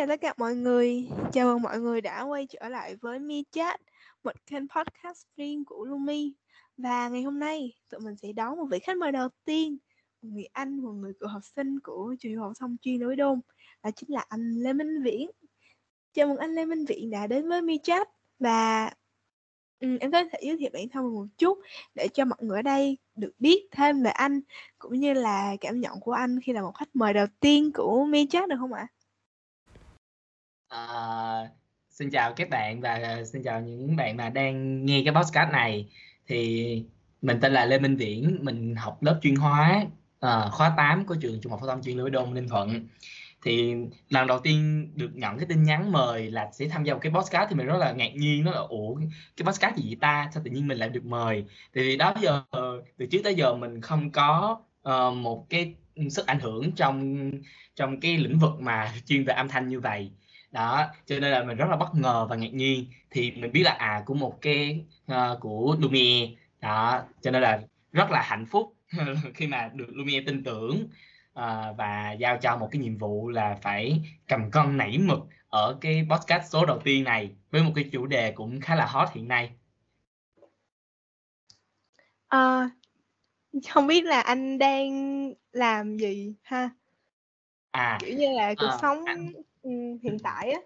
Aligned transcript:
chào 0.00 0.06
tất 0.06 0.20
cả 0.20 0.34
mọi 0.36 0.54
người. 0.54 1.08
Chào 1.32 1.46
mừng 1.46 1.62
mọi 1.62 1.80
người 1.80 2.00
đã 2.00 2.22
quay 2.22 2.46
trở 2.46 2.68
lại 2.68 2.96
với 2.96 3.18
Mi 3.18 3.44
Chat, 3.50 3.80
một 4.24 4.32
kênh 4.46 4.68
podcast 4.68 5.26
riêng 5.36 5.64
của 5.64 5.84
Lumi. 5.84 6.32
Và 6.76 7.08
ngày 7.08 7.22
hôm 7.22 7.38
nay, 7.38 7.72
tụi 7.90 8.00
mình 8.00 8.16
sẽ 8.16 8.32
đón 8.32 8.56
một 8.56 8.66
vị 8.70 8.78
khách 8.78 8.96
mời 8.96 9.12
đầu 9.12 9.28
tiên, 9.44 9.78
một 10.22 10.28
người 10.32 10.48
anh, 10.52 10.82
một 10.82 10.92
người 10.92 11.12
cựu 11.20 11.28
học 11.28 11.42
sinh 11.56 11.80
của 11.80 12.14
trường 12.20 12.36
học 12.36 12.52
thông 12.60 12.76
chuyên 12.82 13.00
đối 13.00 13.16
đôn, 13.16 13.40
đó 13.82 13.90
chính 13.96 14.10
là 14.12 14.24
anh 14.28 14.54
Lê 14.54 14.72
Minh 14.72 15.02
Viễn. 15.02 15.30
Chào 16.12 16.26
mừng 16.26 16.36
anh 16.36 16.54
Lê 16.54 16.64
Minh 16.64 16.84
Viễn 16.84 17.10
đã 17.10 17.26
đến 17.26 17.48
với 17.48 17.62
Mi 17.62 17.78
Chat 17.82 18.08
và 18.38 18.90
ừ, 19.80 19.98
em 20.00 20.12
có 20.12 20.24
thể 20.32 20.38
giới 20.42 20.56
thiệu 20.56 20.70
bản 20.72 20.88
thân 20.88 21.14
một 21.14 21.26
chút 21.38 21.58
để 21.94 22.08
cho 22.14 22.24
mọi 22.24 22.38
người 22.40 22.58
ở 22.58 22.62
đây 22.62 22.98
được 23.14 23.32
biết 23.38 23.68
thêm 23.70 24.02
về 24.02 24.10
anh 24.10 24.40
cũng 24.78 25.00
như 25.00 25.12
là 25.12 25.56
cảm 25.60 25.80
nhận 25.80 26.00
của 26.00 26.12
anh 26.12 26.40
khi 26.40 26.52
là 26.52 26.62
một 26.62 26.72
khách 26.72 26.96
mời 26.96 27.12
đầu 27.12 27.26
tiên 27.40 27.70
của 27.74 28.04
Mi 28.04 28.26
Chat 28.26 28.48
được 28.48 28.56
không 28.58 28.72
ạ? 28.72 28.88
À, 28.90 28.99
Ờ, 30.70 31.48
xin 31.90 32.10
chào 32.10 32.32
các 32.32 32.50
bạn 32.50 32.80
và 32.80 33.24
xin 33.24 33.42
chào 33.42 33.60
những 33.60 33.96
bạn 33.96 34.16
mà 34.16 34.28
đang 34.28 34.86
nghe 34.86 35.02
cái 35.04 35.14
podcast 35.14 35.52
này. 35.52 35.88
Thì 36.26 36.84
mình 37.22 37.38
tên 37.40 37.52
là 37.52 37.64
Lê 37.64 37.78
Minh 37.78 37.96
Viễn 37.96 38.38
mình 38.40 38.74
học 38.76 39.02
lớp 39.02 39.18
chuyên 39.22 39.36
hóa 39.36 39.82
uh, 40.26 40.52
khóa 40.52 40.74
8 40.76 41.06
của 41.06 41.16
trường 41.20 41.40
trung 41.40 41.52
học 41.52 41.60
phổ 41.60 41.66
thông 41.66 41.82
chuyên 41.82 41.96
Lưu 41.96 42.08
Đôn 42.08 42.34
Ninh 42.34 42.48
Thuận. 42.48 42.88
Thì 43.42 43.74
lần 44.08 44.26
đầu 44.26 44.38
tiên 44.40 44.90
được 44.94 45.10
nhận 45.14 45.38
cái 45.38 45.46
tin 45.48 45.62
nhắn 45.62 45.92
mời 45.92 46.30
là 46.30 46.50
sẽ 46.52 46.68
tham 46.68 46.84
gia 46.84 46.94
một 46.94 47.00
cái 47.02 47.12
podcast 47.12 47.50
thì 47.50 47.56
mình 47.56 47.66
rất 47.66 47.76
là 47.78 47.92
ngạc 47.92 48.14
nhiên 48.14 48.44
nó 48.44 48.50
là 48.50 48.60
ủa 48.60 48.94
cái 49.36 49.44
podcast 49.46 49.76
gì 49.76 49.82
vậy 49.86 49.96
ta? 50.00 50.30
Sao 50.34 50.42
tự 50.44 50.50
nhiên 50.50 50.68
mình 50.68 50.78
lại 50.78 50.88
được 50.88 51.04
mời? 51.04 51.44
Thì 51.74 51.82
vì 51.82 51.96
đó 51.96 52.14
giờ 52.20 52.42
từ 52.98 53.06
trước 53.10 53.20
tới 53.24 53.34
giờ 53.34 53.54
mình 53.54 53.80
không 53.80 54.10
có 54.10 54.60
uh, 54.88 55.14
một 55.16 55.46
cái 55.50 55.74
sức 56.10 56.26
ảnh 56.26 56.40
hưởng 56.40 56.72
trong 56.72 57.30
trong 57.76 58.00
cái 58.00 58.18
lĩnh 58.18 58.38
vực 58.38 58.60
mà 58.60 58.92
chuyên 59.06 59.24
về 59.24 59.34
âm 59.34 59.48
thanh 59.48 59.68
như 59.68 59.80
vậy 59.80 60.10
đó 60.50 60.86
cho 61.06 61.18
nên 61.18 61.32
là 61.32 61.44
mình 61.44 61.56
rất 61.56 61.66
là 61.70 61.76
bất 61.76 61.94
ngờ 61.94 62.26
và 62.30 62.36
ngạc 62.36 62.52
nhiên. 62.52 62.86
Thì 63.10 63.30
mình 63.30 63.52
biết 63.52 63.62
là 63.62 63.70
à 63.70 64.02
của 64.06 64.14
một 64.14 64.38
cái 64.40 64.84
uh, 65.12 65.40
của 65.40 65.76
Lumiere 65.80 66.32
đó 66.60 67.02
cho 67.20 67.30
nên 67.30 67.42
là 67.42 67.60
rất 67.92 68.10
là 68.10 68.22
hạnh 68.22 68.46
phúc 68.46 68.74
khi 69.34 69.46
mà 69.46 69.70
được 69.74 69.88
Lumiere 69.88 70.26
tin 70.26 70.44
tưởng 70.44 70.88
uh, 71.38 71.76
và 71.76 72.12
giao 72.12 72.36
cho 72.36 72.56
một 72.56 72.68
cái 72.70 72.80
nhiệm 72.80 72.98
vụ 72.98 73.28
là 73.28 73.58
phải 73.62 74.02
cầm 74.28 74.50
cân 74.50 74.76
nảy 74.76 74.98
mực 74.98 75.18
ở 75.48 75.78
cái 75.80 76.06
podcast 76.10 76.52
số 76.52 76.66
đầu 76.66 76.78
tiên 76.84 77.04
này 77.04 77.30
với 77.50 77.62
một 77.62 77.72
cái 77.74 77.88
chủ 77.92 78.06
đề 78.06 78.32
cũng 78.32 78.60
khá 78.60 78.74
là 78.76 78.86
hot 78.86 79.08
hiện 79.14 79.28
nay. 79.28 79.50
À, 82.28 82.70
không 83.68 83.86
biết 83.86 84.04
là 84.04 84.20
anh 84.20 84.58
đang 84.58 84.90
làm 85.52 85.96
gì 85.96 86.34
ha? 86.42 86.70
À 87.70 87.98
kiểu 88.00 88.16
như 88.18 88.26
là 88.36 88.54
cuộc 88.58 88.66
à, 88.66 88.78
sống 88.80 89.04
anh 89.06 89.32
Ừ, 89.62 89.70
hiện 90.02 90.18
tại 90.22 90.50
á. 90.50 90.60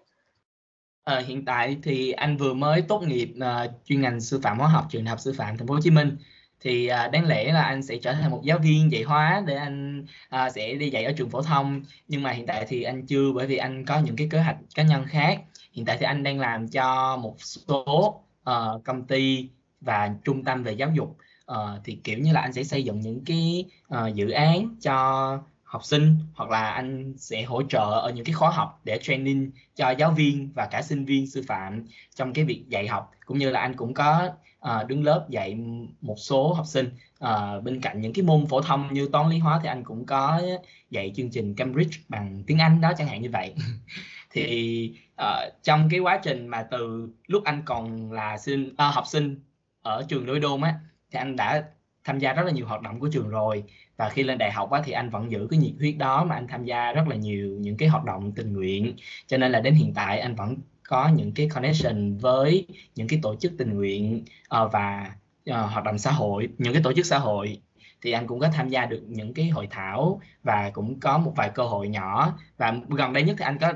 À, 1.03 1.19
hiện 1.27 1.45
tại 1.45 1.77
thì 1.83 2.11
anh 2.11 2.37
vừa 2.37 2.53
mới 2.53 2.81
tốt 2.81 3.03
nghiệp 3.03 3.33
uh, 3.37 3.71
chuyên 3.85 4.01
ngành 4.01 4.21
sư 4.21 4.39
phạm 4.43 4.59
hóa 4.59 4.67
học 4.67 4.85
trường 4.89 5.03
Đại 5.03 5.09
học 5.09 5.19
Sư 5.19 5.33
phạm 5.37 5.57
Thành 5.57 5.67
phố 5.67 5.73
Hồ 5.73 5.79
Chí 5.83 5.89
Minh. 5.89 6.17
Thì 6.59 6.89
uh, 6.91 7.11
đáng 7.11 7.25
lẽ 7.25 7.53
là 7.53 7.61
anh 7.61 7.83
sẽ 7.83 7.97
trở 7.97 8.13
thành 8.13 8.31
một 8.31 8.41
giáo 8.43 8.59
viên 8.59 8.91
dạy 8.91 9.03
hóa 9.03 9.43
để 9.47 9.55
anh 9.55 10.05
uh, 10.35 10.51
sẽ 10.55 10.73
đi 10.73 10.89
dạy 10.89 11.03
ở 11.03 11.11
trường 11.11 11.29
phổ 11.29 11.41
thông. 11.41 11.83
Nhưng 12.07 12.23
mà 12.23 12.31
hiện 12.31 12.45
tại 12.45 12.65
thì 12.67 12.83
anh 12.83 13.05
chưa 13.05 13.31
bởi 13.31 13.47
vì 13.47 13.57
anh 13.57 13.85
có 13.85 13.99
những 13.99 14.15
cái 14.15 14.27
kế 14.31 14.39
hoạch 14.39 14.57
cá 14.75 14.83
nhân 14.83 15.05
khác. 15.07 15.41
Hiện 15.71 15.85
tại 15.85 15.97
thì 15.99 16.05
anh 16.05 16.23
đang 16.23 16.39
làm 16.39 16.67
cho 16.67 17.17
một 17.17 17.35
số 17.39 18.23
uh, 18.49 18.83
công 18.83 19.07
ty 19.07 19.49
và 19.81 20.11
trung 20.23 20.43
tâm 20.43 20.63
về 20.63 20.71
giáo 20.71 20.91
dục. 20.95 21.17
Uh, 21.51 21.57
thì 21.83 21.99
kiểu 22.03 22.19
như 22.19 22.33
là 22.33 22.41
anh 22.41 22.53
sẽ 22.53 22.63
xây 22.63 22.83
dựng 22.83 22.99
những 22.99 23.23
cái 23.25 23.65
uh, 23.93 24.15
dự 24.15 24.29
án 24.29 24.75
cho 24.81 25.39
học 25.65 25.85
sinh 25.85 26.15
hoặc 26.33 26.49
là 26.49 26.69
anh 26.69 27.13
sẽ 27.17 27.43
hỗ 27.43 27.63
trợ 27.63 27.99
ở 28.03 28.11
những 28.15 28.25
cái 28.25 28.33
khóa 28.33 28.49
học 28.49 28.81
để 28.83 28.99
training 29.01 29.51
cho 29.75 29.89
giáo 29.89 30.11
viên 30.11 30.51
và 30.55 30.65
cả 30.71 30.81
sinh 30.81 31.05
viên 31.05 31.27
sư 31.27 31.43
phạm 31.47 31.85
trong 32.15 32.33
cái 32.33 32.45
việc 32.45 32.65
dạy 32.69 32.87
học. 32.87 33.11
Cũng 33.25 33.37
như 33.37 33.49
là 33.49 33.59
anh 33.59 33.75
cũng 33.75 33.93
có 33.93 34.29
uh, 34.65 34.87
đứng 34.87 35.03
lớp 35.03 35.25
dạy 35.29 35.57
một 36.01 36.15
số 36.17 36.53
học 36.53 36.65
sinh 36.65 36.89
uh, 37.23 37.63
bên 37.63 37.81
cạnh 37.81 38.01
những 38.01 38.13
cái 38.13 38.23
môn 38.23 38.45
phổ 38.45 38.61
thông 38.61 38.93
như 38.93 39.09
toán 39.11 39.29
lý 39.29 39.37
hóa 39.37 39.59
thì 39.63 39.69
anh 39.69 39.83
cũng 39.83 40.05
có 40.05 40.41
dạy 40.89 41.11
chương 41.15 41.31
trình 41.31 41.55
Cambridge 41.55 41.97
bằng 42.09 42.43
tiếng 42.47 42.57
Anh 42.57 42.81
đó 42.81 42.91
chẳng 42.97 43.07
hạn 43.07 43.21
như 43.21 43.29
vậy. 43.31 43.53
Thì 44.31 44.91
uh, 45.21 45.63
trong 45.63 45.89
cái 45.91 45.99
quá 45.99 46.19
trình 46.23 46.47
mà 46.47 46.63
từ 46.71 47.09
lúc 47.27 47.43
anh 47.43 47.61
còn 47.65 48.11
là 48.11 48.37
sinh 48.37 48.69
uh, 48.69 48.93
học 48.93 49.03
sinh 49.07 49.39
ở 49.81 50.05
trường 50.07 50.27
Lối 50.27 50.39
Đôn 50.39 50.61
á 50.61 50.79
thì 51.11 51.19
anh 51.19 51.35
đã 51.35 51.63
tham 52.05 52.19
gia 52.19 52.33
rất 52.33 52.43
là 52.45 52.51
nhiều 52.51 52.67
hoạt 52.67 52.81
động 52.81 52.99
của 52.99 53.09
trường 53.11 53.29
rồi. 53.29 53.63
Và 53.97 54.09
khi 54.09 54.23
lên 54.23 54.37
đại 54.37 54.51
học 54.51 54.71
á, 54.71 54.81
thì 54.85 54.91
anh 54.91 55.09
vẫn 55.09 55.31
giữ 55.31 55.47
cái 55.51 55.59
nhiệt 55.59 55.73
huyết 55.79 55.97
đó 55.97 56.23
mà 56.25 56.35
anh 56.35 56.47
tham 56.47 56.65
gia 56.65 56.93
rất 56.93 57.07
là 57.07 57.15
nhiều 57.15 57.57
những 57.59 57.77
cái 57.77 57.89
hoạt 57.89 58.05
động 58.05 58.31
tình 58.31 58.53
nguyện. 58.53 58.95
Cho 59.27 59.37
nên 59.37 59.51
là 59.51 59.59
đến 59.59 59.73
hiện 59.73 59.93
tại 59.93 60.19
anh 60.19 60.35
vẫn 60.35 60.55
có 60.87 61.09
những 61.15 61.31
cái 61.33 61.49
connection 61.49 62.17
với 62.17 62.67
những 62.95 63.07
cái 63.07 63.19
tổ 63.21 63.35
chức 63.35 63.51
tình 63.57 63.73
nguyện 63.73 64.25
uh, 64.61 64.71
và 64.71 65.11
uh, 65.49 65.55
hoạt 65.55 65.83
động 65.83 65.97
xã 65.97 66.11
hội 66.11 66.49
những 66.57 66.73
cái 66.73 66.83
tổ 66.83 66.93
chức 66.93 67.05
xã 67.05 67.17
hội. 67.17 67.61
Thì 68.01 68.11
anh 68.11 68.27
cũng 68.27 68.39
có 68.39 68.49
tham 68.53 68.69
gia 68.69 68.85
được 68.85 69.03
những 69.07 69.33
cái 69.33 69.49
hội 69.49 69.67
thảo 69.71 70.21
và 70.43 70.69
cũng 70.73 70.99
có 70.99 71.17
một 71.17 71.33
vài 71.35 71.49
cơ 71.49 71.63
hội 71.63 71.87
nhỏ. 71.87 72.37
Và 72.57 72.75
gần 72.89 73.13
đây 73.13 73.23
nhất 73.23 73.35
thì 73.39 73.43
anh 73.45 73.57
có 73.61 73.73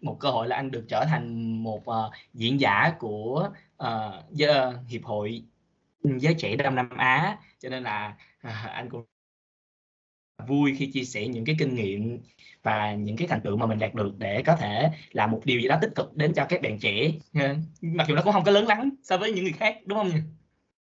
một 0.00 0.16
cơ 0.20 0.30
hội 0.30 0.48
là 0.48 0.56
anh 0.56 0.70
được 0.70 0.84
trở 0.88 1.04
thành 1.04 1.52
một 1.62 1.82
uh, 1.88 2.12
diễn 2.34 2.60
giả 2.60 2.92
của 2.98 3.48
uh, 3.82 3.88
hiệp 4.88 5.04
hội 5.04 5.42
giới 6.04 6.34
trẻ 6.34 6.56
Đông 6.56 6.74
Nam 6.74 6.90
Á 6.96 7.38
cho 7.60 7.68
nên 7.68 7.82
là 7.82 8.16
à, 8.40 8.70
anh 8.74 8.90
cũng 8.90 9.04
vui 10.48 10.74
khi 10.78 10.90
chia 10.92 11.04
sẻ 11.04 11.26
những 11.26 11.44
cái 11.44 11.56
kinh 11.58 11.74
nghiệm 11.74 12.18
và 12.62 12.94
những 12.94 13.16
cái 13.16 13.28
thành 13.28 13.40
tựu 13.40 13.56
mà 13.56 13.66
mình 13.66 13.78
đạt 13.78 13.94
được 13.94 14.12
để 14.18 14.42
có 14.46 14.56
thể 14.56 14.90
làm 15.12 15.30
một 15.30 15.40
điều 15.44 15.60
gì 15.60 15.68
đó 15.68 15.78
tích 15.82 15.90
cực 15.94 16.16
đến 16.16 16.32
cho 16.34 16.46
các 16.48 16.62
bạn 16.62 16.78
trẻ 16.78 17.12
mặc 17.82 18.06
dù 18.08 18.14
nó 18.14 18.22
cũng 18.24 18.32
không 18.32 18.44
có 18.44 18.50
lớn 18.50 18.66
lắm 18.66 18.90
so 19.02 19.16
với 19.18 19.32
những 19.32 19.44
người 19.44 19.52
khác 19.52 19.78
đúng 19.86 19.98
không 19.98 20.08
nhỉ? 20.08 20.20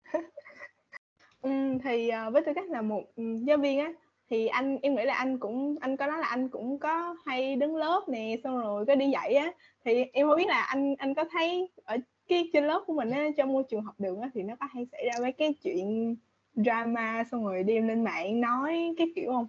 ừ, 1.41 1.49
thì 1.83 2.09
à, 2.09 2.29
với 2.29 2.41
tư 2.45 2.51
cách 2.55 2.69
là 2.69 2.81
một 2.81 3.03
giáo 3.47 3.57
viên 3.57 3.79
á 3.79 3.91
thì 4.29 4.47
anh 4.47 4.77
em 4.81 4.95
nghĩ 4.95 5.03
là 5.03 5.13
anh 5.13 5.39
cũng 5.39 5.75
anh 5.81 5.97
có 5.97 6.07
nói 6.07 6.17
là 6.19 6.27
anh 6.27 6.49
cũng 6.49 6.79
có 6.79 7.15
hay 7.25 7.55
đứng 7.55 7.75
lớp 7.75 8.01
nè 8.07 8.35
xong 8.43 8.61
rồi 8.61 8.85
có 8.85 8.95
đi 8.95 9.09
dạy 9.09 9.33
á 9.33 9.51
thì 9.85 10.03
em 10.13 10.27
không 10.27 10.37
biết 10.37 10.47
là 10.47 10.61
anh 10.61 10.95
anh 10.95 11.13
có 11.13 11.25
thấy 11.31 11.69
ở 11.83 11.97
cái 12.27 12.49
trên 12.53 12.67
lớp 12.67 12.83
của 12.87 12.93
mình 12.93 13.09
á 13.09 13.27
trong 13.37 13.53
môi 13.53 13.63
trường 13.69 13.81
học 13.81 13.95
đường 13.99 14.21
á 14.21 14.29
thì 14.33 14.43
nó 14.43 14.55
có 14.59 14.67
hay 14.71 14.85
xảy 14.91 15.05
ra 15.05 15.13
mấy 15.21 15.31
cái 15.31 15.53
chuyện 15.63 16.15
drama 16.55 17.23
xong 17.31 17.45
rồi 17.45 17.63
đem 17.63 17.87
lên 17.87 18.03
mạng 18.03 18.41
nói 18.41 18.93
cái 18.97 19.07
kiểu 19.15 19.31
không? 19.31 19.47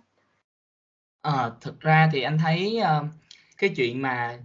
Ờ, 1.21 1.49
à, 1.49 1.51
thực 1.61 1.81
ra 1.81 2.11
thì 2.13 2.23
anh 2.23 2.39
thấy 2.39 2.81
uh, 2.83 3.07
cái 3.59 3.71
chuyện 3.77 4.03
mà 4.03 4.39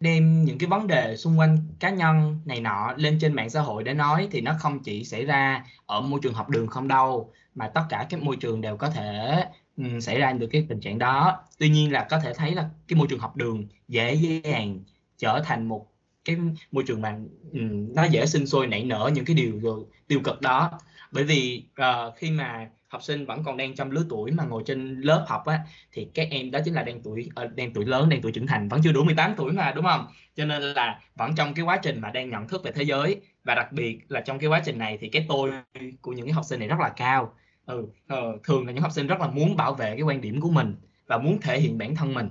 đem 0.00 0.44
những 0.44 0.58
cái 0.58 0.68
vấn 0.68 0.86
đề 0.86 1.16
xung 1.16 1.38
quanh 1.38 1.58
cá 1.80 1.90
nhân 1.90 2.40
này 2.44 2.60
nọ 2.60 2.92
lên 2.96 3.18
trên 3.20 3.34
mạng 3.34 3.50
xã 3.50 3.60
hội 3.60 3.84
để 3.84 3.94
nói 3.94 4.28
thì 4.30 4.40
nó 4.40 4.54
không 4.58 4.82
chỉ 4.82 5.04
xảy 5.04 5.24
ra 5.24 5.64
ở 5.86 6.00
môi 6.00 6.20
trường 6.22 6.34
học 6.34 6.50
đường 6.50 6.66
không 6.66 6.88
đâu 6.88 7.32
mà 7.54 7.68
tất 7.68 7.82
cả 7.88 8.06
các 8.10 8.22
môi 8.22 8.36
trường 8.36 8.60
đều 8.60 8.76
có 8.76 8.90
thể 8.90 9.44
um, 9.76 10.00
xảy 10.00 10.18
ra 10.18 10.32
được 10.32 10.46
cái 10.52 10.66
tình 10.68 10.80
trạng 10.80 10.98
đó 10.98 11.42
tuy 11.58 11.68
nhiên 11.68 11.92
là 11.92 12.06
có 12.10 12.18
thể 12.20 12.34
thấy 12.34 12.54
là 12.54 12.70
cái 12.88 12.98
môi 12.98 13.06
trường 13.10 13.18
học 13.18 13.36
đường 13.36 13.66
dễ 13.88 14.14
dàng 14.14 14.80
trở 15.18 15.42
thành 15.44 15.68
một 15.68 15.86
cái 16.24 16.36
môi 16.72 16.84
trường 16.86 17.02
mà 17.02 17.18
um, 17.52 17.94
nó 17.94 18.04
dễ 18.04 18.26
sinh 18.26 18.46
sôi 18.46 18.66
nảy 18.66 18.84
nở 18.84 19.10
những 19.14 19.24
cái 19.24 19.36
điều 19.36 19.86
tiêu 20.06 20.20
cực 20.24 20.40
đó 20.40 20.80
bởi 21.14 21.24
vì 21.24 21.64
uh, 21.80 22.16
khi 22.16 22.30
mà 22.30 22.70
học 22.88 23.02
sinh 23.02 23.26
vẫn 23.26 23.42
còn 23.44 23.56
đang 23.56 23.74
trong 23.74 23.90
lứa 23.90 24.04
tuổi 24.08 24.30
mà 24.30 24.44
ngồi 24.44 24.62
trên 24.66 25.00
lớp 25.00 25.24
học 25.28 25.46
á 25.46 25.58
thì 25.92 26.08
các 26.14 26.28
em 26.30 26.50
đó 26.50 26.58
chính 26.64 26.74
là 26.74 26.82
đang 26.82 27.02
tuổi 27.02 27.28
ờ, 27.34 27.44
uh, 27.44 27.56
đang 27.56 27.72
tuổi 27.72 27.84
lớn 27.84 28.08
đang 28.08 28.22
tuổi 28.22 28.32
trưởng 28.32 28.46
thành 28.46 28.68
vẫn 28.68 28.80
chưa 28.84 28.92
đủ 28.92 29.04
18 29.04 29.34
tuổi 29.36 29.52
mà 29.52 29.72
đúng 29.72 29.84
không 29.84 30.06
cho 30.36 30.44
nên 30.44 30.62
là 30.62 31.00
vẫn 31.16 31.34
trong 31.36 31.54
cái 31.54 31.64
quá 31.64 31.76
trình 31.82 32.00
mà 32.00 32.10
đang 32.10 32.30
nhận 32.30 32.48
thức 32.48 32.64
về 32.64 32.72
thế 32.72 32.82
giới 32.82 33.20
và 33.44 33.54
đặc 33.54 33.72
biệt 33.72 33.98
là 34.08 34.20
trong 34.20 34.38
cái 34.38 34.48
quá 34.48 34.62
trình 34.64 34.78
này 34.78 34.98
thì 35.00 35.08
cái 35.08 35.26
tôi 35.28 35.52
của 36.00 36.12
những 36.12 36.26
cái 36.26 36.32
học 36.32 36.44
sinh 36.44 36.58
này 36.58 36.68
rất 36.68 36.80
là 36.80 36.88
cao 36.88 37.34
ừ, 37.66 37.78
uh, 37.78 38.42
thường 38.44 38.66
là 38.66 38.72
những 38.72 38.82
học 38.82 38.92
sinh 38.92 39.06
rất 39.06 39.20
là 39.20 39.26
muốn 39.26 39.56
bảo 39.56 39.74
vệ 39.74 39.90
cái 39.90 40.02
quan 40.02 40.20
điểm 40.20 40.40
của 40.40 40.50
mình 40.50 40.74
và 41.06 41.18
muốn 41.18 41.40
thể 41.40 41.60
hiện 41.60 41.78
bản 41.78 41.96
thân 41.96 42.14
mình 42.14 42.28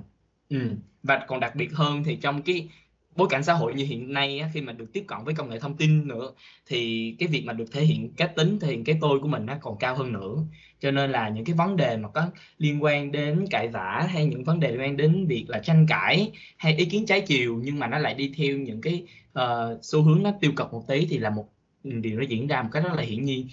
ừ. 0.50 0.72
và 1.04 1.26
còn 1.28 1.40
đặc 1.40 1.56
biệt 1.56 1.74
hơn 1.74 2.04
thì 2.04 2.16
trong 2.16 2.42
cái 2.42 2.70
bối 3.16 3.28
cảnh 3.32 3.44
xã 3.44 3.54
hội 3.54 3.74
như 3.74 3.86
hiện 3.86 4.14
nay 4.14 4.40
á, 4.40 4.50
khi 4.54 4.62
mà 4.62 4.74
được 4.74 4.94
tiếp 4.94 5.04
cận 5.08 5.18
với 5.26 5.34
công 5.34 5.50
nghệ 5.50 5.60
thông 5.60 5.78
tin 5.78 6.08
nữa 6.08 6.32
thì 6.68 7.16
cái 7.20 7.28
việc 7.28 7.44
mà 7.46 7.54
được 7.54 7.66
thể 7.72 7.82
hiện 7.82 8.14
cá 8.14 8.28
tính 8.28 8.60
thể 8.60 8.68
hiện 8.68 8.84
cái 8.84 8.98
tôi 9.02 9.20
của 9.20 9.28
mình 9.28 9.46
nó 9.46 9.58
còn 9.62 9.78
cao 9.78 9.96
hơn 9.96 10.14
nữa. 10.14 10.36
Cho 10.80 10.92
nên 10.92 11.12
là 11.12 11.30
những 11.30 11.46
cái 11.46 11.56
vấn 11.56 11.76
đề 11.76 11.98
mà 11.98 12.10
có 12.10 12.30
liên 12.58 12.84
quan 12.84 13.12
đến 13.12 13.46
cãi 13.50 13.68
vã 13.68 14.08
hay 14.10 14.26
những 14.26 14.44
vấn 14.44 14.60
đề 14.60 14.72
liên 14.72 14.80
quan 14.82 14.98
đến 14.98 15.26
việc 15.28 15.46
là 15.48 15.60
tranh 15.60 15.86
cãi 15.90 16.32
hay 16.58 16.76
ý 16.76 16.86
kiến 16.86 17.06
trái 17.06 17.22
chiều 17.22 17.60
nhưng 17.64 17.80
mà 17.80 17.88
nó 17.88 17.98
lại 17.98 18.14
đi 18.14 18.34
theo 18.38 18.58
những 18.58 18.82
cái 18.82 19.04
uh, 19.40 19.80
xu 19.82 20.02
hướng 20.02 20.24
nó 20.24 20.32
tiêu 20.42 20.52
cực 20.56 20.74
một 20.74 20.84
tí 20.88 21.06
thì 21.10 21.18
là 21.18 21.30
một 21.30 21.50
điều 21.84 22.20
nó 22.20 22.26
diễn 22.30 22.48
ra 22.48 22.62
một 22.62 22.70
cách 22.72 22.84
rất 22.84 22.94
là 22.94 23.04
hiển 23.04 23.26
nhiên. 23.26 23.48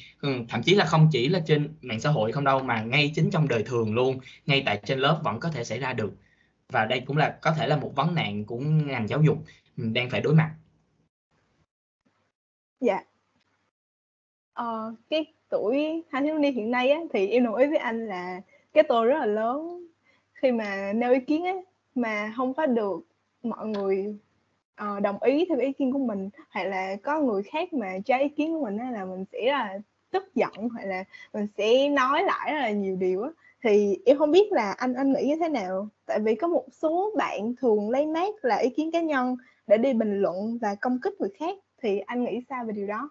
Thậm 0.49 0.63
chí 0.63 0.75
là 0.75 0.85
không 0.85 1.09
chỉ 1.13 1.29
là 1.29 1.41
trên 1.47 1.69
mạng 1.83 2.01
xã 2.01 2.11
hội 2.11 2.33
không 2.33 2.45
đâu 2.45 2.63
mà 2.63 2.83
ngay 2.83 3.13
chính 3.15 3.31
trong 3.31 3.49
đời 3.49 3.63
thường 3.63 3.95
luôn 3.95 4.19
ngay 4.47 4.63
tại 4.67 4.81
trên 4.85 4.99
lớp 4.99 5.21
vẫn 5.25 5.41
có 5.41 5.49
thể 5.51 5.65
xảy 5.65 5.79
ra 5.79 5.93
được 5.93 6.13
và 6.72 6.84
đây 6.84 7.02
cũng 7.06 7.17
là 7.17 7.38
có 7.43 7.52
thể 7.52 7.67
là 7.67 7.76
một 7.76 7.93
vấn 7.96 8.14
nạn 8.14 8.44
của 8.44 8.58
ngành 8.58 9.08
giáo 9.08 9.22
dục 9.22 9.38
ừ, 9.76 9.84
đang 9.93 10.11
phải 10.11 10.20
đối 10.20 10.34
mặt. 10.34 10.55
Dạ. 12.81 13.05
Ờ, 14.52 14.94
cái 15.11 15.25
tuổi 15.49 16.02
hai 16.11 16.22
thiếu 16.22 16.38
niên 16.38 16.55
hiện 16.55 16.70
nay 16.70 16.90
á, 16.90 17.00
thì 17.12 17.28
em 17.28 17.44
đồng 17.44 17.55
ý 17.55 17.67
với 17.67 17.78
anh 17.78 18.06
là 18.06 18.40
cái 18.72 18.84
tôi 18.88 19.06
rất 19.06 19.19
là 19.19 19.26
lớn. 19.26 19.87
Khi 20.32 20.52
mà 20.52 20.93
nêu 20.93 21.12
ý 21.12 21.20
kiến 21.20 21.44
á, 21.44 21.55
mà 21.94 22.32
không 22.37 22.55
có 22.55 22.67
được 22.67 23.00
mọi 23.43 23.67
người 23.67 24.19
uh, 24.82 25.02
đồng 25.02 25.22
ý 25.22 25.46
theo 25.49 25.58
ý 25.58 25.72
kiến 25.72 25.93
của 25.93 25.99
mình 25.99 26.31
hay 26.49 26.69
là 26.69 26.96
có 27.02 27.20
người 27.20 27.43
khác 27.43 27.72
mà 27.72 27.99
trái 28.05 28.22
ý 28.22 28.28
kiến 28.28 28.52
của 28.52 28.64
mình 28.64 28.78
á, 28.78 28.90
là 28.90 29.05
mình 29.05 29.25
sẽ 29.32 29.52
là 29.52 29.78
tức 30.11 30.34
giận 30.34 30.69
hoặc 30.72 30.84
là 30.84 31.05
mình 31.32 31.46
sẽ 31.56 31.88
nói 31.88 32.22
lại 32.25 32.52
rất 32.52 32.61
là 32.61 32.70
nhiều 32.70 32.96
điều 32.96 33.22
á 33.22 33.31
thì 33.65 33.99
em 34.07 34.19
không 34.19 34.31
biết 34.31 34.53
là 34.53 34.73
anh 34.73 34.95
anh 34.95 35.12
nghĩ 35.12 35.25
như 35.27 35.37
thế 35.41 35.49
nào. 35.49 35.89
Tại 36.07 36.21
vì 36.25 36.35
có 36.35 36.49
một 36.49 36.65
số 36.83 37.15
bạn 37.19 37.55
thường 37.61 37.91
lấy 37.91 38.07
mát 38.07 38.35
là 38.43 38.57
ý 38.57 38.71
kiến 38.77 38.93
cá 38.93 39.01
nhân 39.01 39.37
để 39.67 39.79
đi 39.79 39.93
bình 39.93 40.21
luận 40.21 40.59
và 40.59 40.75
công 40.75 41.01
kích 41.01 41.15
người 41.21 41.31
khác. 41.39 41.59
Thì 41.83 41.99
anh 41.99 42.25
nghĩ 42.25 42.41
sao 42.49 42.65
về 42.67 42.73
điều 42.73 42.87
đó? 42.87 43.11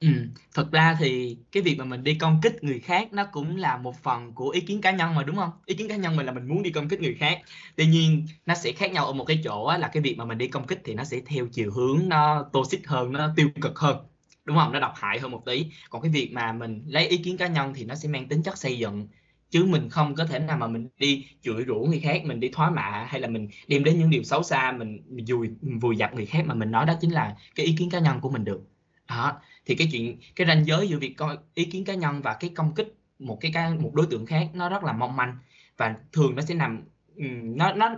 Ừ, 0.00 0.08
thật 0.54 0.68
ra 0.72 0.96
thì 1.00 1.38
cái 1.52 1.62
việc 1.62 1.76
mà 1.78 1.84
mình 1.84 2.04
đi 2.04 2.14
công 2.14 2.40
kích 2.42 2.64
người 2.64 2.80
khác 2.80 3.08
nó 3.12 3.24
cũng 3.32 3.56
là 3.56 3.76
một 3.76 3.96
phần 4.02 4.32
của 4.34 4.50
ý 4.50 4.60
kiến 4.60 4.80
cá 4.80 4.90
nhân 4.90 5.14
mà, 5.14 5.22
đúng 5.22 5.36
không? 5.36 5.50
Ý 5.66 5.74
kiến 5.74 5.88
cá 5.88 5.96
nhân 5.96 6.16
mình 6.16 6.26
là 6.26 6.32
mình 6.32 6.48
muốn 6.48 6.62
đi 6.62 6.70
công 6.70 6.88
kích 6.88 7.00
người 7.00 7.14
khác. 7.14 7.38
Tuy 7.76 7.86
nhiên 7.86 8.26
nó 8.46 8.54
sẽ 8.54 8.72
khác 8.72 8.92
nhau 8.92 9.06
ở 9.06 9.12
một 9.12 9.24
cái 9.24 9.40
chỗ 9.44 9.64
á, 9.64 9.78
là 9.78 9.88
cái 9.88 10.02
việc 10.02 10.14
mà 10.18 10.24
mình 10.24 10.38
đi 10.38 10.48
công 10.48 10.66
kích 10.66 10.80
thì 10.84 10.94
nó 10.94 11.04
sẽ 11.04 11.20
theo 11.26 11.46
chiều 11.52 11.70
hướng 11.72 12.08
nó 12.08 12.50
toxic 12.52 12.88
hơn, 12.88 13.12
nó 13.12 13.30
tiêu 13.36 13.48
cực 13.60 13.78
hơn, 13.78 13.96
đúng 14.48 14.56
không? 14.56 14.72
Nó 14.72 14.80
độc 14.80 14.92
hại 14.96 15.18
hơn 15.20 15.30
một 15.30 15.42
tí. 15.46 15.66
Còn 15.90 16.02
cái 16.02 16.10
việc 16.10 16.32
mà 16.32 16.52
mình 16.52 16.82
lấy 16.86 17.08
ý 17.08 17.18
kiến 17.18 17.36
cá 17.36 17.46
nhân 17.46 17.72
thì 17.74 17.84
nó 17.84 17.94
sẽ 17.94 18.08
mang 18.08 18.28
tính 18.28 18.42
chất 18.42 18.58
xây 18.58 18.78
dựng, 18.78 19.08
chứ 19.50 19.64
mình 19.64 19.88
không 19.88 20.14
có 20.14 20.24
thể 20.26 20.38
nào 20.38 20.56
mà 20.56 20.66
mình 20.66 20.88
đi 20.98 21.26
chửi 21.42 21.64
rủa 21.66 21.80
người 21.80 22.00
khác, 22.00 22.22
mình 22.24 22.40
đi 22.40 22.48
thoá 22.48 22.70
mạ 22.70 23.06
hay 23.08 23.20
là 23.20 23.28
mình 23.28 23.48
đem 23.68 23.84
đến 23.84 23.98
những 23.98 24.10
điều 24.10 24.22
xấu 24.22 24.42
xa, 24.42 24.72
mình 24.72 25.02
mình 25.08 25.24
vùi 25.28 25.48
vùi 25.80 25.96
dập 25.96 26.14
người 26.14 26.26
khác 26.26 26.46
mà 26.46 26.54
mình 26.54 26.70
nói 26.70 26.86
đó 26.86 26.94
chính 27.00 27.10
là 27.10 27.36
cái 27.54 27.66
ý 27.66 27.74
kiến 27.78 27.90
cá 27.90 27.98
nhân 27.98 28.20
của 28.20 28.30
mình 28.30 28.44
được. 28.44 28.62
Đó, 29.08 29.40
thì 29.66 29.74
cái 29.74 29.88
chuyện 29.92 30.18
cái 30.36 30.46
ranh 30.46 30.66
giới 30.66 30.88
giữa 30.88 30.98
việc 30.98 31.14
coi 31.16 31.38
ý 31.54 31.64
kiến 31.64 31.84
cá 31.84 31.94
nhân 31.94 32.22
và 32.22 32.34
cái 32.34 32.50
công 32.54 32.74
kích 32.74 32.94
một 33.18 33.38
cái 33.40 33.50
cái 33.54 33.74
một 33.74 33.94
đối 33.94 34.06
tượng 34.06 34.26
khác 34.26 34.50
nó 34.54 34.68
rất 34.68 34.84
là 34.84 34.92
mong 34.92 35.16
manh. 35.16 35.38
Và 35.76 35.96
thường 36.12 36.34
nó 36.34 36.42
sẽ 36.42 36.54
nằm 36.54 36.82
nó 37.56 37.72
nó 37.72 37.96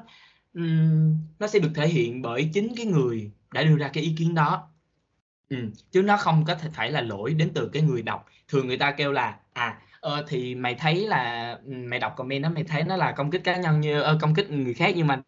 nó 1.39 1.47
sẽ 1.47 1.59
được 1.59 1.71
thể 1.75 1.89
hiện 1.89 2.23
bởi 2.23 2.51
chính 2.53 2.73
cái 2.77 2.87
người 2.87 3.31
đã 3.53 3.63
đưa 3.63 3.77
ra 3.77 3.89
cái 3.89 4.05
ý 4.05 4.15
kiến 4.19 4.35
đó 4.35 4.70
ừ, 5.51 5.57
chứ 5.91 6.03
nó 6.03 6.17
không 6.17 6.45
có 6.47 6.55
thể 6.55 6.69
phải 6.75 6.91
là 6.91 7.01
lỗi 7.01 7.35
đến 7.35 7.53
từ 7.55 7.71
cái 7.73 7.83
người 7.83 8.03
đọc. 8.03 8.27
Thường 8.49 8.67
người 8.69 8.79
ta 8.79 8.91
kêu 8.93 9.13
là 9.13 9.39
à 9.53 9.81
ờ, 10.01 10.25
thì 10.29 10.55
mày 10.55 10.75
thấy 10.75 11.07
là 11.07 11.51
ừ, 11.67 11.73
mày 11.91 11.99
đọc 11.99 12.15
comment 12.17 12.43
đó 12.43 12.49
mày 12.51 12.65
thấy 12.65 12.85
nó 12.85 12.97
là 12.97 13.13
công 13.13 13.31
kích 13.31 13.45
cá 13.45 13.57
nhân 13.57 13.81
như 13.81 14.01
ờ, 14.03 14.19
công 14.21 14.35
kích 14.35 14.51
người 14.51 14.75
khác 14.75 14.93
nhưng 14.97 15.07
mà 15.07 15.23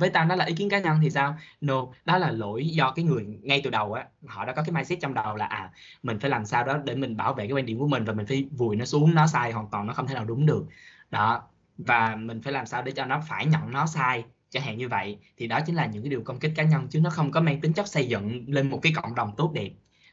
với 0.00 0.10
tao 0.10 0.24
nó 0.26 0.34
là 0.36 0.44
ý 0.44 0.54
kiến 0.54 0.70
cá 0.70 0.78
nhân 0.80 0.98
thì 1.02 1.10
sao? 1.10 1.36
No 1.60 1.86
đó 2.04 2.18
là 2.18 2.30
lỗi 2.30 2.66
do 2.66 2.92
cái 2.96 3.04
người 3.04 3.24
ngay 3.42 3.60
từ 3.64 3.70
đầu 3.70 3.92
á. 3.92 4.06
Họ 4.26 4.44
đã 4.44 4.52
có 4.52 4.62
cái 4.62 4.72
mindset 4.72 4.98
trong 5.02 5.14
đầu 5.14 5.36
là 5.36 5.46
à 5.46 5.70
mình 6.02 6.18
phải 6.20 6.30
làm 6.30 6.44
sao 6.46 6.64
đó 6.64 6.78
để 6.84 6.94
mình 6.94 7.16
bảo 7.16 7.34
vệ 7.34 7.46
cái 7.46 7.52
quan 7.52 7.66
điểm 7.66 7.78
của 7.78 7.88
mình 7.88 8.04
và 8.04 8.12
mình 8.12 8.26
phải 8.26 8.48
vùi 8.58 8.76
nó 8.76 8.84
xuống 8.84 9.14
nó 9.14 9.26
sai 9.26 9.52
hoàn 9.52 9.68
toàn 9.70 9.86
nó 9.86 9.92
không 9.94 10.06
thể 10.06 10.14
nào 10.14 10.24
đúng 10.24 10.46
được. 10.46 10.66
Đó 11.10 11.42
và 11.78 12.16
mình 12.16 12.42
phải 12.42 12.52
làm 12.52 12.66
sao 12.66 12.82
để 12.82 12.92
cho 12.92 13.04
nó 13.04 13.20
phải 13.28 13.46
nhận 13.46 13.70
nó 13.72 13.86
sai 13.86 14.24
chẳng 14.52 14.62
hạn 14.62 14.78
như 14.78 14.88
vậy 14.88 15.18
thì 15.36 15.46
đó 15.46 15.60
chính 15.66 15.74
là 15.74 15.86
những 15.86 16.02
cái 16.02 16.10
điều 16.10 16.22
công 16.22 16.38
kích 16.38 16.52
cá 16.56 16.62
nhân 16.62 16.88
chứ 16.90 17.00
nó 17.00 17.10
không 17.10 17.30
có 17.30 17.40
mang 17.40 17.60
tính 17.60 17.72
chất 17.72 17.88
xây 17.88 18.08
dựng 18.08 18.44
lên 18.48 18.70
một 18.70 18.78
cái 18.82 18.92
cộng 19.02 19.14
đồng 19.14 19.32
tốt 19.36 19.52
đẹp. 19.54 19.70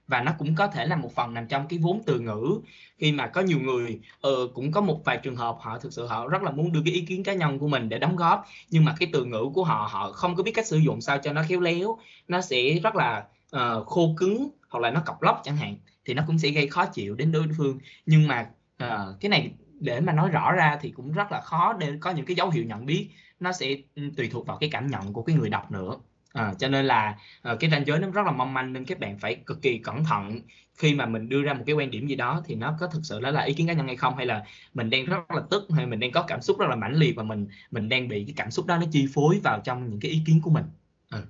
Và 0.07 0.21
nó 0.21 0.31
cũng 0.37 0.55
có 0.55 0.67
thể 0.67 0.85
là 0.85 0.95
một 0.95 1.15
phần 1.15 1.33
nằm 1.33 1.47
trong 1.47 1.67
cái 1.67 1.79
vốn 1.79 2.01
từ 2.05 2.19
ngữ. 2.19 2.59
Khi 2.97 3.11
mà 3.11 3.27
có 3.27 3.41
nhiều 3.41 3.59
người 3.59 3.99
uh, 4.27 4.53
cũng 4.53 4.71
có 4.71 4.81
một 4.81 5.01
vài 5.05 5.19
trường 5.23 5.35
hợp 5.35 5.57
họ 5.59 5.79
thực 5.79 5.93
sự 5.93 6.07
họ 6.07 6.27
rất 6.27 6.43
là 6.43 6.51
muốn 6.51 6.71
đưa 6.71 6.81
cái 6.85 6.93
ý 6.93 7.01
kiến 7.01 7.23
cá 7.23 7.33
nhân 7.33 7.59
của 7.59 7.67
mình 7.67 7.89
để 7.89 7.99
đóng 7.99 8.15
góp 8.15 8.45
nhưng 8.69 8.85
mà 8.85 8.95
cái 8.99 9.09
từ 9.13 9.25
ngữ 9.25 9.49
của 9.53 9.63
họ 9.63 9.89
họ 9.91 10.11
không 10.11 10.35
có 10.35 10.43
biết 10.43 10.51
cách 10.55 10.67
sử 10.67 10.77
dụng 10.77 11.01
sao 11.01 11.17
cho 11.17 11.33
nó 11.33 11.43
khéo 11.49 11.59
léo 11.59 11.97
nó 12.27 12.41
sẽ 12.41 12.79
rất 12.83 12.95
là 12.95 13.25
uh, 13.55 13.87
khô 13.87 14.13
cứng 14.17 14.49
hoặc 14.69 14.79
là 14.79 14.91
nó 14.91 15.01
cọc 15.05 15.21
lóc 15.21 15.41
chẳng 15.43 15.57
hạn 15.57 15.77
thì 16.05 16.13
nó 16.13 16.23
cũng 16.27 16.39
sẽ 16.39 16.49
gây 16.49 16.67
khó 16.67 16.85
chịu 16.85 17.15
đến 17.15 17.31
đối 17.31 17.47
phương. 17.57 17.79
Nhưng 18.05 18.27
mà 18.27 18.49
uh, 18.83 19.19
cái 19.19 19.29
này 19.29 19.51
để 19.79 19.99
mà 19.99 20.13
nói 20.13 20.29
rõ 20.29 20.51
ra 20.51 20.77
thì 20.81 20.91
cũng 20.91 21.11
rất 21.11 21.31
là 21.31 21.41
khó 21.41 21.73
để 21.73 21.93
có 21.99 22.11
những 22.11 22.25
cái 22.25 22.35
dấu 22.35 22.49
hiệu 22.49 22.63
nhận 22.65 22.85
biết 22.85 23.09
nó 23.39 23.51
sẽ 23.51 23.75
ừ, 23.95 24.03
tùy 24.17 24.29
thuộc 24.31 24.47
vào 24.47 24.57
cái 24.57 24.69
cảm 24.69 24.87
nhận 24.87 25.13
của 25.13 25.23
cái 25.23 25.35
người 25.35 25.49
đọc 25.49 25.71
nữa 25.71 25.97
À, 26.33 26.53
cho 26.59 26.67
nên 26.67 26.85
là 26.85 27.17
à, 27.41 27.55
cái 27.59 27.69
ranh 27.69 27.85
giới 27.85 27.99
nó 27.99 28.09
rất 28.09 28.25
là 28.25 28.31
mong 28.31 28.53
manh 28.53 28.73
nên 28.73 28.85
các 28.85 28.99
bạn 28.99 29.19
phải 29.19 29.35
cực 29.45 29.61
kỳ 29.61 29.77
cẩn 29.77 30.03
thận 30.03 30.39
khi 30.73 30.93
mà 30.93 31.05
mình 31.05 31.29
đưa 31.29 31.41
ra 31.43 31.53
một 31.53 31.63
cái 31.65 31.75
quan 31.75 31.91
điểm 31.91 32.07
gì 32.07 32.15
đó 32.15 32.43
thì 32.45 32.55
nó 32.55 32.77
có 32.79 32.87
thực 32.87 32.99
sự 33.03 33.21
đó 33.21 33.31
là 33.31 33.41
ý 33.41 33.53
kiến 33.53 33.67
cá 33.67 33.73
nhân 33.73 33.87
hay 33.87 33.95
không 33.95 34.17
hay 34.17 34.25
là 34.25 34.43
mình 34.73 34.89
đang 34.89 35.05
rất 35.05 35.31
là 35.31 35.41
tức 35.49 35.67
hay 35.75 35.85
mình 35.85 35.99
đang 35.99 36.11
có 36.11 36.23
cảm 36.27 36.41
xúc 36.41 36.59
rất 36.59 36.69
là 36.69 36.75
mãnh 36.75 36.95
liệt 36.95 37.15
và 37.15 37.23
mình 37.23 37.47
mình 37.71 37.89
đang 37.89 38.07
bị 38.07 38.23
cái 38.25 38.33
cảm 38.37 38.51
xúc 38.51 38.65
đó 38.65 38.77
nó 38.77 38.85
chi 38.91 39.07
phối 39.13 39.39
vào 39.43 39.59
trong 39.63 39.89
những 39.89 39.99
cái 39.99 40.11
ý 40.11 40.21
kiến 40.25 40.41
của 40.43 40.49
mình. 40.49 40.65
Ừ. 41.11 41.21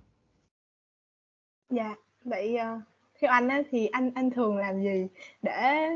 Dạ, 1.69 1.95
vậy 2.23 2.57
uh, 2.75 2.81
theo 3.21 3.31
anh 3.31 3.47
á, 3.47 3.61
thì 3.71 3.85
anh 3.85 4.11
anh 4.15 4.31
thường 4.31 4.57
làm 4.57 4.81
gì 4.83 5.07
để 5.41 5.89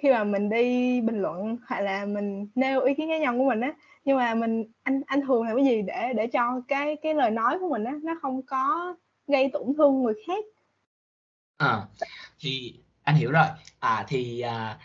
khi 0.00 0.10
mà 0.10 0.24
mình 0.24 0.48
đi 0.48 1.00
bình 1.00 1.22
luận 1.22 1.56
hoặc 1.68 1.80
là 1.80 2.04
mình 2.04 2.46
nêu 2.54 2.80
ý 2.80 2.94
kiến 2.94 3.08
cá 3.08 3.18
nhân 3.18 3.38
của 3.38 3.44
mình 3.44 3.60
á 3.60 3.72
nhưng 4.04 4.16
mà 4.16 4.34
mình 4.34 4.64
anh 4.82 5.02
anh 5.06 5.20
thường 5.26 5.42
làm 5.42 5.56
cái 5.56 5.64
gì 5.64 5.82
để 5.82 6.12
để 6.16 6.26
cho 6.26 6.60
cái 6.68 6.96
cái 7.02 7.14
lời 7.14 7.30
nói 7.30 7.58
của 7.58 7.68
mình 7.68 7.84
á 7.84 7.94
nó 8.02 8.14
không 8.22 8.42
có 8.42 8.94
gây 9.26 9.50
tổn 9.52 9.74
thương 9.76 10.02
người 10.02 10.14
khác? 10.26 10.44
À 11.56 11.82
thì 12.40 12.74
anh 13.02 13.16
hiểu 13.16 13.32
rồi. 13.32 13.46
À 13.80 14.04
thì 14.08 14.40
à, 14.40 14.78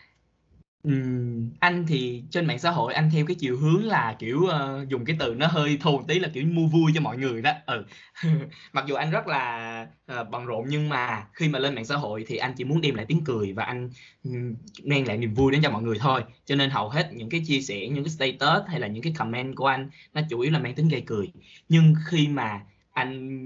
Ừm, 0.85 1.49
anh 1.59 1.85
thì 1.87 2.23
trên 2.31 2.45
mạng 2.45 2.59
xã 2.59 2.71
hội 2.71 2.93
anh 2.93 3.09
theo 3.13 3.25
cái 3.25 3.35
chiều 3.39 3.57
hướng 3.57 3.83
là, 3.85 4.15
kiểu, 4.19 4.45
ờ, 4.45 4.85
dùng 4.89 5.05
cái 5.05 5.15
từ 5.19 5.33
nó 5.35 5.47
hơi 5.47 5.77
thô 5.81 6.01
tí 6.07 6.19
là, 6.19 6.29
kiểu, 6.33 6.45
mua 6.47 6.67
vui 6.67 6.91
cho 6.95 7.01
mọi 7.01 7.17
người 7.17 7.41
đó, 7.41 7.51
ừ. 7.65 7.85
Mặc 8.73 8.85
dù 8.87 8.95
anh 8.95 9.11
rất 9.11 9.27
là, 9.27 9.87
ờ, 10.05 10.23
bận 10.23 10.45
rộn 10.45 10.65
nhưng 10.69 10.89
mà 10.89 11.27
khi 11.33 11.47
mà 11.49 11.59
lên 11.59 11.75
mạng 11.75 11.85
xã 11.85 11.95
hội 11.95 12.23
thì 12.27 12.37
anh 12.37 12.53
chỉ 12.57 12.63
muốn 12.63 12.81
đem 12.81 12.95
lại 12.95 13.05
tiếng 13.09 13.23
cười 13.25 13.53
và 13.53 13.63
anh, 13.63 13.89
ừm, 14.23 14.55
mang 14.85 15.07
lại 15.07 15.17
niềm 15.17 15.33
vui 15.33 15.51
đến 15.51 15.61
cho 15.63 15.69
mọi 15.69 15.83
người 15.83 15.97
thôi. 15.99 16.23
Cho 16.45 16.55
nên 16.55 16.69
hầu 16.69 16.89
hết 16.89 17.09
những 17.13 17.29
cái 17.29 17.41
chia 17.47 17.61
sẻ, 17.61 17.87
những 17.91 18.03
cái 18.03 18.09
status 18.11 18.63
hay 18.67 18.79
là 18.79 18.87
những 18.87 19.03
cái 19.03 19.13
comment 19.17 19.55
của 19.55 19.67
anh 19.67 19.89
nó 20.13 20.21
chủ 20.29 20.39
yếu 20.39 20.51
là 20.53 20.59
mang 20.59 20.75
tính 20.75 20.87
gây 20.87 21.03
cười. 21.07 21.31
Nhưng 21.69 21.93
khi 22.07 22.27
mà 22.27 22.61
anh, 22.93 23.39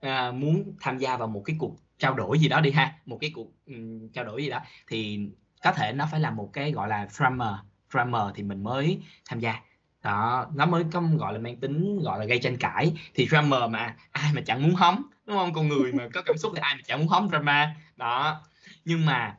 à, 0.00 0.32
muốn 0.32 0.76
tham 0.80 0.98
gia 0.98 1.16
vào 1.16 1.28
một 1.28 1.42
cái 1.44 1.56
cuộc 1.58 1.76
trao 1.98 2.14
đổi 2.14 2.38
gì 2.38 2.48
đó 2.48 2.60
đi 2.60 2.70
ha, 2.70 2.92
một 3.06 3.18
cái 3.20 3.30
cuộc, 3.34 3.48
ừm, 3.66 4.08
trao 4.12 4.24
đổi 4.24 4.42
gì 4.42 4.50
đó 4.50 4.60
thì 4.90 5.18
có 5.64 5.72
thể 5.72 5.92
nó 5.92 6.06
phải 6.10 6.20
là 6.20 6.30
một 6.30 6.50
cái 6.52 6.72
gọi 6.72 6.88
là 6.88 7.06
drama 7.10 7.62
drama 7.92 8.32
thì 8.34 8.42
mình 8.42 8.62
mới 8.62 9.02
tham 9.28 9.40
gia. 9.40 9.60
Đó 10.02 10.46
nó 10.54 10.66
mới 10.66 10.84
có 10.92 11.02
gọi 11.18 11.32
là 11.32 11.38
mang 11.38 11.56
tính 11.56 12.00
gọi 12.02 12.18
là 12.18 12.24
gây 12.24 12.38
tranh 12.38 12.56
cãi. 12.56 12.92
Thì 13.14 13.26
drama 13.28 13.66
mà 13.66 13.96
ai 14.12 14.32
mà 14.34 14.40
chẳng 14.46 14.62
muốn 14.62 14.74
hóng 14.74 15.02
đúng 15.26 15.36
không? 15.36 15.54
Con 15.54 15.68
người 15.68 15.92
mà 15.92 16.08
có 16.14 16.22
cảm 16.26 16.38
xúc 16.38 16.52
thì 16.54 16.60
ai 16.60 16.74
mà 16.74 16.80
chẳng 16.86 16.98
muốn 16.98 17.08
hóng 17.08 17.28
drama 17.28 17.74
đó. 17.96 18.40
Nhưng 18.84 19.06
mà 19.06 19.36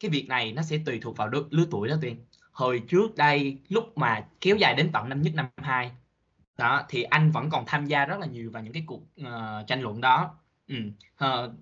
cái 0.00 0.10
việc 0.10 0.28
này 0.28 0.52
nó 0.52 0.62
sẽ 0.62 0.78
tùy 0.86 0.98
thuộc 1.02 1.16
vào 1.16 1.28
đứa, 1.28 1.42
lứa 1.50 1.64
tuổi 1.70 1.88
đó 1.88 1.96
tuyên 2.02 2.24
hồi 2.52 2.82
trước 2.88 3.16
đây 3.16 3.58
lúc 3.68 3.98
mà 3.98 4.24
kéo 4.40 4.56
dài 4.56 4.74
đến 4.74 4.92
tận 4.92 5.08
năm 5.08 5.22
nhất 5.22 5.34
năm 5.34 5.46
hai 5.56 5.90
đó 6.58 6.82
thì 6.88 7.02
anh 7.02 7.30
vẫn 7.30 7.50
còn 7.50 7.64
tham 7.66 7.86
gia 7.86 8.04
rất 8.04 8.18
là 8.18 8.26
nhiều 8.26 8.50
vào 8.50 8.62
những 8.62 8.72
cái 8.72 8.84
cuộc 8.86 9.02
uh, 9.20 9.66
tranh 9.66 9.80
luận 9.82 10.00
đó 10.00 10.34
ừ. 10.68 10.74
Ờ, 11.16 11.54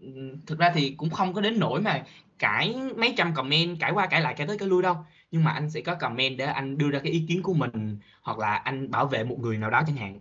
thực 0.47 0.59
ra 0.59 0.73
thì 0.75 0.95
cũng 0.97 1.11
không 1.11 1.35
có 1.35 1.41
đến 1.41 1.59
nỗi 1.59 1.81
mà 1.81 2.05
cãi 2.39 2.77
mấy 2.97 3.15
trăm 3.17 3.35
comment 3.35 3.81
cãi 3.81 3.93
qua 3.93 4.07
cãi 4.07 4.21
lại 4.21 4.35
cãi 4.35 4.47
tới 4.47 4.59
cãi 4.59 4.69
lui 4.69 4.83
đâu. 4.83 4.97
Nhưng 5.31 5.45
mà 5.45 5.51
anh 5.51 5.71
sẽ 5.71 5.81
có 5.81 5.95
comment 5.95 6.39
để 6.39 6.45
anh 6.45 6.79
đưa 6.79 6.91
ra 6.91 6.99
cái 6.99 7.13
ý 7.13 7.25
kiến 7.29 7.43
của 7.43 7.55
mình 7.55 7.99
hoặc 8.23 8.39
là 8.39 8.55
anh 8.55 8.91
bảo 8.91 9.07
vệ 9.07 9.25
một 9.25 9.37
người 9.41 9.59
nào 9.59 9.71
đó 9.71 9.83
chẳng 9.87 9.97
hạn. 9.97 10.21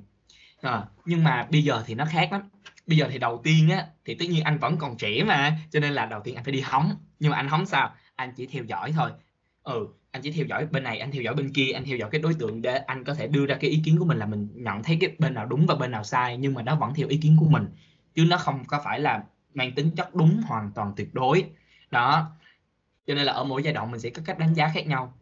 À, 0.61 0.85
nhưng 1.05 1.23
mà 1.23 1.47
bây 1.51 1.63
giờ 1.63 1.83
thì 1.87 1.95
nó 1.95 2.05
khác 2.05 2.31
lắm. 2.31 2.49
Bây 2.87 2.97
giờ 2.97 3.07
thì 3.11 3.17
đầu 3.17 3.41
tiên 3.43 3.69
á 3.69 3.87
thì 4.05 4.15
tất 4.15 4.25
nhiên 4.29 4.43
anh 4.43 4.57
vẫn 4.57 4.77
còn 4.77 4.97
trẻ 4.97 5.23
mà 5.23 5.57
cho 5.71 5.79
nên 5.79 5.93
là 5.93 6.05
đầu 6.05 6.21
tiên 6.23 6.35
anh 6.35 6.43
phải 6.43 6.53
đi 6.53 6.61
hóng. 6.61 6.91
Nhưng 7.19 7.31
mà 7.31 7.37
anh 7.37 7.47
hóng 7.47 7.65
sao? 7.65 7.93
Anh 8.15 8.33
chỉ 8.35 8.45
theo 8.45 8.63
dõi 8.63 8.91
thôi. 8.91 9.11
Ừ 9.63 9.87
anh 10.11 10.21
chỉ 10.21 10.31
theo 10.31 10.45
dõi 10.45 10.65
bên 10.65 10.83
này 10.83 10.99
anh 10.99 11.11
theo 11.11 11.21
dõi 11.21 11.35
bên 11.35 11.53
kia 11.53 11.71
anh 11.71 11.83
theo 11.85 11.97
dõi 11.97 12.09
cái 12.11 12.21
đối 12.21 12.33
tượng 12.33 12.61
để 12.61 12.77
anh 12.77 13.03
có 13.03 13.13
thể 13.13 13.27
đưa 13.27 13.45
ra 13.45 13.55
cái 13.55 13.69
ý 13.69 13.81
kiến 13.85 13.97
của 13.99 14.05
mình 14.05 14.17
là 14.17 14.25
mình 14.25 14.49
nhận 14.53 14.83
thấy 14.83 14.97
cái 15.01 15.15
bên 15.19 15.33
nào 15.33 15.45
đúng 15.45 15.65
và 15.65 15.75
bên 15.75 15.91
nào 15.91 16.03
sai 16.03 16.37
nhưng 16.37 16.53
mà 16.53 16.61
nó 16.61 16.75
vẫn 16.75 16.93
theo 16.95 17.07
ý 17.07 17.17
kiến 17.17 17.35
của 17.39 17.49
mình 17.49 17.65
chứ 18.19 18.25
nó 18.25 18.37
không 18.37 18.65
có 18.65 18.81
phải 18.83 18.99
là 18.99 19.23
mang 19.53 19.71
tính 19.71 19.91
chất 19.95 20.15
đúng 20.15 20.41
hoàn 20.47 20.71
toàn 20.75 20.93
tuyệt 20.95 21.13
đối. 21.13 21.45
Đó 21.91 22.31
cho 23.07 23.13
nên 23.13 23.25
là 23.25 23.33
ở 23.33 23.43
mỗi 23.43 23.63
giai 23.63 23.73
đoạn 23.73 23.91
mình 23.91 23.99
sẽ 23.99 24.09
có 24.09 24.21
cách 24.25 24.39
đánh 24.39 24.53
giá 24.53 24.71
khác 24.73 24.87
nhau. 24.87 25.13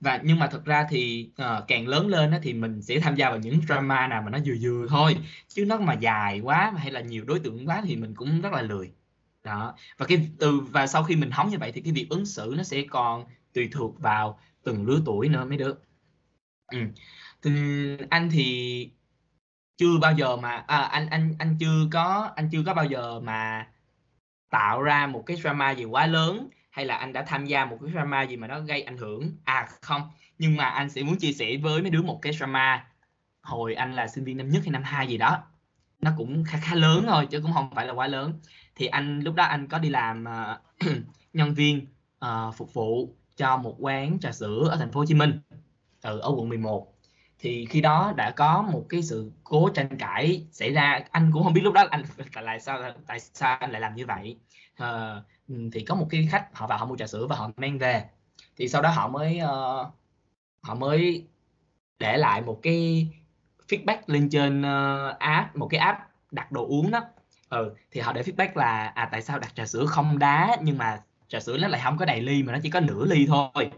Và 0.00 0.20
nhưng 0.24 0.38
mà 0.38 0.46
thật 0.46 0.64
ra 0.64 0.86
thì 0.90 1.30
uh, 1.42 1.64
càng 1.68 1.88
lớn 1.88 2.08
lên 2.08 2.30
á, 2.30 2.38
thì 2.42 2.52
mình 2.52 2.82
sẽ 2.82 3.00
tham 3.00 3.14
gia 3.14 3.30
vào 3.30 3.38
những 3.38 3.60
drama 3.66 4.06
nào 4.06 4.22
mà 4.22 4.30
nó 4.30 4.38
vừa 4.46 4.54
vừa 4.60 4.86
thôi 4.88 5.16
chứ 5.48 5.64
nó 5.64 5.78
mà 5.78 5.94
dài 5.94 6.40
quá 6.40 6.72
hay 6.76 6.90
là 6.90 7.00
nhiều 7.00 7.24
đối 7.24 7.38
tượng 7.38 7.68
quá 7.68 7.82
thì 7.84 7.96
mình 7.96 8.14
cũng 8.14 8.40
rất 8.40 8.52
là 8.52 8.62
lười. 8.62 8.92
Đó 9.44 9.74
và 9.98 10.06
cái 10.06 10.28
từ 10.38 10.60
và 10.60 10.86
sau 10.86 11.04
khi 11.04 11.16
mình 11.16 11.30
hóng 11.30 11.50
như 11.50 11.58
vậy 11.58 11.72
thì 11.72 11.80
cái 11.80 11.92
việc 11.92 12.06
ứng 12.10 12.26
xử 12.26 12.54
nó 12.56 12.62
sẽ 12.62 12.82
còn 12.90 13.24
tùy 13.52 13.68
thuộc 13.72 14.00
vào 14.00 14.38
từng 14.64 14.86
lứa 14.86 15.00
tuổi 15.06 15.28
nữa 15.28 15.44
mới 15.44 15.58
được. 15.58 15.82
Ừ. 16.72 16.78
thì 17.42 17.50
anh 18.10 18.30
thì 18.30 18.90
chưa 19.76 19.98
bao 20.00 20.12
giờ 20.12 20.36
mà 20.36 20.50
à, 20.50 20.78
anh 20.78 21.08
anh 21.10 21.34
anh 21.38 21.56
chưa 21.60 21.86
có 21.92 22.30
anh 22.36 22.48
chưa 22.52 22.62
có 22.66 22.74
bao 22.74 22.84
giờ 22.84 23.20
mà 23.20 23.66
tạo 24.50 24.82
ra 24.82 25.06
một 25.06 25.22
cái 25.26 25.36
drama 25.36 25.70
gì 25.70 25.84
quá 25.84 26.06
lớn 26.06 26.48
hay 26.70 26.84
là 26.84 26.96
anh 26.96 27.12
đã 27.12 27.22
tham 27.22 27.46
gia 27.46 27.64
một 27.64 27.78
cái 27.82 27.90
drama 27.92 28.22
gì 28.22 28.36
mà 28.36 28.46
nó 28.46 28.60
gây 28.60 28.82
ảnh 28.82 28.96
hưởng? 28.96 29.30
À 29.44 29.68
không. 29.80 30.02
Nhưng 30.38 30.56
mà 30.56 30.64
anh 30.64 30.90
sẽ 30.90 31.02
muốn 31.02 31.16
chia 31.18 31.32
sẻ 31.32 31.56
với 31.62 31.82
mấy 31.82 31.90
đứa 31.90 32.02
một 32.02 32.18
cái 32.22 32.32
drama 32.32 32.86
hồi 33.42 33.74
anh 33.74 33.94
là 33.94 34.08
sinh 34.08 34.24
viên 34.24 34.36
năm 34.36 34.50
nhất 34.50 34.62
hay 34.64 34.70
năm 34.70 34.82
hai 34.82 35.06
gì 35.06 35.18
đó. 35.18 35.42
Nó 36.00 36.10
cũng 36.16 36.44
khá 36.44 36.58
khá 36.62 36.74
lớn 36.74 37.04
thôi 37.06 37.26
chứ 37.30 37.40
cũng 37.40 37.52
không 37.52 37.74
phải 37.74 37.86
là 37.86 37.92
quá 37.92 38.06
lớn. 38.06 38.40
Thì 38.76 38.86
anh 38.86 39.20
lúc 39.20 39.34
đó 39.34 39.44
anh 39.44 39.68
có 39.68 39.78
đi 39.78 39.88
làm 39.88 40.24
uh, 40.24 40.90
nhân 41.32 41.54
viên 41.54 41.86
uh, 42.24 42.54
phục 42.54 42.74
vụ 42.74 43.14
cho 43.36 43.56
một 43.56 43.76
quán 43.78 44.18
trà 44.20 44.32
sữa 44.32 44.68
ở 44.70 44.76
thành 44.76 44.92
phố 44.92 45.00
Hồ 45.00 45.06
Chí 45.06 45.14
Minh 45.14 45.40
ở, 46.02 46.18
ở 46.18 46.30
quận 46.36 46.48
11 46.48 46.93
thì 47.44 47.66
khi 47.70 47.80
đó 47.80 48.12
đã 48.16 48.30
có 48.30 48.62
một 48.62 48.86
cái 48.88 49.02
sự 49.02 49.32
cố 49.44 49.68
tranh 49.74 49.98
cãi 49.98 50.46
xảy 50.50 50.72
ra. 50.72 51.00
Anh 51.10 51.30
cũng 51.32 51.44
không 51.44 51.52
biết 51.52 51.60
lúc 51.64 51.74
đó 51.74 51.84
anh 51.90 52.02
tại 52.34 52.44
lại 52.44 52.60
sao 52.60 52.82
tại 53.06 53.20
sao 53.20 53.56
anh 53.56 53.70
lại 53.70 53.80
làm 53.80 53.94
như 53.94 54.06
vậy. 54.06 54.36
À, 54.76 55.16
thì 55.72 55.84
có 55.84 55.94
một 55.94 56.06
cái 56.10 56.28
khách 56.30 56.46
họ 56.52 56.66
vào 56.66 56.78
họ 56.78 56.86
mua 56.86 56.96
trà 56.96 57.06
sữa 57.06 57.26
và 57.26 57.36
họ 57.36 57.50
mang 57.56 57.78
về. 57.78 58.04
Thì 58.56 58.68
sau 58.68 58.82
đó 58.82 58.90
họ 58.90 59.08
mới 59.08 59.40
uh, 59.44 59.86
họ 60.62 60.74
mới 60.74 61.26
để 61.98 62.16
lại 62.16 62.42
một 62.42 62.60
cái 62.62 63.08
feedback 63.68 63.98
lên 64.06 64.28
trên 64.30 64.60
uh, 64.60 65.18
app 65.18 65.56
một 65.56 65.66
cái 65.70 65.80
app 65.80 65.98
đặt 66.30 66.52
đồ 66.52 66.66
uống 66.66 66.90
đó. 66.90 67.00
Ừ 67.48 67.74
thì 67.90 68.00
họ 68.00 68.12
để 68.12 68.22
feedback 68.22 68.50
là 68.54 68.92
à 68.94 69.08
tại 69.12 69.22
sao 69.22 69.38
đặt 69.38 69.54
trà 69.54 69.66
sữa 69.66 69.86
không 69.86 70.18
đá 70.18 70.56
nhưng 70.62 70.78
mà 70.78 71.00
trà 71.28 71.40
sữa 71.40 71.58
nó 71.58 71.68
lại 71.68 71.80
không 71.84 71.98
có 71.98 72.04
đầy 72.04 72.20
ly 72.20 72.42
mà 72.42 72.52
nó 72.52 72.58
chỉ 72.62 72.70
có 72.70 72.80
nửa 72.80 73.04
ly 73.04 73.26
thôi. 73.26 73.70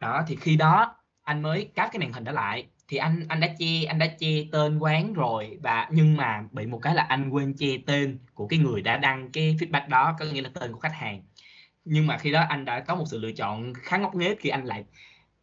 Đó 0.00 0.24
thì 0.26 0.36
khi 0.36 0.56
đó 0.56 0.97
anh 1.28 1.42
mới 1.42 1.70
cáp 1.74 1.92
cái 1.92 2.00
màn 2.00 2.12
hình 2.12 2.24
đó 2.24 2.32
lại. 2.32 2.66
Thì 2.88 2.96
anh 2.96 3.24
anh 3.28 3.40
đã 3.40 3.54
che, 3.58 3.84
anh 3.88 3.98
đã 3.98 4.06
che 4.18 4.28
tên 4.52 4.78
quán 4.78 5.12
rồi 5.12 5.58
và, 5.62 5.88
nhưng 5.92 6.16
mà 6.16 6.44
bị 6.52 6.66
một 6.66 6.78
cái 6.82 6.94
là 6.94 7.02
anh 7.02 7.30
quên 7.30 7.54
che 7.58 7.66
tên 7.86 8.18
của 8.34 8.46
cái 8.46 8.58
người 8.58 8.82
đã 8.82 8.96
đăng 8.96 9.30
cái 9.32 9.56
feedback 9.60 9.88
đó, 9.88 10.16
có 10.18 10.24
nghĩa 10.24 10.42
là 10.42 10.50
tên 10.54 10.72
của 10.72 10.78
khách 10.78 10.94
hàng. 10.94 11.22
Nhưng 11.84 12.06
mà 12.06 12.18
khi 12.18 12.32
đó 12.32 12.44
anh 12.48 12.64
đã 12.64 12.80
có 12.80 12.94
một 12.94 13.04
sự 13.06 13.18
lựa 13.18 13.32
chọn 13.32 13.74
khá 13.74 13.96
ngốc 13.96 14.14
nghếch 14.14 14.40
khi 14.40 14.48
anh 14.48 14.64
lại 14.64 14.84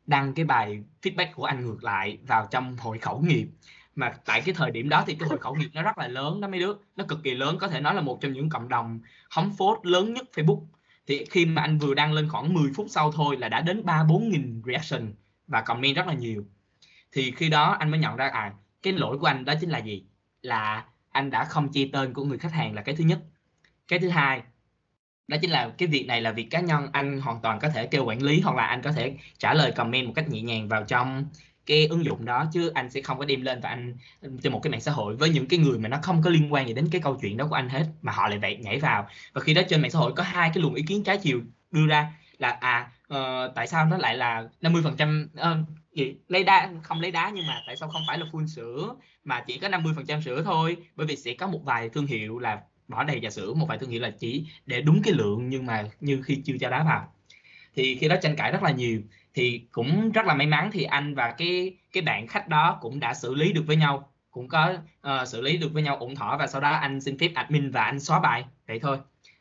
đăng 0.06 0.34
cái 0.34 0.46
bài 0.46 0.84
feedback 1.02 1.34
của 1.36 1.46
anh 1.46 1.66
ngược 1.66 1.84
lại 1.84 2.18
vào 2.28 2.48
trong 2.52 2.78
hội 2.78 3.00
khẩu 3.00 3.20
nghiệp. 3.20 3.48
Mà 3.96 4.14
tại 4.26 4.42
cái 4.42 4.56
thời 4.56 4.72
điểm 4.72 4.90
đó 4.90 5.04
thì 5.08 5.16
cái 5.16 5.30
hội 5.30 5.38
khẩu 5.38 5.56
nghiệp 5.56 5.70
nó 5.74 5.82
rất 5.82 5.98
là 5.98 6.08
lớn 6.08 6.42
đó 6.42 6.48
mấy 6.48 6.60
đứa. 6.60 6.74
Nó 6.96 7.06
cực 7.08 7.24
kỳ 7.24 7.34
lớn, 7.34 7.58
có 7.60 7.68
thể 7.68 7.80
nói 7.80 7.96
là 7.96 8.02
một 8.02 8.22
trong 8.22 8.34
những 8.34 8.50
cộng 8.50 8.70
đồng 8.70 9.00
hóng 9.30 9.52
phốt 9.58 9.80
lớn 9.84 10.14
nhất 10.14 10.26
Facebook. 10.36 10.66
Thì 11.08 11.26
khi 11.32 11.46
mà 11.46 11.62
anh 11.62 11.78
vừa 11.78 11.94
đăng 11.94 12.14
lên 12.14 12.30
khoảng 12.30 12.54
10 12.54 12.72
phút 12.76 12.88
sau 12.90 13.12
thôi 13.12 13.38
là 13.38 13.50
đã 13.50 13.62
đến 13.62 13.86
ba 13.86 14.04
bốn 14.04 14.30
nghìn 14.30 14.62
reaction 14.66 15.14
và 15.48 15.62
comment 15.62 15.96
rất 15.96 16.08
là 16.08 16.14
nhiều. 16.14 16.46
Thì 17.12 17.32
khi 17.32 17.50
đó 17.50 17.76
anh 17.80 17.92
mới 17.92 18.00
nhận 18.00 18.16
ra 18.16 18.30
à 18.30 18.54
cái 18.84 18.94
lỗi 18.94 19.18
của 19.18 19.28
anh 19.28 19.46
đó 19.46 19.54
chính 19.62 19.70
là 19.70 19.80
gì? 19.80 20.04
Là 20.42 20.86
anh 21.12 21.30
đã 21.30 21.46
không 21.46 21.72
chia 21.72 21.90
tên 21.94 22.14
của 22.14 22.24
người 22.24 22.38
khách 22.38 22.52
hàng 22.52 22.74
là 22.74 22.82
cái 22.82 22.96
thứ 22.96 23.04
nhất. 23.04 23.20
Cái 23.88 24.00
thứ 24.00 24.10
hai, 24.10 24.42
đó 25.28 25.38
chính 25.42 25.52
là 25.52 25.70
cái 25.78 25.88
việc 25.88 26.06
này 26.08 26.22
là 26.22 26.32
việc 26.32 26.48
cá 26.52 26.60
nhân, 26.60 26.88
anh 26.92 27.22
hoàn 27.22 27.42
toàn 27.42 27.60
có 27.60 27.70
thể 27.70 27.88
kêu 27.88 28.06
quản 28.06 28.24
lý 28.24 28.42
hoặc 28.42 28.56
là 28.56 28.66
anh 28.66 28.82
có 28.82 28.92
thể 28.92 29.18
trả 29.38 29.54
lời 29.54 29.72
comment 29.72 30.08
một 30.08 30.14
cách 30.16 30.30
nhẹ 30.30 30.42
nhàng 30.42 30.68
vào 30.68 30.84
trong 30.84 31.26
cái 31.66 31.88
ứng 31.88 32.06
dụng 32.06 32.26
đó, 32.26 32.46
chứ 32.54 32.72
anh 32.74 32.90
sẽ 32.90 33.02
không 33.02 33.20
có 33.20 33.26
đem 33.26 33.42
lên 33.42 33.62
và 33.62 33.70
anh 33.70 33.98
trên 34.42 34.54
một 34.54 34.60
cái 34.64 34.72
mạng 34.72 34.82
xã 34.82 34.92
hội 34.92 35.16
với 35.16 35.30
những 35.30 35.48
cái 35.48 35.60
người 35.60 35.80
mà 35.80 35.90
nó 35.90 36.00
không 36.02 36.22
có 36.22 36.30
liên 36.30 36.54
quan 36.54 36.68
gì 36.68 36.74
đến 36.74 36.88
cái 36.92 37.02
câu 37.02 37.18
chuyện 37.22 37.38
đó 37.38 37.48
của 37.50 37.56
anh 37.56 37.70
hết, 37.70 37.86
mà 38.02 38.12
họ 38.12 38.28
lại 38.28 38.40
vậy 38.40 38.58
nhảy 38.58 38.80
vào. 38.80 39.08
Và 39.34 39.42
khi 39.42 39.54
đó 39.54 39.62
trên 39.70 39.82
mạng 39.82 39.92
xã 39.92 40.00
hội 40.00 40.14
có 40.16 40.24
hai 40.24 40.52
cái 40.54 40.64
luồng 40.64 40.74
ý 40.74 40.84
kiến 40.88 41.04
trái 41.04 41.18
chiều 41.18 41.42
đưa 41.72 41.88
ra 41.88 42.14
là 42.38 42.50
à 42.50 42.92
uh, 43.14 43.56
tại 43.56 43.68
sao 43.68 43.86
nó 43.86 43.98
lại 43.98 44.18
là 44.18 44.50
50 44.62 44.82
phần 44.84 44.96
trăm 44.98 45.30
uh, 45.34 45.68
lấy 46.28 46.44
đá 46.44 46.70
không 46.84 47.02
lấy 47.02 47.12
đá 47.12 47.32
nhưng 47.34 47.48
mà 47.48 47.62
tại 47.68 47.76
sao 47.76 47.90
không 47.90 48.02
phải 48.08 48.18
là 48.18 48.26
full 48.32 48.48
sữa 48.48 48.96
mà 49.24 49.44
chỉ 49.48 49.58
có 49.58 49.70
50 49.70 49.94
phần 49.96 50.06
trăm 50.06 50.22
sữa 50.22 50.42
thôi? 50.46 50.78
Bởi 50.96 51.08
vì 51.08 51.16
sẽ 51.16 51.34
có 51.34 51.48
một 51.48 51.60
vài 51.64 51.90
thương 51.90 52.08
hiệu 52.08 52.40
là 52.40 52.62
bỏ 52.88 53.04
đầy 53.04 53.20
trà 53.24 53.30
sữa 53.30 53.54
một 53.54 53.66
vài 53.70 53.78
thương 53.78 53.90
hiệu 53.90 54.02
là 54.02 54.10
chỉ 54.20 54.46
để 54.66 54.82
đúng 54.82 55.02
cái 55.04 55.14
lượng 55.14 55.50
nhưng 55.50 55.66
mà 55.66 55.84
như 56.00 56.22
khi 56.26 56.42
chưa 56.46 56.54
cho 56.60 56.70
đá 56.70 56.84
vào. 56.84 57.14
Thì 57.76 57.96
khi 57.96 58.08
đó 58.08 58.16
tranh 58.22 58.36
cãi 58.36 58.52
rất 58.52 58.64
là 58.64 58.72
nhiều. 58.72 59.02
Thì 59.34 59.62
cũng 59.72 60.12
rất 60.12 60.26
là 60.26 60.34
may 60.34 60.48
mắn 60.48 60.70
thì 60.74 60.84
anh 60.84 61.16
và 61.16 61.32
cái 61.38 61.78
cái 61.94 62.04
bạn 62.04 62.28
khách 62.28 62.48
đó 62.48 62.78
cũng 62.82 63.00
đã 63.00 63.14
xử 63.14 63.36
lý 63.36 63.54
được 63.54 63.64
với 63.68 63.76
nhau 63.76 64.12
cũng 64.32 64.48
có 64.48 64.74
uh, 65.08 65.28
xử 65.28 65.42
lý 65.42 65.58
được 65.58 65.70
với 65.74 65.84
nhau 65.84 65.98
ổn 65.98 66.16
thỏa 66.16 66.38
và 66.38 66.48
sau 66.48 66.62
đó 66.62 66.72
anh 66.72 67.02
xin 67.02 67.18
phép 67.18 67.30
admin 67.36 67.72
và 67.72 67.84
anh 67.84 68.00
xóa 68.00 68.20
bài. 68.20 68.46
Vậy 68.68 68.80
thôi. 68.80 68.98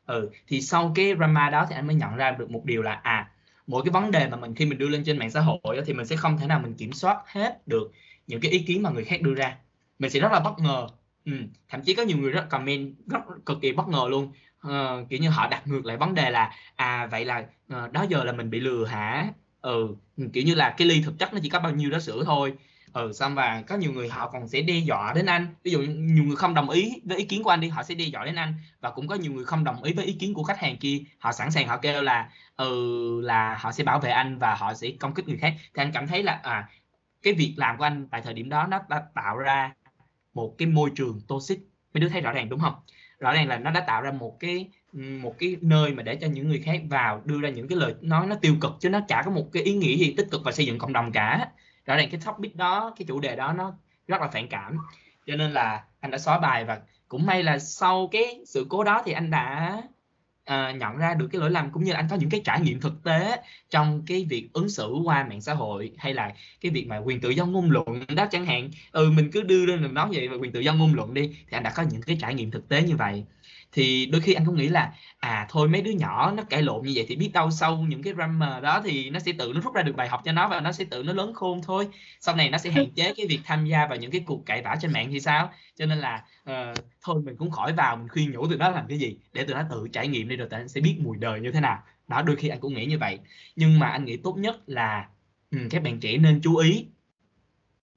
Ừ 0.06 0.30
thì 0.46 0.60
sau 0.60 0.92
cái 0.94 1.14
drama 1.16 1.50
đó 1.50 1.66
thì 1.68 1.76
anh 1.76 1.86
mới 1.86 1.96
nhận 1.96 2.16
ra 2.16 2.30
được 2.30 2.50
một 2.50 2.64
điều 2.64 2.82
là 2.82 2.92
à 2.92 3.30
mỗi 3.66 3.82
cái 3.84 3.90
vấn 3.90 4.10
đề 4.10 4.28
mà 4.28 4.36
mình 4.36 4.54
khi 4.54 4.66
mình 4.66 4.78
đưa 4.78 4.88
lên 4.88 5.04
trên 5.04 5.18
mạng 5.18 5.30
xã 5.30 5.40
hội 5.40 5.82
thì 5.86 5.92
mình 5.92 6.06
sẽ 6.06 6.16
không 6.16 6.38
thể 6.38 6.46
nào 6.46 6.60
mình 6.62 6.74
kiểm 6.74 6.92
soát 6.92 7.18
hết 7.26 7.68
được 7.68 7.92
những 8.26 8.40
cái 8.40 8.50
ý 8.50 8.58
kiến 8.58 8.82
mà 8.82 8.90
người 8.90 9.04
khác 9.04 9.22
đưa 9.22 9.34
ra. 9.34 9.56
Mình 9.98 10.10
sẽ 10.10 10.20
rất 10.20 10.32
là 10.32 10.40
bất 10.40 10.58
ngờ. 10.58 10.86
Ừ. 11.24 11.32
thậm 11.68 11.82
chí 11.82 11.94
có 11.94 12.02
nhiều 12.02 12.18
người 12.18 12.30
rất 12.30 12.46
comment 12.50 12.94
rất 13.06 13.20
cực 13.46 13.58
kỳ 13.62 13.72
bất 13.72 13.88
ngờ 13.88 14.06
luôn. 14.10 14.32
Uh, 14.66 15.08
kiểu 15.10 15.18
như 15.18 15.28
họ 15.30 15.48
đặt 15.48 15.66
ngược 15.66 15.86
lại 15.86 15.96
vấn 15.96 16.14
đề 16.14 16.30
là 16.30 16.52
à 16.76 17.06
vậy 17.06 17.24
là 17.24 17.46
uh, 17.74 17.92
đó 17.92 18.06
giờ 18.08 18.24
là 18.24 18.32
mình 18.32 18.50
bị 18.50 18.60
lừa 18.60 18.84
hả? 18.84 19.28
Ừ 19.60 19.94
kiểu 20.32 20.44
như 20.44 20.54
là 20.54 20.74
cái 20.78 20.88
ly 20.88 21.02
thực 21.04 21.18
chất 21.18 21.34
nó 21.34 21.38
chỉ 21.42 21.48
có 21.48 21.60
bao 21.60 21.72
nhiêu 21.72 21.90
đó 21.90 21.98
sữa 21.98 22.22
thôi 22.26 22.54
ừ 22.94 23.12
xong 23.12 23.34
và 23.34 23.62
có 23.68 23.76
nhiều 23.76 23.92
người 23.92 24.08
họ 24.08 24.30
còn 24.30 24.48
sẽ 24.48 24.60
đe 24.60 24.74
dọa 24.78 25.12
đến 25.14 25.26
anh. 25.26 25.46
Ví 25.64 25.70
dụ 25.70 25.80
nhiều 25.80 26.24
người 26.24 26.36
không 26.36 26.54
đồng 26.54 26.70
ý 26.70 26.92
với 27.04 27.18
ý 27.18 27.24
kiến 27.24 27.42
của 27.42 27.50
anh 27.50 27.60
đi, 27.60 27.68
họ 27.68 27.82
sẽ 27.82 27.94
đe 27.94 28.04
dọa 28.04 28.24
đến 28.24 28.34
anh. 28.34 28.54
Và 28.80 28.90
cũng 28.90 29.08
có 29.08 29.14
nhiều 29.14 29.32
người 29.32 29.44
không 29.44 29.64
đồng 29.64 29.82
ý 29.82 29.92
với 29.92 30.04
ý 30.04 30.12
kiến 30.12 30.34
của 30.34 30.42
khách 30.42 30.58
hàng 30.58 30.76
kia. 30.76 30.98
Họ 31.18 31.32
sẵn 31.32 31.50
sàng 31.50 31.68
họ 31.68 31.76
kêu 31.76 32.02
là 32.02 32.28
ừ 32.56 33.20
là 33.20 33.56
họ 33.60 33.72
sẽ 33.72 33.84
bảo 33.84 34.00
vệ 34.00 34.10
anh 34.10 34.38
và 34.38 34.54
họ 34.54 34.74
sẽ 34.74 34.88
công 35.00 35.14
kích 35.14 35.28
người 35.28 35.36
khác. 35.36 35.54
Thì 35.58 35.82
anh 35.82 35.92
cảm 35.92 36.06
thấy 36.06 36.22
là 36.22 36.40
à 36.42 36.68
cái 37.22 37.32
việc 37.32 37.54
làm 37.56 37.78
của 37.78 37.84
anh 37.84 38.08
tại 38.10 38.22
thời 38.22 38.34
điểm 38.34 38.48
đó 38.48 38.66
nó 38.66 38.80
đã 38.88 39.02
tạo 39.14 39.38
ra 39.38 39.72
một 40.34 40.54
cái 40.58 40.68
môi 40.68 40.90
trường 40.96 41.20
toxic. 41.28 41.58
Mấy 41.94 42.00
đứa 42.00 42.08
thấy 42.08 42.20
rõ 42.20 42.32
ràng 42.32 42.48
đúng 42.48 42.60
không? 42.60 42.74
Rõ 43.18 43.32
ràng 43.32 43.48
là 43.48 43.58
nó 43.58 43.70
đã 43.70 43.80
tạo 43.80 44.02
ra 44.02 44.10
một 44.10 44.36
cái 44.40 44.68
một 44.96 45.34
cái 45.38 45.56
nơi 45.60 45.92
mà 45.92 46.02
để 46.02 46.16
cho 46.16 46.26
những 46.26 46.48
người 46.48 46.62
khác 46.64 46.82
vào, 46.90 47.22
đưa 47.24 47.40
ra 47.40 47.48
những 47.48 47.68
cái 47.68 47.78
lời 47.78 47.94
nói 48.00 48.26
nó 48.26 48.34
tiêu 48.34 48.56
cực 48.60 48.72
chứ 48.80 48.90
nó 48.90 49.00
chả 49.08 49.22
có 49.22 49.30
một 49.30 49.46
cái 49.52 49.62
ý 49.62 49.74
nghĩa 49.74 49.96
gì 49.96 50.14
tích 50.16 50.28
cực 50.30 50.40
và 50.44 50.52
xây 50.52 50.66
dựng 50.66 50.78
cộng 50.78 50.92
đồng 50.92 51.12
cả 51.12 51.48
rõ 51.86 51.96
ràng 51.96 52.08
cái 52.10 52.20
topic 52.24 52.56
đó 52.56 52.92
cái 52.96 53.06
chủ 53.08 53.20
đề 53.20 53.36
đó 53.36 53.52
nó 53.52 53.72
rất 54.08 54.20
là 54.20 54.28
phản 54.28 54.48
cảm. 54.48 54.76
Cho 55.26 55.36
nên 55.36 55.52
là 55.52 55.84
anh 56.00 56.10
đã 56.10 56.18
xóa 56.18 56.38
bài 56.38 56.64
và 56.64 56.80
cũng 57.08 57.26
may 57.26 57.42
là 57.42 57.58
sau 57.58 58.08
cái 58.12 58.40
sự 58.46 58.66
cố 58.68 58.84
đó 58.84 59.02
thì 59.04 59.12
anh 59.12 59.30
đã 59.30 59.82
uh, 60.50 60.76
nhận 60.76 60.96
ra 60.96 61.14
được 61.14 61.28
cái 61.32 61.40
lỗi 61.40 61.50
lầm 61.50 61.70
cũng 61.70 61.84
như 61.84 61.92
anh 61.92 62.06
có 62.10 62.16
những 62.16 62.30
cái 62.30 62.42
trải 62.44 62.60
nghiệm 62.60 62.80
thực 62.80 63.04
tế 63.04 63.42
trong 63.70 64.02
cái 64.06 64.26
việc 64.28 64.48
ứng 64.52 64.68
xử 64.68 64.92
qua 65.04 65.24
mạng 65.24 65.40
xã 65.40 65.54
hội 65.54 65.92
hay 65.98 66.14
là 66.14 66.32
cái 66.60 66.70
việc 66.72 66.86
mà 66.86 66.96
quyền 66.98 67.20
tự 67.20 67.30
do 67.30 67.46
ngôn 67.46 67.70
luận 67.70 68.04
đó 68.16 68.26
chẳng 68.30 68.46
hạn. 68.46 68.70
Ừ 68.92 69.10
mình 69.10 69.30
cứ 69.32 69.42
đưa 69.42 69.66
lên 69.66 69.82
mình 69.82 69.94
nói 69.94 70.08
vậy 70.12 70.28
về 70.28 70.36
quyền 70.36 70.52
tự 70.52 70.60
do 70.60 70.74
ngôn 70.74 70.94
luận 70.94 71.14
đi 71.14 71.28
thì 71.28 71.56
anh 71.56 71.62
đã 71.62 71.72
có 71.76 71.82
những 71.82 72.02
cái 72.02 72.16
trải 72.20 72.34
nghiệm 72.34 72.50
thực 72.50 72.68
tế 72.68 72.82
như 72.82 72.96
vậy 72.96 73.24
thì 73.74 74.06
đôi 74.06 74.20
khi 74.20 74.32
anh 74.34 74.46
cũng 74.46 74.56
nghĩ 74.56 74.68
là 74.68 74.92
à 75.18 75.46
thôi 75.50 75.68
mấy 75.68 75.82
đứa 75.82 75.90
nhỏ 75.90 76.32
nó 76.36 76.42
cãi 76.42 76.62
lộn 76.62 76.86
như 76.86 76.92
vậy 76.94 77.04
thì 77.08 77.16
biết 77.16 77.30
đâu 77.32 77.50
sau 77.50 77.76
những 77.76 78.02
cái 78.02 78.12
grammar 78.12 78.62
đó 78.62 78.80
thì 78.84 79.10
nó 79.10 79.20
sẽ 79.20 79.32
tự 79.38 79.52
nó 79.54 79.60
rút 79.60 79.74
ra 79.74 79.82
được 79.82 79.96
bài 79.96 80.08
học 80.08 80.20
cho 80.24 80.32
nó 80.32 80.48
và 80.48 80.60
nó 80.60 80.72
sẽ 80.72 80.84
tự 80.84 81.02
nó 81.02 81.12
lớn 81.12 81.34
khôn 81.34 81.60
thôi. 81.62 81.88
Sau 82.20 82.36
này 82.36 82.50
nó 82.50 82.58
sẽ 82.58 82.70
hạn 82.70 82.90
chế 82.94 83.14
cái 83.16 83.26
việc 83.26 83.40
tham 83.44 83.66
gia 83.66 83.86
vào 83.86 83.98
những 83.98 84.10
cái 84.10 84.20
cuộc 84.26 84.46
cãi 84.46 84.62
vã 84.62 84.76
trên 84.80 84.92
mạng 84.92 85.08
thì 85.10 85.20
sao? 85.20 85.52
Cho 85.76 85.86
nên 85.86 85.98
là 85.98 86.24
uh, 86.50 86.78
thôi 87.02 87.22
mình 87.24 87.36
cũng 87.36 87.50
khỏi 87.50 87.72
vào 87.72 87.96
mình 87.96 88.08
khuyên 88.08 88.32
nhủ 88.32 88.46
tụi 88.46 88.56
nó 88.56 88.70
làm 88.70 88.86
cái 88.88 88.98
gì 88.98 89.18
để 89.32 89.44
tụi 89.44 89.54
nó 89.54 89.62
tự 89.70 89.88
trải 89.92 90.08
nghiệm 90.08 90.28
đi 90.28 90.36
rồi 90.36 90.48
tụi 90.48 90.60
nó 90.60 90.66
sẽ 90.66 90.80
biết 90.80 90.96
mùi 91.00 91.16
đời 91.16 91.40
như 91.40 91.52
thế 91.52 91.60
nào. 91.60 91.82
Đó 92.08 92.22
đôi 92.22 92.36
khi 92.36 92.48
anh 92.48 92.60
cũng 92.60 92.74
nghĩ 92.74 92.86
như 92.86 92.98
vậy. 92.98 93.18
Nhưng 93.56 93.78
mà 93.78 93.88
anh 93.88 94.04
nghĩ 94.04 94.16
tốt 94.16 94.34
nhất 94.38 94.56
là 94.66 95.08
um, 95.50 95.68
các 95.68 95.82
bạn 95.82 96.00
trẻ 96.00 96.16
nên 96.16 96.40
chú 96.42 96.56
ý. 96.56 96.86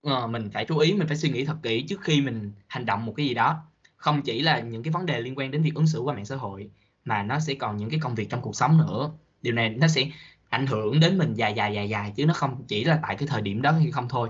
Uh, 0.07 0.29
mình 0.29 0.49
phải 0.53 0.65
chú 0.65 0.77
ý 0.77 0.93
mình 0.93 1.07
phải 1.07 1.17
suy 1.17 1.29
nghĩ 1.29 1.45
thật 1.45 1.57
kỹ 1.63 1.85
trước 1.89 2.01
khi 2.01 2.21
mình 2.21 2.51
hành 2.67 2.85
động 2.85 3.05
một 3.05 3.13
cái 3.17 3.25
gì 3.25 3.33
đó 3.33 3.63
không 3.97 4.21
chỉ 4.21 4.41
là 4.41 4.59
những 4.59 4.83
cái 4.83 4.91
vấn 4.91 5.05
đề 5.05 5.21
liên 5.21 5.37
quan 5.37 5.51
đến 5.51 5.61
việc 5.61 5.75
ứng 5.75 5.87
xử 5.87 5.99
qua 5.99 6.15
mạng 6.15 6.25
xã 6.25 6.35
hội 6.35 6.69
mà 7.05 7.23
nó 7.23 7.39
sẽ 7.39 7.53
còn 7.53 7.77
những 7.77 7.89
cái 7.89 7.99
công 7.99 8.15
việc 8.15 8.29
trong 8.29 8.41
cuộc 8.41 8.55
sống 8.55 8.77
nữa. 8.77 9.11
Điều 9.41 9.53
này 9.53 9.69
nó 9.69 9.87
sẽ 9.87 10.05
ảnh 10.49 10.67
hưởng 10.67 10.99
đến 10.99 11.17
mình 11.17 11.33
dài 11.33 11.53
dài 11.53 11.73
dài 11.73 11.89
dài 11.89 12.13
chứ 12.15 12.25
nó 12.25 12.33
không 12.33 12.63
chỉ 12.67 12.83
là 12.83 12.99
tại 13.03 13.15
cái 13.15 13.27
thời 13.27 13.41
điểm 13.41 13.61
đó 13.61 13.71
hay 13.71 13.91
không 13.91 14.09
thôi. 14.09 14.29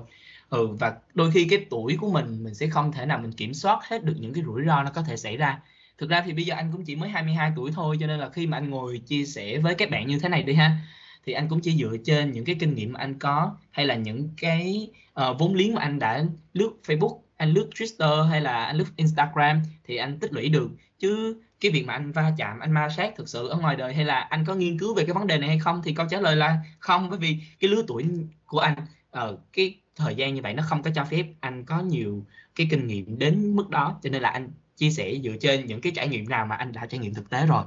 Ừ 0.49 0.67
và 0.67 0.97
đôi 1.13 1.31
khi 1.31 1.47
cái 1.49 1.65
tuổi 1.69 1.97
của 2.01 2.11
mình 2.11 2.43
mình 2.43 2.53
sẽ 2.53 2.67
không 2.67 2.91
thể 2.91 3.05
nào 3.05 3.19
mình 3.19 3.31
kiểm 3.31 3.53
soát 3.53 3.79
hết 3.83 4.03
được 4.03 4.15
những 4.19 4.33
cái 4.33 4.43
rủi 4.43 4.61
ro 4.65 4.83
nó 4.83 4.91
có 4.91 5.01
thể 5.01 5.17
xảy 5.17 5.37
ra. 5.37 5.59
Thực 5.97 6.09
ra 6.09 6.23
thì 6.25 6.33
bây 6.33 6.45
giờ 6.45 6.55
anh 6.55 6.71
cũng 6.71 6.85
chỉ 6.85 6.95
mới 6.95 7.09
22 7.09 7.51
tuổi 7.55 7.71
thôi 7.75 7.97
cho 7.99 8.07
nên 8.07 8.19
là 8.19 8.29
khi 8.29 8.47
mà 8.47 8.57
anh 8.57 8.69
ngồi 8.69 9.01
chia 9.05 9.25
sẻ 9.25 9.59
với 9.59 9.75
các 9.75 9.89
bạn 9.89 10.07
như 10.07 10.19
thế 10.19 10.29
này 10.29 10.43
đi 10.43 10.53
ha 10.53 10.77
thì 11.25 11.33
anh 11.33 11.47
cũng 11.49 11.61
chỉ 11.61 11.77
dựa 11.77 11.97
trên 12.05 12.31
những 12.31 12.45
cái 12.45 12.55
kinh 12.59 12.75
nghiệm 12.75 12.93
mà 12.93 12.99
anh 12.99 13.19
có 13.19 13.55
hay 13.71 13.85
là 13.85 13.95
những 13.95 14.29
cái 14.37 14.89
uh, 15.21 15.39
vốn 15.39 15.55
liếng 15.55 15.75
mà 15.75 15.81
anh 15.81 15.99
đã 15.99 16.23
lướt 16.53 16.71
Facebook 16.85 17.19
anh 17.37 17.53
lướt 17.53 17.69
Twitter 17.75 18.23
hay 18.23 18.41
là 18.41 18.65
anh 18.65 18.75
lướt 18.75 18.85
Instagram 18.95 19.61
thì 19.83 19.95
anh 19.95 20.19
tích 20.19 20.33
lũy 20.33 20.49
được. 20.49 20.69
Chứ 20.99 21.41
cái 21.59 21.71
việc 21.71 21.85
mà 21.85 21.93
anh 21.93 22.11
va 22.11 22.31
chạm 22.37 22.59
anh 22.59 22.71
ma 22.71 22.89
sát 22.97 23.13
thực 23.15 23.29
sự 23.29 23.47
ở 23.47 23.57
ngoài 23.57 23.75
đời 23.75 23.93
hay 23.93 24.05
là 24.05 24.19
anh 24.19 24.45
có 24.45 24.55
nghiên 24.55 24.79
cứu 24.79 24.93
về 24.95 25.05
cái 25.05 25.13
vấn 25.13 25.27
đề 25.27 25.37
này 25.37 25.49
hay 25.49 25.59
không 25.59 25.81
thì 25.85 25.93
câu 25.93 26.05
trả 26.09 26.19
lời 26.19 26.35
là 26.35 26.57
không. 26.79 27.09
Bởi 27.09 27.19
vì 27.19 27.37
cái 27.59 27.69
lứa 27.69 27.83
tuổi 27.87 28.05
của 28.45 28.59
anh 28.59 28.75
ở 29.11 29.29
uh, 29.33 29.39
cái 29.53 29.77
thời 29.95 30.15
gian 30.15 30.33
như 30.33 30.41
vậy 30.41 30.53
nó 30.53 30.63
không 30.67 30.83
có 30.83 30.91
cho 30.95 31.05
phép 31.05 31.25
anh 31.39 31.65
có 31.65 31.81
nhiều 31.81 32.25
cái 32.55 32.67
kinh 32.71 32.87
nghiệm 32.87 33.19
đến 33.19 33.55
mức 33.55 33.69
đó. 33.69 33.99
Cho 34.03 34.09
nên 34.09 34.21
là 34.21 34.29
anh 34.29 34.49
chia 34.75 34.89
sẻ 34.89 35.13
dựa 35.23 35.37
trên 35.41 35.65
những 35.65 35.81
cái 35.81 35.91
trải 35.95 36.07
nghiệm 36.07 36.29
nào 36.29 36.45
mà 36.45 36.55
anh 36.55 36.71
đã 36.71 36.85
trải 36.85 36.99
nghiệm 36.99 37.13
thực 37.13 37.29
tế 37.29 37.45
rồi. 37.45 37.63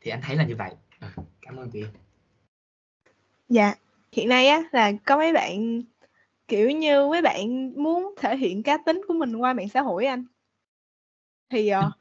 Thì 0.00 0.10
anh 0.10 0.20
thấy 0.22 0.36
là 0.36 0.44
như 0.44 0.56
vậy. 0.56 0.70
Ờ, 1.00 1.08
cảm 1.42 1.56
ơn 1.56 1.70
chị. 1.70 1.84
Dạ. 3.48 3.74
Hiện 4.12 4.28
nay 4.28 4.46
á 4.46 4.62
là 4.72 4.92
có 5.04 5.16
mấy 5.16 5.32
bạn 5.32 5.82
kiểu 6.50 6.70
như 6.70 7.08
mấy 7.08 7.22
bạn 7.22 7.72
muốn 7.82 8.14
thể 8.16 8.36
hiện 8.36 8.62
cá 8.62 8.76
tính 8.76 9.00
của 9.08 9.14
mình 9.14 9.36
qua 9.36 9.52
mạng 9.52 9.68
xã 9.68 9.80
hội 9.82 10.06
anh. 10.06 10.24
Thì 11.50 11.72
uh, 11.72 11.92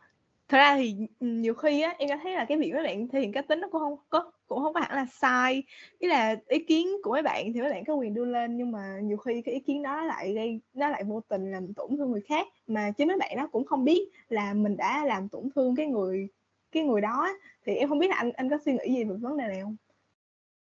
thật 0.48 0.58
ra 0.58 0.78
thì 0.78 0.96
nhiều 1.20 1.54
khi 1.54 1.82
á 1.82 1.96
em 1.98 2.10
cảm 2.10 2.20
thấy 2.24 2.34
là 2.34 2.46
cái 2.46 2.58
việc 2.58 2.74
mấy 2.74 2.84
bạn 2.84 3.08
thể 3.08 3.20
hiện 3.20 3.32
cá 3.32 3.42
tính 3.42 3.60
nó 3.60 3.68
cũng 3.72 3.82
không 3.82 3.96
có 4.10 4.32
cũng 4.48 4.60
không 4.64 4.74
có 4.74 4.80
hẳn 4.80 4.96
là 4.96 5.06
sai. 5.06 5.64
Ý 6.00 6.08
là 6.08 6.36
ý 6.48 6.60
kiến 6.60 6.88
của 7.04 7.12
mấy 7.12 7.22
bạn 7.22 7.54
thì 7.54 7.62
mấy 7.62 7.72
bạn 7.72 7.86
có 7.86 7.94
quyền 7.94 8.14
đưa 8.14 8.26
lên 8.26 8.58
nhưng 8.58 8.72
mà 8.72 9.00
nhiều 9.02 9.18
khi 9.18 9.42
cái 9.42 9.54
ý 9.54 9.60
kiến 9.60 9.84
đó 9.84 10.04
lại 10.04 10.34
gây 10.34 10.60
nó 10.74 10.90
lại 10.90 11.04
vô 11.04 11.22
tình 11.28 11.52
làm 11.52 11.74
tổn 11.74 11.98
thương 11.98 12.12
người 12.12 12.22
khác 12.22 12.48
mà 12.68 12.92
chính 12.92 13.08
mấy 13.08 13.18
bạn 13.18 13.38
đó 13.38 13.48
cũng 13.52 13.66
không 13.66 13.86
biết 13.86 14.10
là 14.30 14.54
mình 14.54 14.78
đã 14.78 15.06
làm 15.06 15.30
tổn 15.30 15.50
thương 15.56 15.76
cái 15.76 15.86
người 15.86 16.28
cái 16.72 16.84
người 16.84 17.02
đó 17.02 17.30
thì 17.66 17.76
em 17.76 17.90
không 17.90 18.00
biết 18.00 18.10
là 18.10 18.16
anh 18.16 18.32
anh 18.32 18.50
có 18.50 18.58
suy 18.66 18.74
nghĩ 18.74 18.96
gì 18.96 19.04
về 19.04 19.16
vấn 19.22 19.38
đề 19.38 19.48
này 19.48 19.62
không 19.62 19.76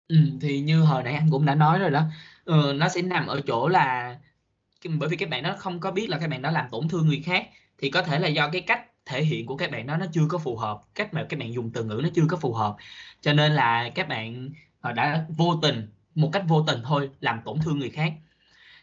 Ừ, 0.08 0.16
thì 0.42 0.60
như 0.62 0.82
hồi 0.82 1.04
nãy 1.04 1.14
anh 1.14 1.28
cũng 1.32 1.46
đã 1.46 1.56
nói 1.56 1.80
rồi 1.80 1.92
đó, 1.92 2.04
ờ, 2.46 2.74
nó 2.74 2.90
sẽ 2.90 3.02
nằm 3.02 3.28
ở 3.28 3.42
chỗ 3.48 3.68
là 3.68 4.16
bởi 5.00 5.10
vì 5.10 5.18
các 5.18 5.30
bạn 5.30 5.44
đó 5.44 5.56
không 5.60 5.80
có 5.80 5.92
biết 5.92 6.10
là 6.10 6.20
các 6.20 6.28
bạn 6.30 6.42
đó 6.42 6.52
làm 6.52 6.66
tổn 6.72 6.90
thương 6.90 7.08
người 7.08 7.22
khác 7.26 7.48
thì 7.78 7.90
có 7.92 8.02
thể 8.02 8.20
là 8.20 8.28
do 8.28 8.50
cái 8.52 8.62
cách 8.62 8.86
thể 9.06 9.24
hiện 9.24 9.46
của 9.46 9.58
các 9.58 9.72
bạn 9.72 9.88
đó 9.88 9.98
nó 9.98 10.06
chưa 10.14 10.28
có 10.30 10.38
phù 10.38 10.58
hợp 10.58 10.82
cách 10.96 11.14
mà 11.14 11.26
các 11.30 11.40
bạn 11.40 11.54
dùng 11.54 11.72
từ 11.74 11.84
ngữ 11.84 12.02
nó 12.04 12.10
chưa 12.16 12.26
có 12.30 12.38
phù 12.38 12.54
hợp. 12.54 12.76
Cho 13.22 13.34
nên 13.34 13.54
là 13.54 13.90
các 13.96 14.08
bạn 14.08 14.50
ờ, 14.82 14.94
đã 14.94 15.26
vô 15.38 15.60
tình 15.62 15.90
một 16.16 16.30
cách 16.34 16.44
vô 16.48 16.64
tình 16.68 16.80
thôi 16.84 17.10
làm 17.22 17.40
tổn 17.46 17.60
thương 17.66 17.80
người 17.80 17.90
khác. 17.90 18.14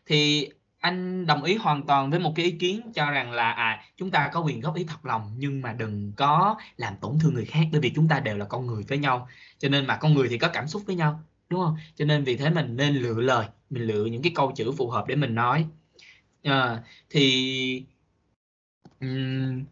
Thì 0.06 0.50
anh 0.84 1.26
đồng 1.26 1.42
ý 1.44 1.56
hoàn 1.56 1.86
toàn 1.86 2.10
với 2.10 2.20
một 2.20 2.32
cái 2.36 2.44
ý 2.46 2.52
kiến 2.52 2.80
cho 2.94 3.10
rằng 3.10 3.32
là 3.32 3.52
à 3.52 3.84
chúng 3.96 4.10
ta 4.10 4.30
có 4.32 4.40
quyền 4.40 4.60
góp 4.60 4.76
ý 4.76 4.84
thật 4.84 5.04
lòng 5.06 5.34
nhưng 5.38 5.60
mà 5.62 5.72
đừng 5.72 6.12
có 6.16 6.56
làm 6.76 6.94
tổn 7.00 7.18
thương 7.20 7.34
người 7.34 7.44
khác 7.44 7.64
bởi 7.72 7.80
vì 7.80 7.92
chúng 7.94 8.08
ta 8.08 8.20
đều 8.20 8.36
là 8.36 8.44
con 8.44 8.66
người 8.66 8.82
với 8.88 8.98
nhau. 8.98 9.28
Cho 9.58 9.68
nên 9.68 9.86
mà 9.86 9.96
con 9.96 10.14
người 10.14 10.28
thì 10.28 10.38
có 10.38 10.48
cảm 10.48 10.68
xúc 10.68 10.82
với 10.86 10.96
nhau 10.96 11.20
đúng 11.48 11.60
không? 11.60 11.76
Cho 11.96 12.04
nên 12.04 12.24
vì 12.24 12.36
thế 12.36 12.50
mình 12.50 12.76
nên 12.76 12.94
lựa 12.94 13.20
lời 13.20 13.46
mình 13.70 13.82
lựa 13.82 14.04
những 14.04 14.22
cái 14.22 14.32
câu 14.34 14.52
chữ 14.56 14.72
phù 14.78 14.90
hợp 14.90 15.06
để 15.08 15.16
mình 15.16 15.34
nói. 15.34 15.66
À, 16.42 16.82
thì 17.10 17.84
um, 19.00 19.64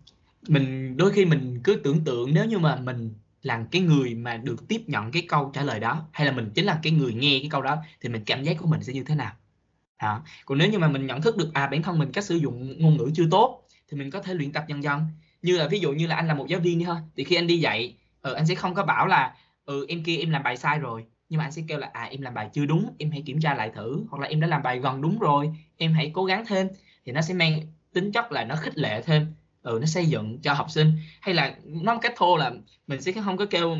mình 0.48 0.96
đôi 0.96 1.12
khi 1.12 1.24
mình 1.24 1.60
cứ 1.64 1.80
tưởng 1.84 2.04
tượng 2.04 2.34
nếu 2.34 2.44
như 2.44 2.58
mà 2.58 2.76
mình 2.76 3.14
là 3.42 3.66
cái 3.70 3.82
người 3.82 4.14
mà 4.14 4.36
được 4.36 4.68
tiếp 4.68 4.82
nhận 4.86 5.12
cái 5.12 5.22
câu 5.28 5.50
trả 5.54 5.62
lời 5.62 5.80
đó 5.80 6.08
hay 6.12 6.26
là 6.26 6.32
mình 6.32 6.50
chính 6.54 6.64
là 6.64 6.80
cái 6.82 6.92
người 6.92 7.14
nghe 7.14 7.38
cái 7.40 7.48
câu 7.50 7.62
đó 7.62 7.76
thì 8.00 8.08
mình 8.08 8.22
cảm 8.26 8.42
giác 8.44 8.56
của 8.60 8.66
mình 8.66 8.82
sẽ 8.82 8.92
như 8.92 9.04
thế 9.04 9.14
nào? 9.14 9.32
Đó. 10.02 10.22
còn 10.46 10.58
nếu 10.58 10.70
như 10.70 10.78
mà 10.78 10.88
mình 10.88 11.06
nhận 11.06 11.22
thức 11.22 11.36
được 11.36 11.50
à 11.54 11.66
bản 11.66 11.82
thân 11.82 11.98
mình 11.98 12.12
cách 12.12 12.24
sử 12.24 12.36
dụng 12.36 12.82
ngôn 12.82 12.96
ngữ 12.96 13.10
chưa 13.14 13.26
tốt 13.30 13.64
thì 13.88 13.96
mình 13.96 14.10
có 14.10 14.22
thể 14.22 14.34
luyện 14.34 14.52
tập 14.52 14.64
dần 14.68 14.82
dần. 14.82 15.06
Như 15.42 15.58
là 15.58 15.68
ví 15.68 15.80
dụ 15.80 15.92
như 15.92 16.06
là 16.06 16.16
anh 16.16 16.26
là 16.28 16.34
một 16.34 16.46
giáo 16.48 16.60
viên 16.60 16.78
đi 16.78 16.84
thôi 16.84 16.96
thì 17.16 17.24
khi 17.24 17.36
anh 17.36 17.46
đi 17.46 17.58
dạy 17.58 17.96
ừ, 18.22 18.32
anh 18.32 18.46
sẽ 18.46 18.54
không 18.54 18.74
có 18.74 18.84
bảo 18.84 19.06
là 19.06 19.34
ừ 19.64 19.86
em 19.88 20.04
kia 20.04 20.16
em 20.16 20.30
làm 20.30 20.42
bài 20.42 20.56
sai 20.56 20.78
rồi 20.78 21.04
nhưng 21.28 21.38
mà 21.38 21.44
anh 21.44 21.52
sẽ 21.52 21.62
kêu 21.68 21.78
là 21.78 21.90
à 21.92 22.02
em 22.02 22.22
làm 22.22 22.34
bài 22.34 22.50
chưa 22.52 22.66
đúng 22.66 22.94
em 22.98 23.10
hãy 23.10 23.22
kiểm 23.26 23.40
tra 23.40 23.54
lại 23.54 23.70
thử 23.74 24.04
hoặc 24.10 24.20
là 24.20 24.28
em 24.28 24.40
đã 24.40 24.46
làm 24.46 24.62
bài 24.62 24.78
gần 24.78 25.00
đúng 25.02 25.18
rồi 25.18 25.50
em 25.76 25.92
hãy 25.92 26.10
cố 26.14 26.24
gắng 26.24 26.44
thêm. 26.46 26.68
Thì 27.04 27.12
nó 27.12 27.20
sẽ 27.20 27.34
mang 27.34 27.60
tính 27.92 28.12
chất 28.12 28.32
là 28.32 28.44
nó 28.44 28.56
khích 28.56 28.78
lệ 28.78 29.02
thêm 29.02 29.26
ừ, 29.62 29.78
nó 29.80 29.86
xây 29.86 30.06
dựng 30.06 30.38
cho 30.42 30.52
học 30.52 30.70
sinh. 30.70 30.92
Hay 31.20 31.34
là 31.34 31.54
nói 31.64 31.94
một 31.94 32.00
cách 32.02 32.12
thô 32.16 32.36
là 32.36 32.52
mình 32.86 33.00
sẽ 33.00 33.12
không 33.12 33.36
có 33.36 33.46
kêu 33.46 33.76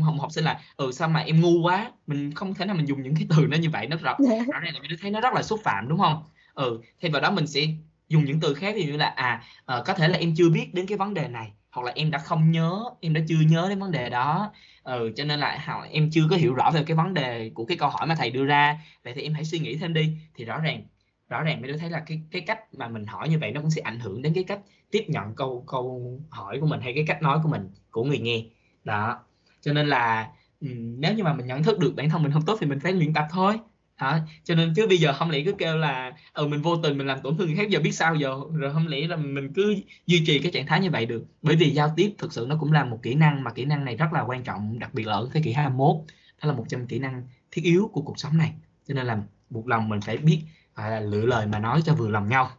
học 0.00 0.14
học 0.20 0.32
sinh 0.32 0.44
là 0.44 0.60
ừ 0.76 0.92
sao 0.92 1.08
mà 1.08 1.20
em 1.20 1.40
ngu 1.40 1.62
quá. 1.62 1.92
Mình 2.06 2.34
không 2.34 2.54
thể 2.54 2.64
nào 2.64 2.76
mình 2.76 2.88
dùng 2.88 3.02
những 3.02 3.14
cái 3.14 3.26
từ 3.30 3.46
nó 3.46 3.56
như 3.56 3.70
vậy 3.70 3.86
nó 3.86 3.96
rõ 3.96 4.16
dạ. 4.18 4.36
rõ 4.52 4.60
ràng 4.60 4.74
là 4.74 4.80
mình 4.80 4.98
thấy 5.00 5.10
nó 5.10 5.20
rất 5.20 5.34
là 5.34 5.42
xúc 5.42 5.60
phạm 5.64 5.88
đúng 5.88 5.98
không? 5.98 6.22
Ừ 6.54 6.80
thêm 7.00 7.12
vào 7.12 7.22
đó 7.22 7.30
mình 7.30 7.46
sẽ 7.46 7.66
dùng 8.08 8.24
những 8.24 8.40
từ 8.40 8.54
khác 8.54 8.74
ví 8.76 8.82
dụ 8.82 8.92
như 8.92 8.96
là 8.96 9.06
à 9.06 9.42
uh, 9.78 9.86
có 9.86 9.94
thể 9.94 10.08
là 10.08 10.18
em 10.18 10.34
chưa 10.36 10.48
biết 10.48 10.74
đến 10.74 10.86
cái 10.86 10.98
vấn 10.98 11.14
đề 11.14 11.28
này 11.28 11.52
hoặc 11.70 11.86
là 11.86 11.92
em 11.94 12.10
đã 12.10 12.18
không 12.18 12.50
nhớ 12.50 12.84
em 13.00 13.14
đã 13.14 13.20
chưa 13.28 13.40
nhớ 13.48 13.66
đến 13.68 13.80
vấn 13.80 13.90
đề 13.90 14.10
đó. 14.10 14.52
Ừ 14.82 15.12
cho 15.16 15.24
nên 15.24 15.40
là 15.40 15.78
em 15.90 16.10
chưa 16.10 16.22
có 16.30 16.36
hiểu 16.36 16.54
rõ 16.54 16.70
về 16.70 16.82
cái 16.86 16.96
vấn 16.96 17.14
đề 17.14 17.50
của 17.54 17.64
cái 17.64 17.76
câu 17.76 17.88
hỏi 17.88 18.06
mà 18.06 18.14
thầy 18.14 18.30
đưa 18.30 18.44
ra. 18.44 18.78
Vậy 19.04 19.12
thì 19.16 19.22
em 19.22 19.34
hãy 19.34 19.44
suy 19.44 19.58
nghĩ 19.58 19.76
thêm 19.76 19.94
đi. 19.94 20.16
Thì 20.34 20.44
rõ 20.44 20.58
ràng 20.58 20.82
rõ 21.28 21.42
ràng 21.42 21.62
mới 21.62 21.78
thấy 21.78 21.90
là 21.90 22.02
cái 22.06 22.22
cái 22.30 22.42
cách 22.42 22.74
mà 22.74 22.88
mình 22.88 23.06
hỏi 23.06 23.28
như 23.28 23.38
vậy 23.38 23.52
nó 23.52 23.60
cũng 23.60 23.70
sẽ 23.70 23.82
ảnh 23.82 24.00
hưởng 24.00 24.22
đến 24.22 24.34
cái 24.34 24.44
cách 24.44 24.60
tiếp 24.90 25.04
nhận 25.08 25.34
câu 25.34 25.64
câu 25.66 26.20
hỏi 26.30 26.60
của 26.60 26.66
mình 26.66 26.80
hay 26.80 26.92
cái 26.94 27.04
cách 27.06 27.22
nói 27.22 27.38
của 27.42 27.48
mình, 27.48 27.70
của 27.90 28.04
người 28.04 28.18
nghe. 28.18 28.44
Đó. 28.84 29.24
Cho 29.60 29.72
nên 29.72 29.88
là 29.88 30.30
ừ, 30.60 30.68
nếu 30.98 31.14
như 31.14 31.24
mà 31.24 31.34
mình 31.34 31.46
nhận 31.46 31.62
thức 31.62 31.78
được 31.78 31.94
bản 31.96 32.10
thân 32.10 32.22
mình 32.22 32.32
không 32.32 32.44
tốt 32.46 32.56
thì 32.60 32.66
mình 32.66 32.80
phải 32.80 32.92
luyện 32.92 33.12
tập 33.14 33.26
thôi. 33.30 33.58
Đó. 34.00 34.18
cho 34.44 34.54
nên 34.54 34.72
chứ 34.76 34.86
bây 34.86 34.98
giờ 34.98 35.12
không 35.12 35.30
lẽ 35.30 35.42
cứ 35.44 35.52
kêu 35.58 35.76
là 35.76 36.12
ừ 36.32 36.46
mình 36.46 36.62
vô 36.62 36.76
tình 36.76 36.98
mình 36.98 37.06
làm 37.06 37.20
tổn 37.22 37.36
thương 37.36 37.46
người 37.46 37.56
khác, 37.56 37.68
giờ 37.70 37.80
biết 37.80 37.92
sao 37.92 38.14
giờ? 38.14 38.40
Rồi 38.52 38.72
không 38.72 38.86
lẽ 38.86 39.06
là 39.06 39.16
mình 39.16 39.52
cứ 39.54 39.76
duy 40.06 40.24
trì 40.26 40.38
cái 40.38 40.52
trạng 40.52 40.66
thái 40.66 40.80
như 40.80 40.90
vậy 40.90 41.06
được? 41.06 41.24
Bởi 41.42 41.56
vì 41.56 41.70
giao 41.70 41.92
tiếp 41.96 42.14
thực 42.18 42.32
sự 42.32 42.46
nó 42.48 42.56
cũng 42.60 42.72
là 42.72 42.84
một 42.84 42.98
kỹ 43.02 43.14
năng 43.14 43.44
mà 43.44 43.50
kỹ 43.52 43.64
năng 43.64 43.84
này 43.84 43.96
rất 43.96 44.12
là 44.12 44.22
quan 44.22 44.42
trọng, 44.44 44.78
đặc 44.78 44.94
biệt 44.94 45.06
là 45.06 45.14
ở 45.14 45.28
thế 45.32 45.40
kỷ 45.44 45.52
21 45.52 45.96
đó 46.42 46.48
là 46.48 46.54
một 46.54 46.64
trong 46.68 46.86
kỹ 46.86 46.98
năng 46.98 47.22
thiết 47.50 47.62
yếu 47.64 47.90
của 47.92 48.02
cuộc 48.02 48.18
sống 48.18 48.36
này. 48.36 48.52
Cho 48.88 48.94
nên 48.94 49.06
là 49.06 49.22
một 49.50 49.68
lòng 49.68 49.88
mình 49.88 50.00
phải 50.00 50.16
biết 50.18 50.40
phải 50.74 50.90
là 50.90 51.00
lựa 51.00 51.26
lời 51.26 51.46
mà 51.46 51.58
nói 51.58 51.82
cho 51.84 51.94
vừa 51.94 52.08
lòng 52.08 52.28
nhau 52.28 52.50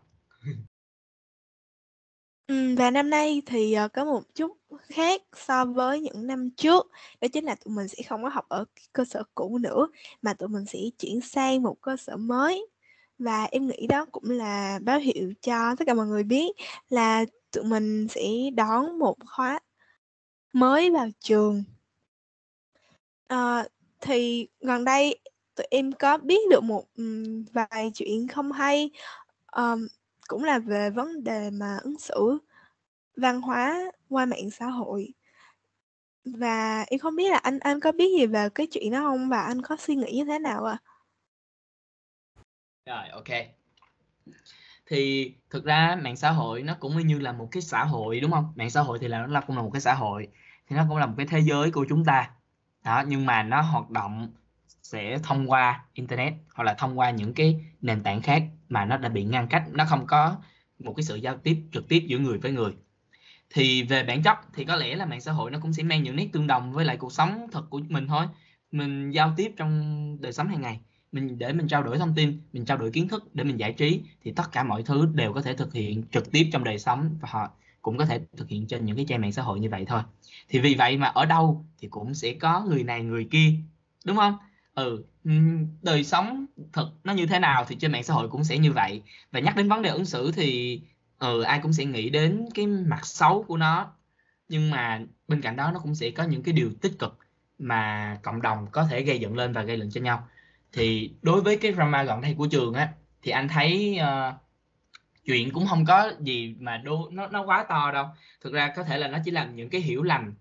Ừ, 2.48 2.75
và 2.77 2.92
năm 2.92 3.09
nay 3.09 3.42
thì, 3.46 3.74
ờ, 3.74 3.87
có 3.87 4.05
một 4.05 4.22
chút 4.35 4.57
khác 4.90 5.22
so 5.35 5.66
với 5.66 6.01
những 6.01 6.27
năm 6.27 6.50
trước, 6.57 6.87
đó 7.22 7.27
chính 7.33 7.46
là 7.46 7.55
tụi 7.55 7.74
mình 7.75 7.87
sẽ 7.87 8.03
không 8.09 8.24
có 8.24 8.29
học 8.29 8.46
ở 8.50 8.66
cơ 8.94 9.05
sở 9.05 9.24
cũ 9.35 9.57
nữa, 9.57 9.87
mà 10.22 10.33
tụi 10.33 10.50
mình 10.50 10.66
sẽ 10.66 10.79
chuyển 11.00 11.22
sang 11.22 11.63
một 11.63 11.75
cơ 11.81 11.98
sở 11.98 12.18
mới. 12.18 12.68
Và 13.20 13.44
em 13.44 13.68
nghĩ 13.68 13.87
đó 13.87 14.05
cũng 14.11 14.29
là 14.29 14.79
báo 14.83 15.00
hiệu 15.00 15.33
cho 15.42 15.75
tất 15.75 15.83
cả 15.87 15.94
mọi 15.94 16.07
người 16.07 16.24
biết 16.24 16.51
là 16.90 17.25
tụi 17.51 17.63
mình 17.63 18.07
sẽ 18.07 18.22
đón 18.55 19.00
một 19.00 19.16
khóa 19.25 19.59
mới 20.53 20.92
vào 20.92 21.07
trường. 21.20 21.63
à, 23.29 23.66
thì 24.01 24.48
gần 24.59 24.85
đây 24.85 25.20
tụi 25.55 25.68
em 25.72 25.91
có 25.91 26.18
biết 26.18 26.50
được 26.51 26.63
một, 26.63 26.85
vài 27.53 27.91
chuyện 27.94 28.27
không 28.27 28.51
hay, 28.51 28.91
um, 29.51 29.87
cũng 30.27 30.44
là 30.44 30.59
về 30.59 30.89
vấn 30.89 31.24
đề 31.24 31.50
mà 31.50 31.77
ứng 31.83 32.00
xử 32.00 32.37
văn 33.18 33.41
hóa 33.41 33.91
qua 34.09 34.25
mạng 34.25 34.51
xã 34.51 34.68
hội. 34.68 35.13
Và 36.25 36.85
em 36.87 37.00
không 37.00 37.15
biết 37.15 37.29
là 37.31 37.37
anh 37.37 37.59
anh 37.59 37.79
có 37.79 37.91
biết 37.91 38.20
gì 38.20 38.25
về 38.25 38.50
cái 38.55 38.68
chuyện 38.72 38.91
đó 38.91 39.00
không 39.00 39.29
Và 39.29 39.41
anh 39.41 39.61
có 39.61 39.77
suy 39.79 39.96
nghĩ 39.96 40.11
như 40.11 40.25
thế 40.25 40.39
nào 40.39 40.65
ạ? 40.65 40.77
Rồi, 42.85 43.09
ok 43.13 43.29
Thì 44.85 45.31
thực 45.50 45.63
ra 45.65 45.98
mạng 46.01 46.15
xã 46.15 46.31
hội 46.31 46.63
nó 46.63 46.75
cũng 46.79 47.07
như 47.07 47.20
là 47.20 47.31
một 47.31 47.48
cái 47.51 47.61
xã 47.61 47.83
hội, 47.83 48.20
đúng 48.20 48.31
không 48.31 48.53
Mạng 48.55 48.70
xã 48.70 48.81
hội 48.81 49.00
thì 49.01 49.07
là 49.07 49.27
nó 49.27 49.41
cũng 49.48 49.55
là 49.55 49.61
một 49.61 49.70
cái 49.74 49.81
xã 49.81 49.94
hội, 49.94 50.27
thì 50.68 50.75
nó 50.75 50.85
cũng 50.89 50.98
là 50.98 51.05
một 51.05 51.13
cái 51.18 51.27
thế 51.29 51.39
giới 51.39 51.72
của 51.72 51.85
chúng 51.89 52.05
ta. 52.05 52.31
Đó, 52.83 53.03
nhưng 53.07 53.25
mà 53.25 53.44
nó 53.44 53.61
hoạt 53.61 53.89
động 53.89 54.33
sẽ 54.85 55.17
thông 55.24 55.51
qua 55.51 55.83
internet 55.93 56.33
hoặc 56.53 56.63
là 56.63 56.74
thông 56.74 57.00
qua 57.00 57.11
những 57.11 57.33
cái 57.33 57.59
nền 57.81 58.03
tảng 58.03 58.21
khác 58.21 58.43
mà 58.69 58.85
nó 58.85 58.98
đã 58.98 59.09
bị 59.09 59.24
ngăn 59.24 59.48
cách, 59.48 59.63
nó 59.71 59.85
không 59.85 60.07
có 60.07 60.37
một 60.79 60.93
cái 60.98 61.03
sự 61.03 61.15
giao 61.15 61.37
tiếp 61.37 61.57
trực 61.71 61.87
tiếp 61.87 62.03
giữa 62.07 62.17
người 62.17 62.37
với 62.37 62.51
người. 62.51 62.71
Thì 63.50 63.83
về 63.83 64.03
bản 64.03 64.24
chất 64.24 64.37
thì 64.53 64.65
có 64.65 64.75
lẽ 64.75 64.95
là 64.95 65.05
mạng 65.05 65.21
xã 65.21 65.31
hội 65.31 65.51
nó 65.51 65.59
cũng 65.59 65.74
sẽ 65.74 65.83
mang 65.83 66.03
những 66.03 66.15
nét 66.15 66.27
tương 66.33 66.48
đồng 66.48 66.71
với 66.74 66.85
lại 66.85 66.98
cuộc 66.98 67.13
sống 67.13 67.48
thật 67.51 67.65
của 67.69 67.81
mình 67.89 68.07
thôi. 68.07 68.25
Mình 68.71 69.11
giao 69.11 69.33
tiếp 69.37 69.51
trong 69.57 70.17
đời 70.21 70.33
sống 70.33 70.48
hàng 70.48 70.61
ngày, 70.61 70.79
mình 71.11 71.39
để 71.39 71.53
mình 71.53 71.67
trao 71.67 71.83
đổi 71.83 71.98
thông 71.98 72.13
tin, 72.15 72.41
mình 72.53 72.65
trao 72.65 72.77
đổi 72.77 72.91
kiến 72.91 73.07
thức 73.07 73.29
để 73.33 73.43
mình 73.43 73.57
giải 73.57 73.74
trí 73.74 74.01
thì 74.24 74.31
tất 74.31 74.51
cả 74.51 74.63
mọi 74.63 74.83
thứ 74.83 75.09
đều 75.13 75.33
có 75.33 75.41
thể 75.41 75.53
thực 75.53 75.74
hiện 75.74 76.03
trực 76.11 76.31
tiếp 76.31 76.50
trong 76.51 76.63
đời 76.63 76.79
sống 76.79 77.17
và 77.21 77.27
họ 77.31 77.51
cũng 77.81 77.98
có 77.98 78.05
thể 78.05 78.19
thực 78.37 78.50
hiện 78.50 78.67
trên 78.67 78.85
những 78.85 78.95
cái 78.95 79.05
trang 79.09 79.21
mạng 79.21 79.31
xã 79.31 79.41
hội 79.41 79.59
như 79.59 79.69
vậy 79.69 79.85
thôi. 79.87 80.01
Thì 80.50 80.59
vì 80.59 80.75
vậy 80.75 80.98
mà 80.98 81.07
ở 81.07 81.25
đâu 81.25 81.65
thì 81.77 81.87
cũng 81.87 82.13
sẽ 82.13 82.33
có 82.33 82.65
người 82.69 82.83
này 82.83 83.03
người 83.03 83.27
kia, 83.31 83.53
đúng 84.05 84.17
không? 84.17 84.37
Ừ, 84.75 85.03
ừ 85.24 85.31
đời 85.81 86.03
sống 86.03 86.46
thực 86.74 86.88
nó 87.03 87.14
như 87.14 87.27
thế 87.27 87.40
nào 87.40 87.66
thì 87.68 87.75
trên 87.75 87.92
mạng 87.92 88.03
xã 88.03 88.14
hội 88.14 88.29
cũng 88.29 88.44
sẽ 88.44 88.57
như 88.57 88.72
vậy. 88.72 89.01
Và 89.31 89.40
nhắc 89.40 89.55
đến 89.55 89.70
vấn 89.70 89.81
đề 89.81 89.90
ứng 89.90 90.05
xử 90.05 90.31
thì 90.31 90.81
ừ 91.20 91.42
ai 91.42 91.59
cũng 91.64 91.74
sẽ 91.74 91.85
nghĩ 91.85 92.09
đến 92.09 92.46
cái 92.53 92.68
mặt 92.68 93.05
xấu 93.05 93.44
của 93.44 93.57
nó. 93.57 93.94
Nhưng 94.50 94.72
mà 94.72 95.01
bên 95.27 95.42
cạnh 95.42 95.55
đó 95.55 95.72
nó 95.72 95.79
cũng 95.79 95.96
sẽ 95.96 96.11
có 96.11 96.24
những 96.24 96.44
cái 96.44 96.53
điều 96.53 96.72
tích 96.81 97.00
cực 97.00 97.18
mà 97.59 98.18
cộng 98.24 98.42
đồng 98.42 98.68
có 98.72 98.85
thể 98.85 99.03
gây 99.03 99.20
dựng 99.20 99.38
lên 99.38 99.53
và 99.53 99.61
gây 99.64 99.79
dựng 99.79 99.92
cho 99.92 100.01
nhau. 100.01 100.27
Thì 100.74 101.11
đối 101.22 101.42
với 101.42 101.57
cái 101.57 101.74
drama 101.74 102.03
gần 102.03 102.22
đây 102.22 102.35
của 102.38 102.48
trường 102.48 102.74
á 102.74 102.94
thì 103.22 103.31
anh 103.31 103.48
thấy 103.48 104.00
uh, 104.01 104.35
chuyện 105.25 105.51
cũng 105.53 105.68
không 105.68 105.85
có 105.85 106.11
gì 106.20 106.55
mà 106.59 106.77
đô 106.77 107.09
nó 107.11 107.27
nó 107.27 107.44
quá 107.46 107.66
to 107.70 107.92
đâu. 107.92 108.05
Thực 108.42 108.53
ra 108.53 108.74
có 108.75 108.83
thể 108.83 108.98
là 108.98 109.07
nó 109.07 109.18
chỉ 109.25 109.31
là 109.31 109.46
những 109.46 109.70
cái 109.70 109.81
hiểu 109.81 110.03
lầm 110.03 110.33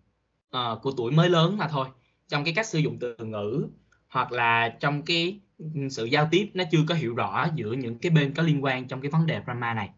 uh, 0.57 0.83
của 0.83 0.93
tuổi 0.97 1.13
mới 1.13 1.31
lớn 1.31 1.57
mà 1.59 1.69
thôi. 1.69 1.89
Trong 2.29 2.45
cái 2.45 2.55
cách 2.55 2.67
sử 2.67 2.79
dụng 2.79 2.99
từ 3.01 3.17
ngữ 3.19 3.69
hoặc 4.15 4.33
là 4.33 4.77
trong 4.81 5.03
cái 5.03 5.39
sự 5.91 6.05
giao 6.05 6.29
tiếp 6.31 6.51
nó 6.55 6.65
chưa 6.71 6.85
có 6.89 6.95
hiểu 6.95 7.15
rõ 7.15 7.49
giữa 7.55 7.73
những 7.73 7.99
cái 7.99 8.11
bên 8.11 8.35
có 8.35 8.43
liên 8.43 8.65
quan 8.65 8.89
trong 8.89 9.01
cái 9.01 9.11
vấn 9.11 9.27
đề 9.27 9.41
drama 9.45 9.75
này. 9.75 9.91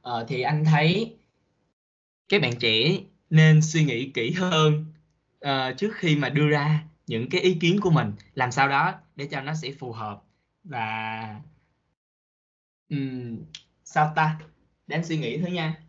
Ờ, 0.00 0.26
thì 0.28 0.40
anh 0.40 0.64
thấy 0.64 1.16
các 2.28 2.42
bạn 2.42 2.52
trẻ 2.58 2.98
nên 3.30 3.62
suy 3.62 3.84
nghĩ 3.84 4.10
kỹ 4.10 4.32
hơn 4.32 4.86
uh, 5.44 5.78
trước 5.78 5.92
khi 5.94 6.16
mà 6.16 6.28
đưa 6.28 6.48
ra 6.48 6.84
những 7.06 7.28
cái 7.30 7.40
ý 7.40 7.56
kiến 7.60 7.80
của 7.80 7.90
mình 7.90 8.12
làm 8.34 8.52
sao 8.52 8.68
đó 8.68 8.94
để 9.16 9.28
cho 9.30 9.40
nó 9.40 9.54
sẽ 9.54 9.72
phù 9.78 9.92
hợp 9.92 10.22
và 10.64 11.40
um, 12.88 13.38
sao 13.84 14.12
ta? 14.16 14.38
Để 14.86 14.96
anh 14.96 15.04
suy 15.04 15.16
nghĩ 15.16 15.38
thôi 15.38 15.50
nha. 15.50 15.82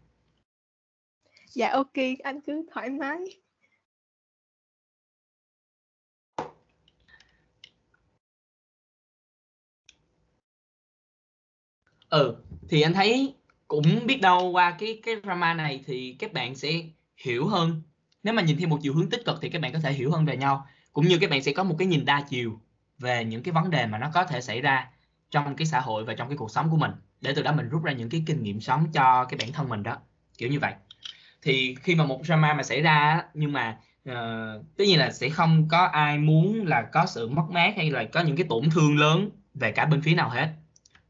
Dạ 1.50 1.70
ok 1.72 1.94
anh 2.24 2.42
cứ 2.42 2.66
thoải 2.74 2.90
mái. 2.90 3.43
Ừ 12.14 12.36
thì 12.70 12.82
anh 12.82 12.94
thấy 12.94 13.34
cũng 13.68 14.00
biết 14.06 14.22
đâu 14.22 14.52
qua 14.52 14.76
cái 14.80 15.00
cái 15.06 15.16
drama 15.24 15.54
này 15.54 15.84
thì 15.86 16.16
các 16.20 16.34
bạn 16.34 16.56
sẽ 16.56 16.70
hiểu 17.18 17.48
hơn. 17.48 17.82
Nếu 18.24 18.34
mà 18.34 18.42
nhìn 18.42 18.58
theo 18.58 18.68
một 18.68 18.80
chiều 18.82 18.94
hướng 18.94 19.10
tích 19.10 19.26
cực 19.26 19.40
thì 19.42 19.50
các 19.50 19.62
bạn 19.62 19.74
có 19.74 19.80
thể 19.80 19.94
hiểu 19.94 20.12
hơn 20.12 20.26
về 20.26 20.38
nhau. 20.38 20.68
Cũng 20.94 21.08
như 21.08 21.18
các 21.18 21.30
bạn 21.30 21.44
sẽ 21.44 21.54
có 21.54 21.64
một 21.64 21.76
cái 21.80 21.88
nhìn 21.88 22.06
đa 22.06 22.22
chiều 22.30 22.60
về 23.00 23.26
những 23.26 23.44
cái 23.44 23.52
vấn 23.52 23.70
đề 23.70 23.86
mà 23.86 23.98
nó 23.98 24.10
có 24.14 24.24
thể 24.26 24.42
xảy 24.42 24.62
ra 24.62 24.88
trong 25.32 25.56
cái 25.56 25.66
xã 25.66 25.80
hội 25.80 26.06
và 26.06 26.14
trong 26.14 26.28
cái 26.28 26.38
cuộc 26.38 26.52
sống 26.52 26.70
của 26.70 26.78
mình. 26.78 26.92
Để 27.22 27.34
từ 27.36 27.42
đó 27.42 27.52
mình 27.52 27.70
rút 27.70 27.84
ra 27.84 27.92
những 27.92 28.10
cái 28.10 28.24
kinh 28.26 28.44
nghiệm 28.44 28.62
sống 28.62 28.88
cho 28.94 29.26
cái 29.26 29.38
bản 29.38 29.52
thân 29.52 29.70
mình 29.70 29.84
đó. 29.84 29.98
Kiểu 30.38 30.50
như 30.50 30.60
vậy. 30.60 30.74
Thì 31.42 31.76
khi 31.82 31.96
mà 31.96 32.06
một 32.06 32.22
drama 32.26 32.54
mà 32.54 32.64
xảy 32.64 32.82
ra 32.82 33.24
nhưng 33.34 33.54
mà 33.54 33.78
uh, 34.10 34.16
tất 34.78 34.86
nhiên 34.88 35.00
là 35.00 35.12
sẽ 35.12 35.30
không 35.30 35.68
có 35.68 35.86
ai 35.86 36.18
muốn 36.18 36.66
là 36.68 36.82
có 36.92 37.06
sự 37.06 37.30
mất 37.30 37.46
mát 37.50 37.74
hay 37.78 37.92
là 37.92 38.04
có 38.04 38.22
những 38.22 38.38
cái 38.38 38.46
tổn 38.50 38.70
thương 38.70 38.98
lớn 38.98 39.30
về 39.54 39.72
cả 39.72 39.86
bên 39.86 40.02
phía 40.02 40.16
nào 40.16 40.30
hết. 40.30 40.50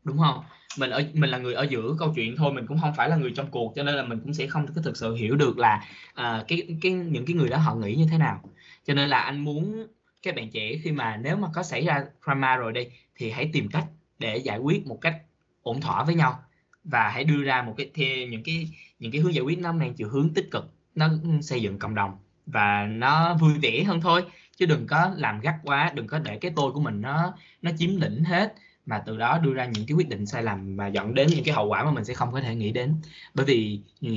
Đúng 0.04 0.18
không? 0.18 0.44
Mình 0.78 0.90
ở 0.90 1.04
mình 1.14 1.30
là 1.30 1.38
người 1.38 1.54
ở 1.54 1.64
giữa 1.70 1.96
câu 2.00 2.14
chuyện 2.16 2.36
thôi 2.38 2.54
mình 2.54 2.68
cũng 2.68 2.80
không 2.82 2.94
phải 2.98 3.10
là 3.10 3.16
người 3.16 3.32
trong 3.36 3.52
cuộc 3.52 3.74
cho 3.76 3.84
nên 3.84 3.96
là 3.96 4.04
mình 4.04 4.20
cũng 4.20 4.34
sẽ 4.34 4.48
không 4.48 4.68
có 4.76 4.82
thực 4.82 4.98
sự 4.98 5.16
hiểu 5.16 5.36
được 5.36 5.58
là 5.58 5.88
uh, 6.12 6.48
cái 6.48 6.68
cái 6.82 6.92
những 6.92 7.26
cái 7.26 7.36
người 7.36 7.50
đó 7.50 7.58
họ 7.58 7.76
nghĩ 7.76 7.96
như 7.96 8.08
thế 8.12 8.18
nào. 8.18 8.42
Cho 8.86 8.94
nên 8.94 9.10
là 9.10 9.20
anh 9.20 9.40
muốn 9.40 9.88
các 10.24 10.36
bạn 10.36 10.50
trẻ 10.52 10.78
khi 10.84 10.92
mà 10.92 11.18
nếu 11.18 11.36
mà 11.36 11.48
có 11.54 11.64
xảy 11.64 11.86
ra 11.86 12.06
drama 12.26 12.56
rồi 12.56 12.74
đi 12.74 12.88
thì 13.16 13.32
hãy 13.32 13.50
tìm 13.54 13.70
cách 13.70 13.86
để 14.20 14.38
giải 14.38 14.58
quyết 14.58 14.88
một 14.88 15.02
cách 15.02 15.16
ổn 15.62 15.82
thỏa 15.82 16.04
với 16.04 16.16
nhau. 16.16 16.44
Và 16.84 17.10
hãy 17.10 17.24
đưa 17.24 17.44
ra 17.44 17.62
một 17.62 17.74
cái 17.78 17.90
thêm 17.94 18.30
những 18.30 18.44
cái 18.44 18.68
những 19.00 19.12
cái 19.12 19.22
hướng 19.22 19.34
giải 19.34 19.44
quyết 19.44 19.60
nó 19.60 19.72
mang 19.72 19.94
chiều 19.94 20.10
hướng 20.10 20.34
tích 20.34 20.52
cực 20.52 20.74
nó 20.96 21.10
xây 21.42 21.62
dựng 21.62 21.80
cộng 21.80 21.96
đồng. 21.96 22.18
Và 22.46 22.88
nó 22.92 23.36
vui 23.36 23.54
vẻ 23.62 23.84
hơn 23.84 24.02
thôi 24.02 24.26
chứ 24.58 24.66
đừng 24.66 24.88
có 24.88 25.12
làm 25.18 25.40
gắt 25.40 25.56
quá 25.64 25.92
đừng 25.96 26.08
có 26.08 26.20
để 26.20 26.38
cái 26.38 26.52
tôi 26.56 26.72
của 26.72 26.82
mình 26.82 27.02
nó 27.02 27.34
nó 27.62 27.72
chiếm 27.78 27.96
lĩnh 27.96 28.24
hết 28.24 28.54
mà 28.86 29.04
từ 29.06 29.18
đó 29.18 29.38
đưa 29.38 29.54
ra 29.54 29.66
những 29.66 29.86
cái 29.88 29.96
quyết 29.96 30.10
định 30.10 30.26
sai 30.26 30.44
lầm 30.44 30.76
và 30.76 30.88
dẫn 30.88 31.14
đến 31.14 31.28
những 31.28 31.44
cái 31.44 31.54
hậu 31.54 31.68
quả 31.68 31.84
mà 31.84 31.92
mình 31.92 32.06
sẽ 32.06 32.14
không 32.14 32.32
có 32.32 32.42
thể 32.42 32.56
nghĩ 32.56 32.72
đến. 32.72 32.96
Bởi 33.34 33.46
vì 33.46 33.82
ừ, 34.02 34.10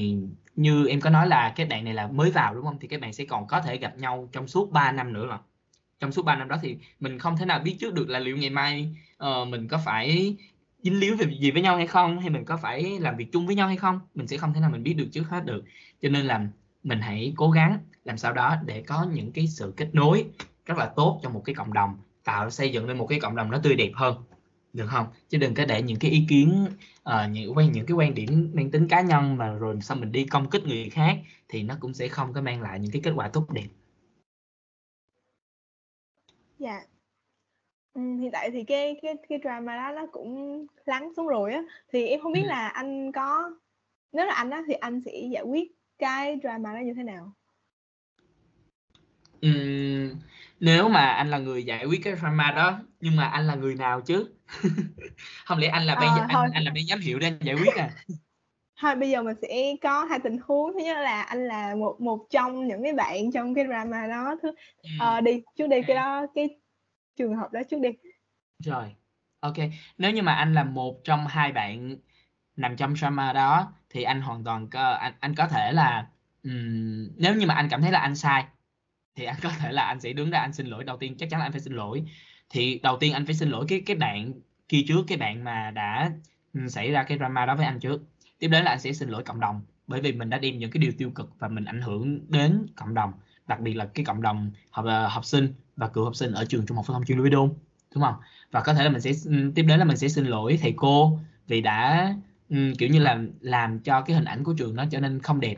như 0.56 0.86
em 0.86 1.00
có 1.00 1.10
nói 1.10 1.26
là 1.28 1.52
các 1.56 1.68
bạn 1.68 1.84
này 1.84 1.94
là 1.94 2.06
mới 2.06 2.30
vào 2.30 2.54
đúng 2.54 2.64
không? 2.64 2.78
Thì 2.80 2.88
các 2.88 3.00
bạn 3.00 3.12
sẽ 3.12 3.24
còn 3.24 3.46
có 3.46 3.60
thể 3.60 3.76
gặp 3.76 3.98
nhau 3.98 4.28
trong 4.32 4.48
suốt 4.48 4.72
3 4.72 4.92
năm 4.92 5.12
nữa 5.12 5.26
mà. 5.30 5.38
Trong 6.00 6.12
suốt 6.12 6.22
3 6.22 6.36
năm 6.36 6.48
đó 6.48 6.56
thì 6.62 6.76
mình 7.00 7.18
không 7.18 7.36
thể 7.36 7.46
nào 7.46 7.58
biết 7.58 7.76
trước 7.80 7.94
được 7.94 8.08
là 8.08 8.18
liệu 8.18 8.36
ngày 8.36 8.50
mai 8.50 8.88
uh, 9.24 9.48
mình 9.48 9.68
có 9.68 9.78
phải 9.84 10.36
dính 10.82 11.00
líu 11.00 11.16
về 11.16 11.26
gì 11.40 11.50
với 11.50 11.62
nhau 11.62 11.76
hay 11.76 11.86
không? 11.86 12.18
Hay 12.18 12.30
mình 12.30 12.44
có 12.44 12.56
phải 12.56 12.98
làm 13.00 13.16
việc 13.16 13.32
chung 13.32 13.46
với 13.46 13.56
nhau 13.56 13.68
hay 13.68 13.76
không? 13.76 14.00
Mình 14.14 14.26
sẽ 14.26 14.36
không 14.36 14.54
thể 14.54 14.60
nào 14.60 14.70
mình 14.70 14.82
biết 14.82 14.94
được 14.94 15.08
trước 15.12 15.24
hết 15.28 15.44
được. 15.44 15.64
Cho 16.02 16.08
nên 16.08 16.26
là 16.26 16.46
mình 16.82 17.00
hãy 17.00 17.32
cố 17.36 17.50
gắng 17.50 17.78
làm 18.04 18.18
sao 18.18 18.32
đó 18.32 18.56
để 18.64 18.82
có 18.82 19.06
những 19.12 19.32
cái 19.32 19.46
sự 19.46 19.72
kết 19.76 19.88
nối 19.92 20.24
rất 20.66 20.78
là 20.78 20.86
tốt 20.86 21.20
trong 21.22 21.32
một 21.32 21.42
cái 21.44 21.54
cộng 21.54 21.72
đồng 21.72 21.96
tạo 22.24 22.50
xây 22.50 22.72
dựng 22.72 22.88
lên 22.88 22.98
một 22.98 23.06
cái 23.06 23.20
cộng 23.20 23.36
đồng 23.36 23.50
nó 23.50 23.58
tươi 23.58 23.74
đẹp 23.74 23.90
hơn 23.94 24.16
được 24.76 24.86
không? 24.86 25.06
Chứ 25.28 25.38
đừng 25.38 25.54
có 25.54 25.64
để 25.64 25.82
những 25.82 25.98
cái 25.98 26.10
ý 26.10 26.24
kiến 26.28 26.66
uh, 27.08 27.30
những 27.30 27.56
quan 27.56 27.72
những 27.72 27.86
cái 27.86 27.94
quan 27.94 28.14
điểm 28.14 28.50
mang 28.54 28.70
tính 28.70 28.88
cá 28.88 29.00
nhân 29.00 29.36
mà 29.36 29.52
rồi 29.52 29.78
sau 29.82 29.96
mình 29.96 30.12
đi 30.12 30.24
công 30.24 30.50
kích 30.50 30.66
người 30.66 30.90
khác 30.90 31.18
thì 31.48 31.62
nó 31.62 31.76
cũng 31.80 31.94
sẽ 31.94 32.08
không 32.08 32.32
có 32.32 32.40
mang 32.40 32.62
lại 32.62 32.80
những 32.80 32.92
cái 32.92 33.02
kết 33.04 33.12
quả 33.14 33.28
tốt 33.28 33.50
đẹp. 33.50 33.66
Dạ. 36.58 36.80
Ừ, 37.94 38.00
hiện 38.20 38.30
tại 38.32 38.50
thì 38.50 38.64
cái 38.64 38.98
cái 39.02 39.14
cái 39.28 39.38
drama 39.42 39.76
đó 39.76 39.92
nó 39.92 40.06
cũng 40.12 40.66
lắng 40.84 41.12
xuống 41.16 41.26
rồi 41.26 41.52
á. 41.52 41.62
Thì 41.92 42.06
em 42.06 42.20
không 42.20 42.32
biết 42.32 42.42
ừ. 42.42 42.48
là 42.48 42.68
anh 42.68 43.12
có 43.12 43.50
nếu 44.12 44.26
là 44.26 44.34
anh 44.34 44.50
đó 44.50 44.62
thì 44.66 44.74
anh 44.74 45.00
sẽ 45.04 45.12
giải 45.32 45.42
quyết 45.42 45.72
cái 45.98 46.38
drama 46.42 46.74
đó 46.74 46.80
như 46.80 46.94
thế 46.94 47.02
nào? 47.02 47.32
Ừm, 49.40 50.10
nếu 50.60 50.88
mà 50.88 51.06
anh 51.06 51.30
là 51.30 51.38
người 51.38 51.64
giải 51.64 51.84
quyết 51.86 52.00
cái 52.04 52.16
drama 52.16 52.50
đó 52.52 52.78
nhưng 53.00 53.16
mà 53.16 53.24
anh 53.28 53.46
là 53.46 53.54
người 53.54 53.74
nào 53.74 54.00
chứ? 54.00 54.34
Không 55.46 55.58
lẽ 55.58 55.68
anh 55.68 55.86
là 55.86 55.96
ban 55.96 56.14
Ờ, 56.14 56.26
anh 56.28 56.50
anh 56.52 56.64
là 56.64 56.70
ban 56.74 56.86
giám 56.86 57.00
hiệu 57.00 57.18
để 57.18 57.26
anh 57.26 57.38
giải 57.42 57.54
quyết 57.54 57.74
à? 57.74 57.90
Thôi 58.80 58.96
bây 58.96 59.10
giờ 59.10 59.22
mình 59.22 59.36
sẽ 59.42 59.74
có 59.82 60.04
hai 60.04 60.18
tình 60.24 60.38
huống. 60.42 60.72
Thứ 60.72 60.78
nhất 60.84 60.96
là 60.98 61.22
anh 61.22 61.46
là 61.48 61.74
một 61.74 61.96
một 62.00 62.26
trong 62.30 62.66
những 62.66 62.82
cái 62.82 62.92
bạn 62.92 63.32
trong 63.32 63.54
cái 63.54 63.64
drama 63.66 64.06
đó. 64.06 64.36
Thứ 64.42 64.52
ờ, 64.96 65.20
đi 65.20 65.42
trước 65.56 65.66
đi 65.66 65.82
cái 65.86 65.96
đó 65.96 66.26
cái 66.34 66.60
trường 67.16 67.36
hợp 67.36 67.52
đó 67.52 67.60
trước 67.70 67.78
đi. 67.80 67.90
Rồi 68.58 68.94
ok. 69.40 69.54
Nếu 69.98 70.10
như 70.10 70.22
mà 70.22 70.32
anh 70.34 70.54
là 70.54 70.64
một 70.64 71.00
trong 71.04 71.26
hai 71.26 71.52
bạn 71.52 71.96
nằm 72.56 72.76
trong 72.76 72.96
drama 72.96 73.32
đó 73.32 73.72
thì 73.90 74.02
anh 74.02 74.22
hoàn 74.22 74.44
toàn 74.44 74.70
có 74.70 74.90
anh 74.90 75.14
anh 75.20 75.34
có 75.36 75.48
thể 75.48 75.72
là 75.72 76.08
ừm, 76.42 77.10
nếu 77.18 77.34
như 77.34 77.46
mà 77.46 77.54
anh 77.54 77.68
cảm 77.70 77.82
thấy 77.82 77.92
là 77.92 78.00
anh 78.00 78.16
sai 78.16 78.44
thì 79.16 79.24
anh 79.24 79.36
có 79.42 79.50
thể 79.58 79.72
là 79.72 79.82
anh 79.82 80.00
sẽ 80.00 80.12
đứng 80.12 80.30
ra 80.30 80.38
anh 80.38 80.52
xin 80.52 80.66
lỗi. 80.66 80.84
Đầu 80.84 80.96
tiên 80.96 81.16
chắc 81.18 81.30
chắn 81.30 81.40
là 81.40 81.46
anh 81.46 81.52
phải 81.52 81.60
xin 81.60 81.72
lỗi. 81.72 82.02
Thì 82.50 82.80
đầu 82.82 82.96
tiên 83.00 83.12
anh 83.12 83.26
phải 83.26 83.34
xin 83.34 83.50
lỗi 83.50 83.64
cái 83.68 83.82
cái 83.86 83.96
bạn 83.96 84.32
kia 84.68 84.84
trước 84.88 85.04
cái 85.08 85.18
bạn 85.18 85.44
mà 85.44 85.70
đã 85.70 86.10
ừ, 86.54 86.60
xảy 86.68 86.90
ra 86.90 87.02
cái 87.02 87.18
drama 87.18 87.46
đó 87.46 87.56
với 87.56 87.66
anh 87.66 87.80
trước. 87.80 88.02
Tiếp 88.38 88.48
đến 88.48 88.64
là 88.64 88.70
anh 88.70 88.80
sẽ 88.80 88.92
xin 88.92 89.08
lỗi 89.08 89.22
cộng 89.22 89.40
đồng 89.40 89.60
bởi 89.86 90.00
vì 90.00 90.12
mình 90.12 90.30
đã 90.30 90.38
đem 90.38 90.58
những 90.58 90.70
cái 90.70 90.80
điều 90.80 90.92
tiêu 90.98 91.10
cực 91.10 91.30
và 91.38 91.48
mình 91.48 91.64
ảnh 91.64 91.82
hưởng 91.82 92.30
đến 92.30 92.66
cộng 92.76 92.94
đồng 92.94 93.12
đặc 93.46 93.60
biệt 93.60 93.74
là 93.74 93.86
cái 93.86 94.04
cộng 94.04 94.22
đồng 94.22 94.50
học 94.70 94.84
ờ, 94.84 95.08
học 95.08 95.24
sinh 95.24 95.54
và 95.76 95.88
cựu 95.88 96.04
học 96.04 96.16
sinh 96.16 96.32
ở 96.32 96.44
trường 96.44 96.66
trung 96.66 96.76
học 96.76 96.86
phổ 96.86 96.92
thông 96.92 97.04
chuyên 97.04 97.18
Louis 97.18 97.32
Đôn 97.32 97.54
đúng 97.94 98.04
không? 98.04 98.14
Và 98.50 98.60
có 98.60 98.74
thể 98.74 98.84
là 98.84 98.90
mình 98.90 99.00
sẽ 99.00 99.12
ừ, 99.24 99.52
tiếp 99.54 99.62
đến 99.62 99.78
là 99.78 99.84
mình 99.84 99.96
sẽ 99.96 100.08
xin 100.08 100.26
lỗi 100.26 100.58
thầy 100.62 100.74
cô 100.76 101.18
vì 101.46 101.60
đã 101.60 102.14
um, 102.48 102.74
kiểu 102.74 102.88
như 102.88 102.98
là 102.98 103.22
làm 103.40 103.78
cho 103.78 104.00
cái 104.00 104.16
hình 104.16 104.24
ảnh 104.24 104.44
của 104.44 104.54
trường 104.58 104.76
nó 104.76 104.84
trở 104.90 105.00
nên 105.00 105.20
không 105.20 105.40
đẹp. 105.40 105.56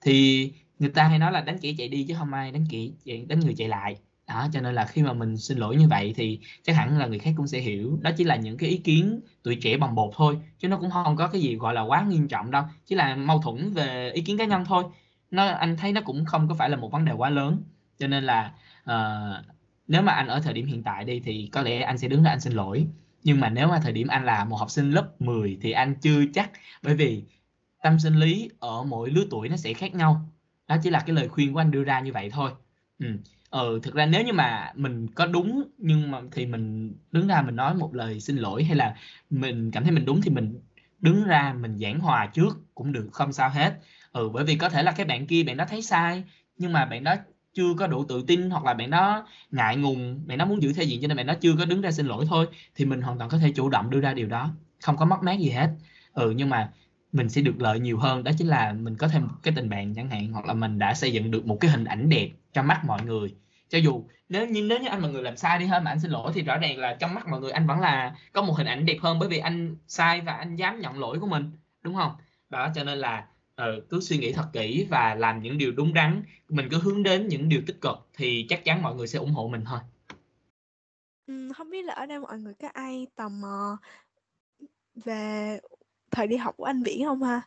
Thì 0.00 0.52
người 0.78 0.90
ta 0.90 1.08
hay 1.08 1.18
nói 1.18 1.32
là 1.32 1.40
đánh 1.40 1.58
kẻ 1.58 1.72
chạy 1.78 1.88
đi 1.88 2.04
chứ 2.08 2.14
không 2.18 2.32
ai 2.32 2.52
đánh 2.52 2.64
kẻ 2.70 3.16
đánh 3.28 3.40
người 3.40 3.54
chạy 3.56 3.68
lại. 3.68 3.96
Đó 4.28 4.48
cho 4.52 4.60
nên 4.60 4.74
là 4.74 4.86
khi 4.86 5.02
mà 5.02 5.12
mình 5.12 5.36
xin 5.36 5.58
lỗi 5.58 5.76
như 5.76 5.88
vậy 5.88 6.14
thì 6.16 6.40
chắc 6.62 6.76
hẳn 6.76 6.98
là 6.98 7.06
người 7.06 7.18
khác 7.18 7.30
cũng 7.36 7.46
sẽ 7.46 7.60
hiểu. 7.60 7.98
Đó 8.02 8.10
chỉ 8.16 8.24
là 8.24 8.36
những 8.36 8.56
cái 8.56 8.70
ý 8.70 8.78
kiến 8.78 9.20
tuổi 9.42 9.56
trẻ 9.56 9.76
bằng 9.76 9.94
bột 9.94 10.10
thôi 10.16 10.38
chứ 10.58 10.68
nó 10.68 10.76
cũng 10.76 10.90
không 10.90 11.16
có 11.16 11.28
cái 11.28 11.40
gì 11.40 11.56
gọi 11.56 11.74
là 11.74 11.82
quá 11.82 12.04
nghiêm 12.08 12.28
trọng 12.28 12.50
đâu. 12.50 12.64
Chỉ 12.86 12.94
là 12.94 13.16
mâu 13.16 13.38
thuẫn 13.42 13.72
về 13.72 14.10
ý 14.14 14.22
kiến 14.22 14.38
cá 14.38 14.44
nhân 14.44 14.64
thôi. 14.64 14.84
Nó 15.30 15.46
anh 15.46 15.76
thấy 15.76 15.92
nó 15.92 16.00
cũng 16.00 16.24
không 16.24 16.48
có 16.48 16.54
phải 16.54 16.70
là 16.70 16.76
một 16.76 16.92
vấn 16.92 17.04
đề 17.04 17.12
quá 17.12 17.30
lớn. 17.30 17.62
Cho 17.98 18.06
nên 18.06 18.24
là 18.24 18.52
uh, 18.90 19.44
nếu 19.88 20.02
mà 20.02 20.12
anh 20.12 20.26
ở 20.26 20.40
thời 20.40 20.52
điểm 20.54 20.66
hiện 20.66 20.82
tại 20.82 21.04
đi 21.04 21.20
thì 21.20 21.48
có 21.52 21.62
lẽ 21.62 21.82
anh 21.82 21.98
sẽ 21.98 22.08
đứng 22.08 22.22
ra 22.22 22.30
anh 22.30 22.40
xin 22.40 22.52
lỗi. 22.52 22.86
Nhưng 23.22 23.40
mà 23.40 23.48
nếu 23.48 23.68
mà 23.68 23.80
thời 23.82 23.92
điểm 23.92 24.08
anh 24.08 24.24
là 24.24 24.44
một 24.44 24.56
học 24.56 24.70
sinh 24.70 24.90
lớp 24.90 25.20
10 25.20 25.58
thì 25.62 25.72
anh 25.72 25.94
chưa 26.00 26.24
chắc. 26.34 26.50
Bởi 26.82 26.94
vì 26.94 27.22
tâm 27.82 27.98
sinh 27.98 28.14
lý 28.14 28.50
ở 28.58 28.84
mỗi 28.84 29.10
lứa 29.10 29.24
tuổi 29.30 29.48
nó 29.48 29.56
sẽ 29.56 29.72
khác 29.72 29.94
nhau 29.94 30.20
đó 30.68 30.76
chỉ 30.82 30.90
là 30.90 31.00
cái 31.06 31.16
lời 31.16 31.28
khuyên 31.28 31.52
của 31.52 31.60
anh 31.60 31.70
đưa 31.70 31.84
ra 31.84 32.00
như 32.00 32.12
vậy 32.12 32.30
thôi. 32.30 32.50
Ừ. 32.98 33.06
Ừ 33.50 33.80
thực 33.82 33.94
ra 33.94 34.06
nếu 34.06 34.24
như 34.24 34.32
mà 34.32 34.72
mình 34.76 35.08
có 35.14 35.26
đúng, 35.26 35.64
nhưng 35.78 36.10
mà 36.10 36.20
thì 36.32 36.46
mình 36.46 36.94
đứng 37.12 37.26
ra 37.26 37.42
mình 37.42 37.56
nói 37.56 37.74
một 37.74 37.94
lời 37.94 38.20
xin 38.20 38.36
lỗi 38.36 38.64
hay 38.64 38.76
là 38.76 38.96
mình 39.30 39.70
cảm 39.70 39.82
thấy 39.84 39.92
mình 39.92 40.04
đúng 40.04 40.20
thì 40.20 40.30
mình 40.30 40.60
đứng 41.00 41.24
ra 41.24 41.54
mình 41.60 41.78
giảng 41.78 42.00
hòa 42.00 42.26
trước 42.26 42.58
cũng 42.74 42.92
được, 42.92 43.08
không 43.12 43.32
sao 43.32 43.50
hết. 43.50 43.74
Ừ 44.12 44.28
bởi 44.28 44.44
vì 44.44 44.56
có 44.56 44.68
thể 44.68 44.82
là 44.82 44.92
cái 44.92 45.06
bạn 45.06 45.26
kia, 45.26 45.42
bạn 45.42 45.56
đó 45.56 45.64
thấy 45.68 45.82
sai, 45.82 46.24
nhưng 46.58 46.72
mà 46.72 46.84
bạn 46.84 47.04
đó 47.04 47.14
chưa 47.54 47.74
có 47.78 47.86
đủ 47.86 48.04
tự 48.04 48.24
tin 48.26 48.50
hoặc 48.50 48.64
là 48.64 48.74
bạn 48.74 48.90
đó 48.90 49.26
ngại 49.50 49.76
ngùng, 49.76 50.20
bạn 50.26 50.38
đó 50.38 50.44
muốn 50.46 50.62
giữ 50.62 50.72
thể 50.72 50.82
diện 50.84 51.00
cho 51.02 51.08
nên 51.08 51.16
bạn 51.16 51.26
đó 51.26 51.34
chưa 51.40 51.52
có 51.58 51.64
đứng 51.64 51.80
ra 51.80 51.90
xin 51.90 52.06
lỗi 52.06 52.24
thôi, 52.28 52.46
thì 52.74 52.84
mình 52.84 53.00
hoàn 53.02 53.18
toàn 53.18 53.30
có 53.30 53.38
thể 53.38 53.52
chủ 53.56 53.68
động 53.68 53.90
đưa 53.90 54.00
ra 54.00 54.14
điều 54.14 54.26
đó, 54.28 54.50
không 54.82 54.96
có 54.96 55.04
mất 55.04 55.22
mát 55.22 55.38
gì 55.40 55.50
hết. 55.50 55.70
Ừ 56.14 56.30
nhưng 56.36 56.50
mà 56.50 56.72
mình 57.16 57.28
sẽ 57.28 57.40
được 57.40 57.54
lợi 57.58 57.80
nhiều 57.80 57.98
hơn. 57.98 58.24
Đó 58.24 58.32
chính 58.38 58.48
là 58.48 58.72
mình 58.72 58.96
có 58.96 59.08
thêm 59.08 59.28
cái 59.42 59.54
tình 59.56 59.68
bạn 59.68 59.94
chẳng 59.94 60.10
hạn 60.10 60.32
hoặc 60.32 60.46
là 60.46 60.54
mình 60.54 60.78
đã 60.78 60.94
xây 60.94 61.12
dựng 61.12 61.30
được 61.30 61.46
một 61.46 61.58
cái 61.60 61.70
hình 61.70 61.84
ảnh 61.84 62.08
đẹp 62.08 62.30
trong 62.52 62.66
mắt 62.66 62.84
mọi 62.84 63.02
người. 63.02 63.34
Cho 63.68 63.78
dù 63.78 64.04
nếu 64.28 64.46
như 64.46 64.62
nếu 64.62 64.78
như 64.78 64.88
anh 64.88 65.02
là 65.02 65.08
người 65.08 65.22
làm 65.22 65.36
sai 65.36 65.58
đi 65.58 65.66
hơn 65.66 65.84
mà 65.84 65.90
anh 65.90 66.00
xin 66.00 66.10
lỗi 66.10 66.32
thì 66.34 66.42
rõ 66.42 66.58
ràng 66.58 66.78
là 66.78 66.96
trong 67.00 67.14
mắt 67.14 67.28
mọi 67.28 67.40
người 67.40 67.50
anh 67.50 67.66
vẫn 67.66 67.80
là 67.80 68.16
có 68.32 68.42
một 68.42 68.54
hình 68.56 68.66
ảnh 68.66 68.86
đẹp 68.86 68.96
hơn 69.00 69.18
bởi 69.18 69.28
vì 69.28 69.38
anh 69.38 69.76
sai 69.86 70.20
và 70.20 70.32
anh 70.32 70.56
dám 70.56 70.80
nhận 70.80 70.98
lỗi 70.98 71.18
của 71.20 71.26
mình 71.26 71.50
đúng 71.82 71.94
không? 71.94 72.12
Đó 72.50 72.68
cho 72.74 72.84
nên 72.84 72.98
là 72.98 73.26
ừ, 73.56 73.86
cứ 73.90 74.00
suy 74.00 74.18
nghĩ 74.18 74.32
thật 74.32 74.46
kỹ 74.52 74.86
và 74.90 75.14
làm 75.14 75.42
những 75.42 75.58
điều 75.58 75.72
đúng 75.72 75.94
đắn. 75.94 76.22
Mình 76.48 76.68
cứ 76.70 76.78
hướng 76.78 77.02
đến 77.02 77.28
những 77.28 77.48
điều 77.48 77.62
tích 77.66 77.80
cực 77.80 78.08
thì 78.14 78.46
chắc 78.48 78.64
chắn 78.64 78.82
mọi 78.82 78.94
người 78.94 79.06
sẽ 79.06 79.18
ủng 79.18 79.32
hộ 79.32 79.48
mình 79.48 79.64
thôi. 79.64 79.78
Ừ, 81.26 81.52
không 81.56 81.70
biết 81.70 81.84
là 81.84 81.94
ở 81.94 82.06
đây 82.06 82.18
mọi 82.20 82.38
người 82.38 82.54
có 82.54 82.68
ai 82.72 83.06
tò 83.16 83.28
mò 83.28 83.78
về 85.04 85.60
thời 86.10 86.26
đi 86.26 86.36
học 86.36 86.54
của 86.56 86.64
anh 86.64 86.82
Viễn 86.82 87.04
không 87.04 87.22
ha? 87.22 87.42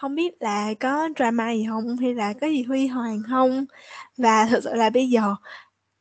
Không 0.00 0.14
biết 0.14 0.42
là 0.42 0.74
có 0.80 1.08
drama 1.16 1.52
gì 1.52 1.66
không? 1.68 1.96
Hay 1.96 2.14
là 2.14 2.32
có 2.40 2.46
gì 2.46 2.62
huy 2.62 2.86
hoàng 2.86 3.22
không? 3.28 3.64
Và 4.16 4.46
thực 4.50 4.64
sự 4.64 4.74
là 4.74 4.90
bây 4.90 5.10
giờ 5.10 5.34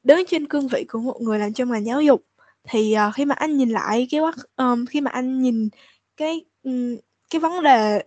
đứng 0.04 0.24
trên 0.28 0.48
cương 0.48 0.68
vị 0.68 0.86
của 0.90 1.00
một 1.00 1.22
người 1.22 1.40
làm 1.40 1.54
trong 1.54 1.72
ngành 1.72 1.86
giáo 1.86 2.02
dục 2.02 2.26
thì 2.64 2.96
uh, 3.08 3.16
khi 3.16 3.26
mà 3.26 3.36
anh 3.36 3.58
nhìn 3.58 3.70
lại 3.70 4.08
cái 4.12 4.22
um, 4.56 4.86
khi 4.86 5.02
mà 5.02 5.12
anh 5.12 5.42
nhìn 5.42 5.70
cái 6.18 6.46
um, 6.64 6.98
cái 7.30 7.40
vấn 7.42 7.64
đề 7.64 8.04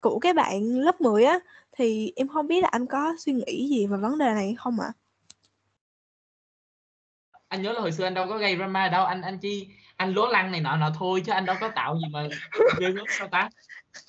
của 0.00 0.18
các 0.18 0.36
bạn 0.36 0.62
lớp 0.62 1.00
10 1.00 1.24
á 1.24 1.38
thì 1.72 2.12
em 2.16 2.28
không 2.28 2.46
biết 2.46 2.62
là 2.62 2.68
anh 2.72 2.86
có 2.86 3.14
suy 3.18 3.32
nghĩ 3.32 3.68
gì 3.68 3.86
về 3.86 3.96
vấn 3.96 4.18
đề 4.18 4.26
này 4.34 4.54
không 4.58 4.80
ạ? 4.80 4.92
Anh 7.48 7.62
nhớ 7.62 7.72
là 7.72 7.80
hồi 7.80 7.92
xưa 7.92 8.04
anh 8.04 8.14
đâu 8.14 8.26
có 8.28 8.38
gây 8.38 8.56
drama 8.56 8.88
đâu, 8.88 9.04
anh 9.04 9.22
anh 9.22 9.38
chi 9.38 9.68
anh 9.98 10.14
lố 10.14 10.26
lăng 10.26 10.52
này 10.52 10.60
nọ 10.60 10.76
nọ 10.76 10.90
thôi 10.94 11.22
chứ 11.26 11.32
anh 11.32 11.46
đâu 11.46 11.56
có 11.60 11.68
tạo 11.68 11.98
gì 11.98 12.04
mà 12.12 12.22
ghê 12.80 12.90
gớm 12.90 13.06
sao 13.08 13.28
ta? 13.28 13.48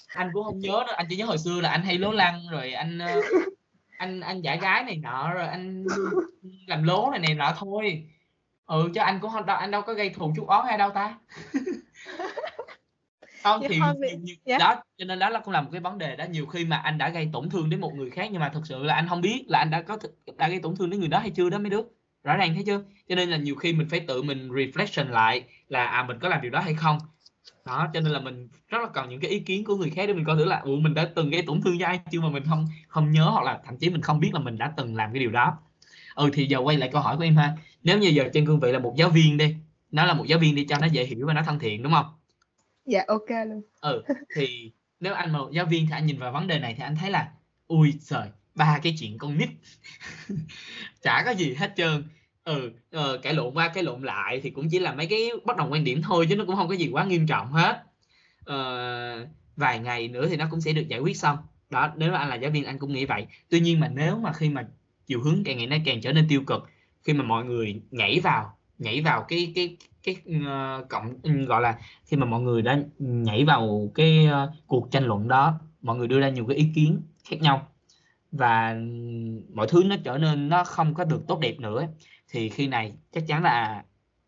Anh 0.07 0.29
cũng 0.33 0.43
không 0.43 0.59
nhớ 0.59 0.83
đâu, 0.87 0.95
anh 0.95 1.05
chỉ 1.09 1.15
nhớ 1.17 1.25
hồi 1.25 1.37
xưa 1.37 1.61
là 1.61 1.69
anh 1.69 1.81
hay 1.81 1.97
lố 1.97 2.11
lăng 2.11 2.41
rồi 2.51 2.73
anh 2.73 2.99
ờ, 2.99 3.21
anh 3.97 4.19
anh 4.19 4.41
giải 4.41 4.57
gái 4.57 4.83
này 4.83 4.97
nọ 4.97 5.33
rồi 5.33 5.47
anh 5.47 5.85
làm 6.67 6.83
lố 6.83 7.09
này 7.11 7.19
này 7.19 7.33
nọ 7.35 7.53
thôi. 7.57 8.07
Ừ 8.65 8.89
chứ 8.95 9.01
anh 9.01 9.19
cũng 9.19 9.31
không 9.31 9.45
đâu 9.45 9.57
anh 9.57 9.71
đâu 9.71 9.81
có 9.81 9.93
gây 9.93 10.09
thù 10.09 10.33
chút 10.35 10.47
ót 10.47 10.65
hay 10.65 10.77
đâu 10.77 10.89
ta. 10.89 11.15
không 13.43 13.61
thì 13.69 13.79
nhiều, 14.21 14.35
yeah. 14.45 14.59
đó 14.59 14.83
cho 14.97 15.05
nên 15.05 15.19
đó 15.19 15.29
là 15.29 15.39
cũng 15.39 15.53
là 15.53 15.61
một 15.61 15.69
cái 15.71 15.81
vấn 15.81 15.97
đề 15.97 16.15
đó 16.15 16.25
nhiều 16.29 16.45
khi 16.45 16.65
mà 16.65 16.77
anh 16.77 16.97
đã 16.97 17.09
gây 17.09 17.29
tổn 17.33 17.49
thương 17.49 17.69
đến 17.69 17.81
một 17.81 17.91
người 17.95 18.09
khác 18.09 18.29
nhưng 18.31 18.41
mà 18.41 18.49
thực 18.49 18.67
sự 18.67 18.83
là 18.83 18.93
anh 18.93 19.07
không 19.07 19.21
biết 19.21 19.45
là 19.47 19.59
anh 19.59 19.69
đã 19.69 19.81
có 19.81 19.97
đã 20.37 20.49
gây 20.49 20.59
tổn 20.59 20.75
thương 20.75 20.89
đến 20.89 20.99
người 20.99 21.09
đó 21.09 21.19
hay 21.19 21.29
chưa 21.29 21.49
đó 21.49 21.57
mấy 21.57 21.69
đứa 21.69 21.81
rõ 22.23 22.37
ràng 22.37 22.53
thấy 22.53 22.63
chưa 22.65 22.83
cho 23.09 23.15
nên 23.15 23.29
là 23.29 23.37
nhiều 23.37 23.55
khi 23.55 23.73
mình 23.73 23.87
phải 23.89 23.99
tự 23.99 24.21
mình 24.21 24.49
reflection 24.49 25.09
lại 25.09 25.43
là 25.67 25.85
à 25.85 26.03
mình 26.03 26.19
có 26.19 26.29
làm 26.29 26.41
điều 26.41 26.51
đó 26.51 26.59
hay 26.59 26.73
không? 26.73 26.97
Đó 27.65 27.87
cho 27.93 27.99
nên 27.99 28.11
là 28.11 28.19
mình 28.19 28.49
rất 28.67 28.77
là 28.81 28.89
cần 28.93 29.09
những 29.09 29.19
cái 29.19 29.31
ý 29.31 29.39
kiến 29.39 29.63
của 29.63 29.75
người 29.75 29.89
khác 29.89 30.05
để 30.07 30.13
mình 30.13 30.25
coi 30.25 30.35
thử 30.37 30.45
là 30.45 30.59
ủa 30.59 30.75
mình 30.75 30.93
đã 30.93 31.09
từng 31.15 31.29
gây 31.29 31.41
tổn 31.41 31.61
thương 31.61 31.79
cho 31.79 31.85
ai 31.85 31.99
chưa 32.11 32.21
mà 32.21 32.29
mình 32.29 32.43
không 32.49 32.67
không 32.87 33.11
nhớ 33.11 33.29
hoặc 33.29 33.43
là 33.43 33.59
thậm 33.65 33.77
chí 33.77 33.89
mình 33.89 34.01
không 34.01 34.19
biết 34.19 34.29
là 34.33 34.39
mình 34.39 34.57
đã 34.57 34.73
từng 34.77 34.95
làm 34.95 35.13
cái 35.13 35.19
điều 35.19 35.31
đó. 35.31 35.57
Ừ 36.15 36.29
thì 36.33 36.45
giờ 36.45 36.59
quay 36.59 36.77
lại 36.77 36.89
câu 36.93 37.01
hỏi 37.01 37.17
của 37.17 37.23
em 37.23 37.35
ha. 37.35 37.53
Nếu 37.83 37.99
như 37.99 38.07
giờ 38.07 38.29
trên 38.33 38.45
cương 38.45 38.59
vị 38.59 38.71
là 38.71 38.79
một 38.79 38.93
giáo 38.97 39.09
viên 39.09 39.37
đi 39.37 39.55
nó 39.91 40.05
là 40.05 40.13
một 40.13 40.25
giáo 40.27 40.39
viên 40.39 40.55
đi 40.55 40.65
cho 40.65 40.77
nó 40.81 40.87
dễ 40.87 41.05
hiểu 41.05 41.27
và 41.27 41.33
nó 41.33 41.43
thân 41.43 41.59
thiện 41.59 41.83
đúng 41.83 41.93
không? 41.93 42.05
Dạ 42.85 43.03
ok 43.07 43.29
luôn. 43.47 43.61
Ừ 43.81 44.03
thì 44.35 44.71
nếu 44.99 45.13
anh 45.13 45.31
là 45.31 45.37
một 45.37 45.49
giáo 45.51 45.65
viên 45.65 45.85
thì 45.85 45.91
anh 45.91 46.05
nhìn 46.05 46.19
vào 46.19 46.31
vấn 46.31 46.47
đề 46.47 46.59
này 46.59 46.75
thì 46.77 46.83
anh 46.83 46.95
thấy 46.95 47.11
là 47.11 47.31
ui 47.67 47.93
trời 48.01 48.27
ba 48.55 48.79
cái 48.83 48.95
chuyện 48.99 49.17
con 49.17 49.37
nít. 49.37 49.49
Chả 51.01 51.23
có 51.25 51.31
gì 51.31 51.53
hết 51.53 51.73
trơn. 51.77 52.03
Ừ 52.43 52.71
ờ, 52.91 53.17
cãi 53.17 53.33
lộn 53.33 53.53
qua 53.53 53.67
cái 53.67 53.83
lộn 53.83 54.03
lại 54.03 54.39
thì 54.43 54.49
cũng 54.49 54.67
chỉ 54.71 54.79
là 54.79 54.93
mấy 54.93 55.05
cái 55.05 55.29
bất 55.45 55.57
đồng 55.57 55.71
quan 55.71 55.83
điểm 55.83 56.01
thôi 56.01 56.27
chứ 56.29 56.35
nó 56.35 56.45
cũng 56.45 56.55
không 56.55 56.67
có 56.67 56.75
gì 56.75 56.89
quá 56.91 57.03
nghiêm 57.05 57.27
trọng 57.27 57.51
hết. 57.51 57.83
Ờ, 58.43 59.27
vài 59.55 59.79
ngày 59.79 60.07
nữa 60.07 60.27
thì 60.29 60.37
nó 60.37 60.47
cũng 60.51 60.61
sẽ 60.61 60.73
được 60.73 60.87
giải 60.87 60.99
quyết 60.99 61.17
xong. 61.17 61.37
Đó 61.69 61.93
nếu 61.97 62.11
mà 62.11 62.17
anh 62.17 62.29
là 62.29 62.35
giáo 62.35 62.51
viên 62.51 62.63
anh 62.65 62.79
cũng 62.79 62.93
nghĩ 62.93 63.05
vậy. 63.05 63.27
Tuy 63.49 63.59
nhiên 63.59 63.79
mà 63.79 63.91
nếu 63.95 64.17
mà 64.17 64.33
khi 64.33 64.49
mà 64.49 64.67
chiều 65.07 65.21
hướng 65.21 65.43
càng 65.43 65.57
ngày 65.57 65.67
nó 65.67 65.77
càng 65.85 66.01
trở 66.01 66.13
nên 66.13 66.27
tiêu 66.29 66.43
cực 66.47 66.69
khi 67.03 67.13
mà 67.13 67.23
mọi 67.23 67.45
người 67.45 67.81
nhảy 67.91 68.19
vào 68.19 68.55
nhảy 68.79 69.01
vào 69.01 69.25
cái 69.27 69.51
cái 69.55 69.77
cái 70.03 70.15
uh, 70.37 70.89
cộng 70.89 71.13
ừ, 71.23 71.45
gọi 71.45 71.61
là 71.61 71.77
khi 72.05 72.17
mà 72.17 72.25
mọi 72.25 72.41
người 72.41 72.61
đã 72.61 72.79
nhảy 72.99 73.45
vào 73.45 73.91
cái 73.95 74.27
uh, 74.27 74.49
cuộc 74.67 74.91
tranh 74.91 75.03
luận 75.03 75.27
đó 75.27 75.59
mọi 75.81 75.97
người 75.97 76.07
đưa 76.07 76.19
ra 76.19 76.29
nhiều 76.29 76.45
cái 76.45 76.57
ý 76.57 76.67
kiến 76.75 77.01
khác 77.29 77.37
nhau 77.41 77.67
và 78.31 78.75
mọi 79.53 79.67
thứ 79.69 79.83
nó 79.85 79.95
trở 80.03 80.17
nên 80.17 80.49
nó 80.49 80.63
không 80.63 80.93
có 80.93 81.03
được 81.03 81.21
tốt 81.27 81.39
đẹp 81.39 81.59
nữa 81.59 81.87
thì 82.29 82.49
khi 82.49 82.67
này 82.67 82.93
chắc 83.11 83.23
chắn 83.27 83.43
là 83.43 83.83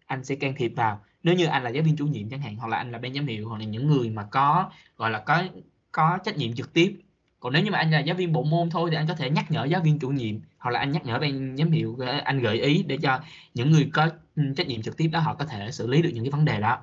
anh 0.05 0.23
sẽ 0.23 0.35
can 0.35 0.53
thiệp 0.57 0.71
vào. 0.75 1.01
Nếu 1.23 1.35
như 1.35 1.45
anh 1.45 1.63
là 1.63 1.69
giáo 1.69 1.83
viên 1.83 1.95
chủ 1.97 2.07
nhiệm 2.07 2.29
chẳng 2.29 2.41
hạn 2.41 2.55
hoặc 2.55 2.67
là 2.67 2.77
anh 2.77 2.91
là 2.91 2.97
ban 2.97 3.13
giám 3.13 3.27
hiệu 3.27 3.49
hoặc 3.49 3.57
là 3.57 3.65
những 3.65 3.87
người 3.87 4.09
mà 4.09 4.23
có 4.23 4.71
gọi 4.97 5.11
là 5.11 5.19
có 5.19 5.43
có 5.91 6.19
trách 6.23 6.37
nhiệm 6.37 6.53
trực 6.55 6.73
tiếp. 6.73 6.95
Còn 7.39 7.53
nếu 7.53 7.63
như 7.63 7.71
mà 7.71 7.77
anh 7.77 7.91
là 7.91 7.99
giáo 7.99 8.15
viên 8.15 8.33
bộ 8.33 8.43
môn 8.43 8.69
thôi 8.69 8.89
thì 8.91 8.97
anh 8.97 9.07
có 9.07 9.13
thể 9.13 9.29
nhắc 9.29 9.51
nhở 9.51 9.65
giáo 9.65 9.81
viên 9.81 9.99
chủ 9.99 10.09
nhiệm 10.09 10.35
hoặc 10.57 10.71
là 10.71 10.79
anh 10.79 10.91
nhắc 10.91 11.05
nhở 11.05 11.19
ban 11.19 11.57
giám 11.57 11.71
hiệu 11.71 11.95
ờ, 11.99 12.17
anh 12.23 12.39
gợi 12.39 12.61
ý 12.61 12.83
để 12.87 12.97
cho 12.97 13.19
những 13.53 13.71
người 13.71 13.89
có 13.93 14.09
ừ, 14.35 14.43
trách 14.57 14.67
nhiệm 14.67 14.81
trực 14.81 14.97
tiếp 14.97 15.07
đó 15.07 15.19
họ 15.19 15.35
có 15.35 15.45
thể 15.45 15.71
xử 15.71 15.87
lý 15.87 16.01
được 16.01 16.09
những 16.13 16.23
cái 16.23 16.31
vấn 16.31 16.45
đề 16.45 16.59
đó. 16.59 16.79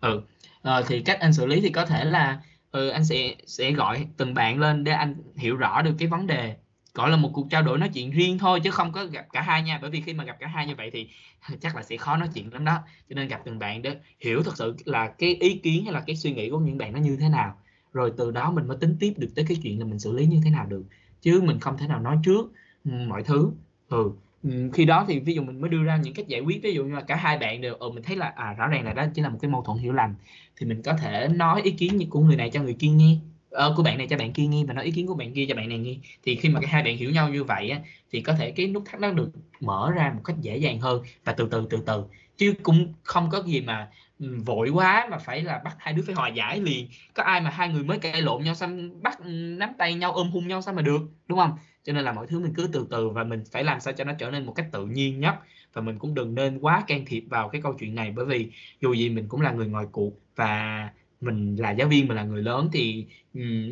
Ừ. 0.00 0.22
Ờ, 0.62 0.84
thì 0.88 1.02
cách 1.02 1.20
anh 1.20 1.32
xử 1.32 1.46
lý 1.46 1.60
thì 1.60 1.70
có 1.70 1.86
thể 1.86 2.04
là 2.04 2.40
ừ, 2.70 2.88
anh 2.88 3.04
sẽ 3.04 3.34
sẽ 3.46 3.72
gọi 3.72 4.06
từng 4.16 4.34
bạn 4.34 4.58
lên 4.60 4.84
để 4.84 4.92
anh 4.92 5.14
hiểu 5.36 5.56
rõ 5.56 5.82
được 5.82 5.94
cái 5.98 6.08
vấn 6.08 6.26
đề. 6.26 6.56
Gọi 6.94 7.10
là 7.10 7.16
một 7.16 7.30
cuộc 7.34 7.46
trao 7.50 7.62
đổi 7.62 7.78
nói 7.78 7.90
chuyện 7.94 8.10
riêng 8.10 8.38
thôi 8.38 8.60
chứ 8.64 8.70
không 8.70 8.92
có 8.92 9.04
gặp 9.04 9.26
cả 9.32 9.40
hai 9.42 9.62
nha. 9.62 9.78
Bởi 9.82 9.90
vì 9.90 10.00
khi 10.00 10.14
mà 10.14 10.24
gặp 10.24 10.36
cả 10.40 10.46
hai 10.46 10.66
như 10.66 10.74
vậy 10.76 10.90
thì 10.92 11.08
chắc 11.60 11.76
là 11.76 11.82
sẽ 11.82 11.96
khó 11.96 12.16
nói 12.16 12.28
chuyện 12.34 12.52
lắm 12.52 12.64
đó. 12.64 12.78
Cho 13.08 13.14
nên 13.14 13.28
gặp 13.28 13.40
từng 13.44 13.58
bạn 13.58 13.82
để 13.82 13.96
hiểu 14.20 14.42
thật 14.42 14.56
sự 14.56 14.76
là 14.84 15.08
cái 15.08 15.34
ý 15.34 15.58
kiến 15.58 15.84
hay 15.84 15.92
là 15.92 16.00
cái 16.00 16.16
suy 16.16 16.32
nghĩ 16.32 16.50
của 16.50 16.58
những 16.58 16.78
bạn 16.78 16.92
nó 16.92 16.98
như 17.00 17.16
thế 17.20 17.28
nào. 17.28 17.58
Rồi 17.92 18.12
từ 18.16 18.30
đó 18.30 18.50
mình 18.50 18.66
mới 18.68 18.76
tính 18.80 18.96
tiếp 19.00 19.12
được 19.16 19.28
tới 19.36 19.44
cái 19.48 19.56
chuyện 19.62 19.78
là 19.78 19.84
mình 19.84 19.98
xử 19.98 20.12
lý 20.12 20.26
như 20.26 20.40
thế 20.44 20.50
nào 20.50 20.66
được. 20.66 20.82
Chứ 21.22 21.40
mình 21.44 21.60
không 21.60 21.78
thể 21.78 21.86
nào 21.86 22.00
nói 22.00 22.18
trước 22.24 22.52
ừ, 22.84 22.90
mọi 23.08 23.22
thứ. 23.22 23.50
Ừ 23.88 24.10
Ừ, 24.42 24.70
khi 24.74 24.84
đó 24.84 25.04
thì 25.08 25.18
ví 25.20 25.34
dụ 25.34 25.42
mình 25.42 25.60
mới 25.60 25.70
đưa 25.70 25.82
ra 25.82 25.96
những 25.96 26.14
cách 26.14 26.28
giải 26.28 26.40
quyết. 26.40 26.60
Ví 26.62 26.72
dụ 26.74 26.84
như 26.84 26.94
là 26.94 27.00
cả 27.00 27.16
hai 27.16 27.38
bạn 27.38 27.60
đều 27.60 27.74
ừ, 27.74 27.90
mình 27.90 28.02
thấy 28.02 28.16
là 28.16 28.32
à 28.36 28.52
rõ 28.52 28.66
ràng 28.68 28.84
là 28.84 28.92
đó 28.92 29.04
chỉ 29.14 29.22
là 29.22 29.28
một 29.28 29.38
cái 29.42 29.50
mâu 29.50 29.62
thuẫn 29.62 29.78
hiểu 29.78 29.92
lầm. 29.92 30.14
Thì 30.56 30.66
mình 30.66 30.82
có 30.82 30.92
thể 30.94 31.28
nói 31.28 31.62
ý 31.62 31.70
kiến 31.70 31.98
của 32.10 32.20
người 32.20 32.36
này 32.36 32.50
cho 32.50 32.62
người 32.62 32.76
kia 32.78 32.88
nghe 32.88 33.16
ờ, 33.50 33.74
của 33.76 33.82
bạn 33.82 33.98
này 33.98 34.06
cho 34.10 34.16
bạn 34.16 34.32
kia 34.32 34.46
nghe 34.46 34.64
và 34.64 34.74
nói 34.74 34.84
ý 34.84 34.90
kiến 34.90 35.06
của 35.06 35.14
bạn 35.14 35.34
kia 35.34 35.46
cho 35.48 35.54
bạn 35.54 35.68
này 35.68 35.78
nghe. 35.78 35.94
Thì 36.22 36.36
khi 36.36 36.48
mà 36.48 36.60
cả 36.60 36.66
hai 36.70 36.82
bạn 36.82 36.96
hiểu 36.96 37.10
nhau 37.10 37.28
như 37.28 37.44
vậy 37.44 37.70
á, 37.70 37.80
thì 38.12 38.20
có 38.20 38.32
thể 38.34 38.50
cái 38.50 38.66
nút 38.66 38.82
thắt 38.86 39.00
nó 39.00 39.10
được 39.10 39.30
mở 39.60 39.90
ra 39.94 40.12
một 40.14 40.20
cách 40.24 40.36
dễ 40.40 40.56
dàng 40.56 40.80
hơn 40.80 41.02
và 41.24 41.32
từ 41.32 41.48
từ 41.50 41.66
từ 41.70 41.78
từ. 41.86 42.04
Chứ 42.36 42.54
cũng 42.62 42.92
không 43.02 43.28
có 43.30 43.42
gì 43.46 43.60
mà 43.60 43.90
ừ, 44.18 44.36
vội 44.46 44.68
quá 44.68 45.08
mà 45.10 45.18
phải 45.18 45.42
là 45.42 45.58
bắt 45.64 45.76
hai 45.78 45.94
đứa 45.94 46.02
phải 46.06 46.14
hòa 46.14 46.28
giải 46.28 46.60
liền. 46.60 46.88
Có 47.14 47.22
ai 47.22 47.40
mà 47.40 47.50
hai 47.50 47.68
người 47.68 47.84
mới 47.84 47.98
cãi 47.98 48.22
lộn 48.22 48.42
nhau 48.44 48.54
xong 48.54 49.02
bắt 49.02 49.18
ừ, 49.18 49.30
nắm 49.58 49.70
tay 49.78 49.94
nhau 49.94 50.12
ôm 50.12 50.30
hung 50.30 50.48
nhau 50.48 50.62
sao 50.62 50.74
mà 50.74 50.82
được 50.82 51.00
đúng 51.28 51.38
không? 51.38 51.50
Cho 51.84 51.92
nên 51.92 52.04
là 52.04 52.12
mọi 52.12 52.26
thứ 52.26 52.40
mình 52.40 52.54
cứ 52.56 52.68
từ 52.72 52.86
từ 52.90 53.08
và 53.08 53.24
mình 53.24 53.42
phải 53.52 53.64
làm 53.64 53.80
sao 53.80 53.92
cho 53.92 54.04
nó 54.04 54.12
trở 54.18 54.30
nên 54.30 54.46
một 54.46 54.52
cách 54.52 54.66
tự 54.72 54.86
nhiên 54.86 55.20
nhất. 55.20 55.34
Và 55.72 55.82
mình 55.82 55.98
cũng 55.98 56.14
đừng 56.14 56.34
nên 56.34 56.58
quá 56.58 56.84
can 56.86 57.04
thiệp 57.06 57.24
vào 57.28 57.48
cái 57.48 57.62
câu 57.62 57.74
chuyện 57.80 57.94
này. 57.94 58.12
Bởi 58.16 58.26
vì 58.26 58.50
dù 58.80 58.92
gì 58.92 59.10
mình 59.10 59.28
cũng 59.28 59.40
là 59.40 59.52
người 59.52 59.66
ngoài 59.66 59.86
cuộc 59.92 60.12
và 60.36 60.88
mình 61.20 61.56
là 61.56 61.70
giáo 61.70 61.88
viên 61.88 62.08
mình 62.08 62.16
là 62.16 62.24
người 62.24 62.42
lớn 62.42 62.68
thì 62.72 63.06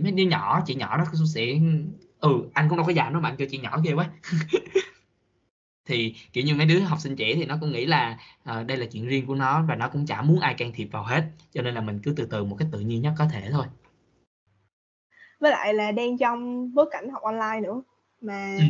mấy 0.03 0.13
đứa 0.13 0.25
nhỏ 0.25 0.63
chị 0.67 0.75
nhỏ 0.75 0.97
nó 0.97 1.05
sẽ 1.35 1.59
ừ 2.21 2.43
anh 2.55 2.69
cũng 2.69 2.79
đâu 2.79 2.87
có 2.87 2.93
dạy 2.93 3.11
nó 3.11 3.21
mà 3.21 3.29
anh 3.29 3.37
kêu 3.37 3.49
chị 3.51 3.59
nhỏ 3.59 3.81
ghê 3.85 3.93
quá. 3.93 4.11
Thì 5.87 6.15
kiểu 6.33 6.45
như 6.45 6.55
mấy 6.55 6.67
đứa 6.67 6.81
học 6.81 6.99
sinh 7.01 7.17
trẻ 7.17 7.35
thì 7.35 7.45
nó 7.45 7.59
cũng 7.61 7.73
nghĩ 7.73 7.87
là 7.87 8.19
uh, 8.51 8.67
đây 8.67 8.77
là 8.77 8.87
chuyện 8.93 9.07
riêng 9.07 9.27
của 9.27 9.35
nó 9.35 9.65
và 9.69 9.75
nó 9.75 9.89
cũng 9.89 10.07
chả 10.07 10.23
muốn 10.23 10.41
ai 10.41 10.55
can 10.55 10.73
thiệp 10.75 10.89
vào 10.93 11.03
hết. 11.03 11.25
Cho 11.53 11.63
nên 11.63 11.75
là 11.75 11.81
mình 11.81 12.01
cứ 12.03 12.15
từ 12.17 12.27
từ 12.31 12.45
một 12.45 12.57
cách 12.59 12.69
tự 12.73 12.81
nhiên 12.81 13.03
nhất 13.03 13.13
có 13.19 13.27
thể 13.33 13.49
thôi. 13.51 13.67
Với 15.41 15.51
lại 15.51 15.75
là 15.75 15.93
đang 15.93 16.19
trong 16.19 16.71
bối 16.75 16.89
cảnh 16.93 17.09
học 17.11 17.23
online 17.23 17.61
nữa 17.63 17.83
mà 18.21 18.57
ừ. 18.59 18.65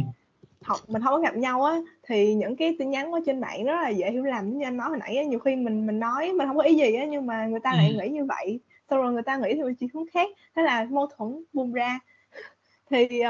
học 0.62 0.80
mình 0.88 1.02
không 1.02 1.12
có 1.14 1.18
gặp 1.18 1.36
nhau 1.36 1.64
á 1.64 1.78
thì 2.02 2.34
những 2.34 2.56
cái 2.56 2.76
tin 2.78 2.90
nhắn 2.90 3.12
ở 3.12 3.20
trên 3.26 3.40
mạng 3.40 3.64
rất 3.64 3.74
là 3.82 3.88
dễ 3.88 4.10
hiểu 4.10 4.24
lầm. 4.24 4.58
Như 4.58 4.64
anh 4.64 4.76
nói 4.76 4.88
hồi 4.88 4.98
nãy 4.98 5.16
á, 5.16 5.22
nhiều 5.22 5.38
khi 5.38 5.56
mình 5.56 5.86
mình 5.86 5.98
nói 5.98 6.32
mình 6.32 6.48
không 6.48 6.56
có 6.56 6.62
ý 6.62 6.74
gì 6.74 6.94
á 6.94 7.04
nhưng 7.04 7.26
mà 7.26 7.46
người 7.46 7.60
ta 7.60 7.72
lại 7.74 7.90
ừ. 7.90 7.96
nghĩ 8.00 8.08
như 8.08 8.24
vậy. 8.24 8.60
Xong 8.90 9.02
rồi 9.02 9.12
người 9.12 9.22
ta 9.22 9.36
nghĩ 9.36 9.54
theo 9.54 9.72
chiều 9.80 9.88
hướng 9.94 10.06
khác 10.12 10.28
thế 10.56 10.62
là 10.62 10.86
mâu 10.90 11.06
thuẫn 11.06 11.44
bung 11.52 11.72
ra. 11.72 11.98
Thì 12.90 13.22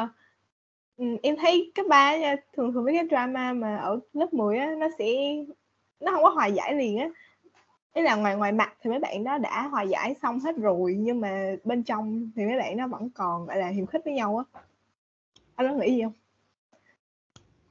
uh, 0.98 1.20
em 1.22 1.36
thấy 1.36 1.72
các 1.74 1.86
ba 1.88 2.16
thường 2.56 2.72
thường 2.72 2.84
mấy 2.84 2.94
cái 2.94 3.06
drama 3.10 3.52
mà 3.52 3.76
ở 3.76 4.00
lớp 4.12 4.32
10 4.32 4.58
á 4.58 4.74
nó 4.78 4.88
sẽ 4.98 5.06
nó 6.00 6.12
không 6.12 6.22
có 6.22 6.30
hòa 6.30 6.46
giải 6.46 6.74
liền 6.74 6.98
á. 6.98 7.08
Ý 7.94 8.02
là 8.02 8.16
ngoài 8.16 8.36
ngoài 8.36 8.52
mặt 8.52 8.74
thì 8.82 8.90
mấy 8.90 8.98
bạn 8.98 9.24
đó 9.24 9.38
đã 9.38 9.62
hòa 9.62 9.82
giải 9.82 10.14
xong 10.22 10.40
hết 10.40 10.56
rồi 10.56 10.94
nhưng 10.98 11.20
mà 11.20 11.56
bên 11.64 11.82
trong 11.82 12.30
thì 12.36 12.46
mấy 12.46 12.56
bạn 12.56 12.76
nó 12.76 12.86
vẫn 12.86 13.10
còn 13.10 13.46
gọi 13.46 13.56
là 13.56 13.68
hiềm 13.68 13.86
khích 13.86 14.04
với 14.04 14.14
nhau 14.14 14.44
á 14.52 14.60
anh 15.58 15.66
có 15.68 15.74
nghĩ 15.74 15.96
gì 15.96 16.02
không? 16.02 16.12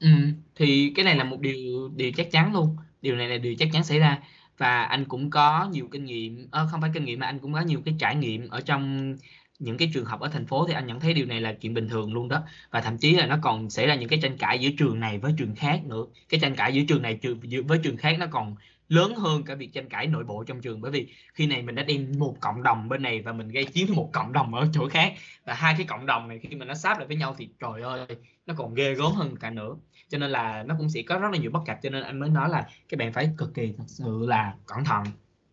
Ừ, 0.00 0.08
thì 0.54 0.92
cái 0.96 1.04
này 1.04 1.16
là 1.16 1.24
một 1.24 1.40
điều 1.40 1.88
điều 1.96 2.12
chắc 2.12 2.30
chắn 2.30 2.52
luôn. 2.52 2.76
Điều 3.02 3.16
này 3.16 3.28
là 3.28 3.36
điều 3.38 3.54
chắc 3.58 3.68
chắn 3.72 3.84
xảy 3.84 3.98
ra. 3.98 4.18
Và 4.58 4.82
anh 4.82 5.04
cũng 5.04 5.30
có 5.30 5.68
nhiều 5.72 5.88
kinh 5.90 6.04
nghiệm 6.04 6.48
à, 6.52 6.66
không 6.70 6.80
phải 6.80 6.90
kinh 6.94 7.04
nghiệm 7.04 7.18
mà 7.20 7.26
anh 7.26 7.38
cũng 7.38 7.52
có 7.52 7.60
nhiều 7.60 7.82
cái 7.84 7.94
trải 7.98 8.16
nghiệm 8.16 8.48
ở 8.48 8.60
trong 8.60 9.14
những 9.58 9.78
cái 9.78 9.90
trường 9.94 10.04
học 10.04 10.20
ở 10.20 10.28
thành 10.28 10.46
phố 10.46 10.66
thì 10.66 10.74
anh 10.74 10.86
nhận 10.86 11.00
thấy 11.00 11.14
điều 11.14 11.26
này 11.26 11.40
là 11.40 11.52
chuyện 11.52 11.74
bình 11.74 11.88
thường 11.88 12.12
luôn 12.12 12.28
đó. 12.28 12.42
Và 12.70 12.80
thậm 12.80 12.98
chí 12.98 13.14
là 13.16 13.26
nó 13.26 13.38
còn 13.42 13.70
xảy 13.70 13.86
ra 13.86 13.94
những 13.94 14.08
cái 14.08 14.18
tranh 14.22 14.36
cãi 14.38 14.58
giữa 14.58 14.70
trường 14.78 15.00
này 15.00 15.18
với 15.18 15.32
trường 15.38 15.54
khác 15.56 15.80
nữa. 15.86 16.04
Cái 16.28 16.40
tranh 16.40 16.56
cãi 16.56 16.74
giữa 16.74 16.82
trường 16.88 17.02
này 17.02 17.18
trường 17.22 17.40
với 17.66 17.80
trường 17.82 17.96
khác 17.96 18.16
nó 18.18 18.26
còn 18.30 18.56
lớn 18.88 19.14
hơn 19.14 19.42
cả 19.42 19.54
việc 19.54 19.72
tranh 19.72 19.88
cãi 19.88 20.06
nội 20.06 20.24
bộ 20.24 20.44
trong 20.44 20.60
trường. 20.60 20.80
Bởi 20.80 20.90
vì 20.90 21.14
khi 21.34 21.46
này 21.46 21.62
mình 21.62 21.74
đã 21.74 21.82
đem 21.82 22.12
một 22.18 22.36
cộng 22.40 22.62
đồng 22.62 22.88
bên 22.88 23.02
này 23.02 23.22
và 23.22 23.32
mình 23.32 23.48
gây 23.48 23.64
chiến 23.64 23.86
với 23.86 23.96
một 23.96 24.10
cộng 24.12 24.32
đồng 24.32 24.54
ở 24.54 24.68
chỗ 24.72 24.88
khác. 24.88 25.12
Và 25.44 25.54
hai 25.54 25.74
cái 25.78 25.86
cộng 25.86 26.06
đồng 26.06 26.28
này 26.28 26.38
khi 26.38 26.56
mà 26.56 26.64
nó 26.64 26.74
sáp 26.74 26.98
lại 26.98 27.06
với 27.06 27.16
nhau 27.16 27.34
thì 27.38 27.48
trời 27.60 27.82
ơi, 27.82 28.06
nó 28.46 28.54
còn 28.56 28.74
ghê 28.74 28.94
gớm 28.94 29.12
hơn 29.12 29.36
cả 29.36 29.50
nữa. 29.50 29.76
Cho 30.08 30.18
nên 30.18 30.30
là 30.30 30.62
nó 30.62 30.74
cũng 30.78 30.90
sẽ 30.90 31.02
có 31.02 31.18
rất 31.18 31.28
là 31.32 31.38
nhiều 31.38 31.50
bất 31.50 31.60
cập. 31.66 31.78
Cho 31.82 31.90
nên 31.90 32.02
anh 32.02 32.20
mới 32.20 32.28
nói 32.28 32.48
là 32.48 32.66
các 32.88 32.98
bạn 32.98 33.12
phải 33.12 33.30
cực 33.36 33.54
kỳ 33.54 33.74
thật 33.78 33.84
sự 33.86 34.26
là 34.26 34.54
cẩn 34.66 34.84
thận. 34.84 35.04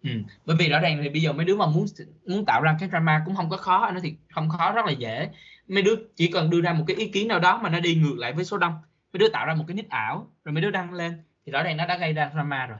Ừ. 0.03 0.11
bởi 0.45 0.55
vì 0.59 0.69
rõ 0.69 0.79
ràng 0.79 0.99
thì 1.03 1.09
bây 1.09 1.21
giờ 1.21 1.33
mấy 1.33 1.45
đứa 1.45 1.55
mà 1.55 1.65
muốn 1.65 1.85
muốn 2.25 2.45
tạo 2.45 2.61
ra 2.61 2.75
cái 2.79 2.89
drama 2.89 3.21
cũng 3.25 3.35
không 3.35 3.49
có 3.49 3.57
khó. 3.57 3.77
Anh 3.77 3.93
nói 3.93 4.01
thì 4.03 4.15
không 4.31 4.49
khó, 4.49 4.71
rất 4.71 4.85
là 4.85 4.91
dễ. 4.91 5.29
Mấy 5.67 5.83
đứa 5.83 5.95
chỉ 6.15 6.27
cần 6.27 6.49
đưa 6.49 6.61
ra 6.61 6.73
một 6.73 6.83
cái 6.87 6.95
ý 6.95 7.07
kiến 7.07 7.27
nào 7.27 7.39
đó 7.39 7.59
mà 7.63 7.69
nó 7.69 7.79
đi 7.79 7.95
ngược 7.95 8.15
lại 8.17 8.33
với 8.33 8.45
số 8.45 8.57
đông. 8.57 8.73
Mấy 9.13 9.19
đứa 9.19 9.29
tạo 9.29 9.45
ra 9.45 9.53
một 9.53 9.63
cái 9.67 9.75
nick 9.75 9.89
ảo, 9.89 10.31
rồi 10.43 10.53
mấy 10.53 10.61
đứa 10.61 10.71
đăng 10.71 10.93
lên. 10.93 11.23
Thì 11.45 11.51
rõ 11.51 11.63
ràng 11.63 11.77
nó 11.77 11.85
đã 11.85 11.97
gây 11.97 12.13
ra 12.13 12.29
drama 12.33 12.65
rồi 12.65 12.77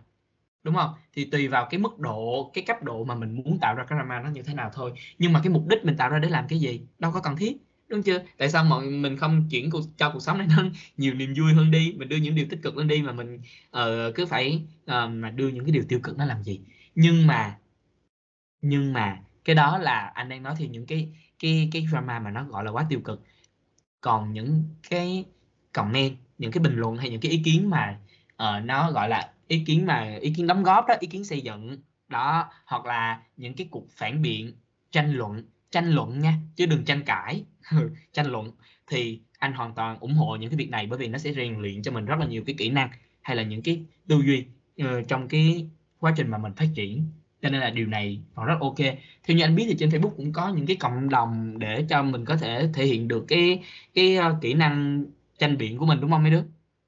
đúng 0.65 0.75
không? 0.75 0.93
Thì 1.13 1.25
tùy 1.25 1.47
vào 1.47 1.67
cái 1.69 1.80
mức 1.80 1.99
độ 1.99 2.51
cái 2.54 2.63
cấp 2.63 2.84
độ 2.84 3.04
mà 3.04 3.15
mình 3.15 3.36
muốn 3.36 3.58
tạo 3.62 3.75
ra 3.75 3.84
cái 3.84 3.97
drama 3.97 4.19
nó 4.19 4.30
như 4.30 4.43
thế 4.43 4.54
nào 4.54 4.71
thôi. 4.73 4.91
Nhưng 5.19 5.34
mà 5.34 5.39
cái 5.43 5.49
mục 5.49 5.67
đích 5.67 5.86
mình 5.86 5.97
tạo 5.97 6.10
ra 6.10 6.19
để 6.19 6.30
làm 6.30 6.47
cái 6.47 6.60
gì? 6.60 6.82
Đâu 6.99 7.12
có 7.12 7.21
cần 7.21 7.36
thiết 7.36 7.58
đúng 7.88 8.04
chưa? 8.04 8.23
Tại 8.38 8.49
sao 8.49 8.63
mọi 8.63 8.86
mình 8.86 9.17
không 9.17 9.47
chuyển 9.51 9.71
cuộc 9.71 9.82
cho 9.97 10.12
cuộc 10.12 10.19
sống 10.19 10.38
này 10.38 10.47
nó 10.58 10.63
nhiều 10.97 11.13
niềm 11.13 11.34
vui 11.38 11.54
hơn 11.54 11.71
đi 11.71 11.93
mình 11.97 12.10
đưa 12.10 12.15
những 12.15 12.36
điều 12.36 12.45
tích 12.49 12.60
cực 12.63 12.78
lên 12.78 12.88
đi 12.88 13.01
mà 13.01 13.12
mình 13.12 13.39
uh, 13.78 14.15
cứ 14.15 14.25
phải 14.25 14.63
uh, 14.84 15.10
mà 15.10 15.30
đưa 15.30 15.47
những 15.47 15.65
cái 15.65 15.71
điều 15.71 15.84
tiêu 15.89 15.99
cực 16.04 16.17
nó 16.17 16.25
làm 16.25 16.43
gì? 16.43 16.60
Nhưng 16.95 17.28
mà 17.28 17.58
nhưng 18.62 18.93
mà 18.93 19.19
cái 19.45 19.56
đó 19.56 19.78
là 19.78 20.12
anh 20.13 20.30
đang 20.30 20.43
nói 20.43 20.56
thì 20.58 20.67
những 20.67 20.86
cái 20.86 21.10
cái 21.39 21.69
cái 21.73 21.86
drama 21.91 22.19
mà 22.19 22.32
nó 22.32 22.43
gọi 22.43 22.63
là 22.63 22.71
quá 22.71 22.86
tiêu 22.89 22.99
cực. 22.99 23.23
Còn 24.01 24.34
những 24.34 24.63
cái 24.89 25.25
comment 25.73 26.17
những 26.38 26.51
cái 26.51 26.63
bình 26.63 26.75
luận 26.75 26.97
hay 26.97 27.10
những 27.10 27.21
cái 27.21 27.32
ý 27.32 27.41
kiến 27.45 27.69
mà 27.69 27.99
uh, 28.43 28.65
nó 28.65 28.91
gọi 28.91 29.10
là 29.10 29.32
ý 29.47 29.63
kiến 29.65 29.86
mà 29.86 30.17
ý 30.21 30.34
kiến 30.34 30.47
đóng 30.47 30.63
góp 30.63 30.88
đó 30.88 30.95
ý 30.99 31.08
kiến 31.08 31.23
xây 31.23 31.41
dựng 31.41 31.77
đó 32.08 32.49
hoặc 32.65 32.86
là 32.86 33.21
những 33.38 33.53
cái 33.53 33.67
cuộc 33.71 33.89
phản 33.89 34.21
biện 34.21 34.53
tranh 34.91 35.13
luận 35.13 35.43
tranh 35.75 35.91
luận 35.91 36.19
nha 36.19 36.34
chứ 36.55 36.65
đừng 36.65 36.86
tranh 36.86 37.03
cãi. 37.05 37.43
Ừ, 37.71 37.89
tranh 38.13 38.31
luận. 38.31 38.51
Thì 38.88 39.19
anh 39.39 39.53
hoàn 39.53 39.73
toàn 39.75 39.99
ủng 39.99 40.13
hộ 40.13 40.36
những 40.36 40.49
cái 40.49 40.58
việc 40.58 40.69
này 40.69 40.88
bởi 40.88 40.99
vì 40.99 41.08
nó 41.08 41.17
sẽ 41.17 41.34
rèn 41.34 41.62
luyện 41.62 41.81
cho 41.81 41.91
mình 41.91 42.05
rất 42.05 42.19
là 42.19 42.25
nhiều 42.25 42.43
cái 42.45 42.55
kỹ 42.58 42.69
năng 42.69 42.89
hay 43.21 43.36
là 43.36 43.43
những 43.43 43.62
cái 43.62 43.86
tư 44.08 44.21
duy 44.25 44.45
uh, 44.84 45.08
trong 45.08 45.27
cái 45.27 45.67
quá 45.99 46.13
trình 46.17 46.29
mà 46.29 46.38
mình 46.38 46.53
phát 46.53 46.67
triển. 46.75 47.05
Cho 47.41 47.49
nên 47.49 47.62
là 47.62 47.69
điều 47.69 47.88
này 47.88 48.21
còn 48.36 48.45
rất 48.45 48.58
ok. 48.60 48.77
Theo 49.23 49.38
như 49.38 49.43
anh 49.43 49.55
biết 49.55 49.65
thì 49.67 49.75
trên 49.79 49.89
Facebook 49.89 50.15
cũng 50.17 50.34
có 50.34 50.49
những 50.49 50.65
cái 50.65 50.75
cộng 50.75 51.10
đồng 51.10 51.60
để 51.60 51.86
cho 51.89 52.03
mình 52.03 52.25
có 52.25 52.38
thể 52.38 52.69
thể 52.73 52.86
hiện 52.86 53.08
được 53.08 53.25
cái 53.27 53.63
cái 53.93 54.17
uh, 54.17 54.41
kỹ 54.41 54.53
năng 54.53 55.05
tranh 55.38 55.58
biện 55.58 55.77
của 55.77 55.86
mình 55.86 56.01
đúng 56.01 56.12
không 56.12 56.23
mấy 56.23 56.31
đứa? 56.31 56.43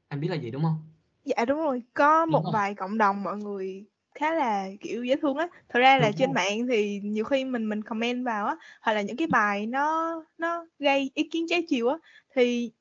Anh 0.08 0.20
biết 0.20 0.28
là 0.28 0.36
gì 0.36 0.52
đúng 0.52 0.64
không? 0.64 0.87
Dạ 1.28 1.46
đúng 1.46 1.58
rồi, 1.58 1.84
có 1.94 2.26
một 2.26 2.44
vài 2.54 2.74
cộng 2.76 2.98
đồng 2.98 3.24
mọi 3.24 3.38
người 3.38 3.86
khá 4.16 4.34
là, 4.34 4.68
kiểu, 4.82 5.04
dễ 5.04 5.16
thương 5.22 5.38
á. 5.38 5.48
Thật 5.70 5.80
ra 5.80 5.98
là 5.98 6.08
Đúng 6.08 6.16
trên 6.18 6.28
rồi. 6.28 6.36
mạng 6.36 6.68
thì 6.68 7.00
nhiều 7.04 7.24
khi 7.26 7.46
mình 7.46 7.70
mình 7.70 7.82
comment 7.84 8.26
vào 8.26 8.46
á, 8.46 8.56
hoặc 8.82 8.94
là 8.94 9.02
những 9.02 9.18
cái 9.18 9.28
bài 9.28 9.66
nó 9.66 10.14
nó 10.38 10.66
gây 10.80 11.12
ý 11.14 11.30
kiến 11.32 11.46
trái 11.50 11.66
chiều 11.70 11.88
á, 11.90 11.98
thì, 12.36 12.72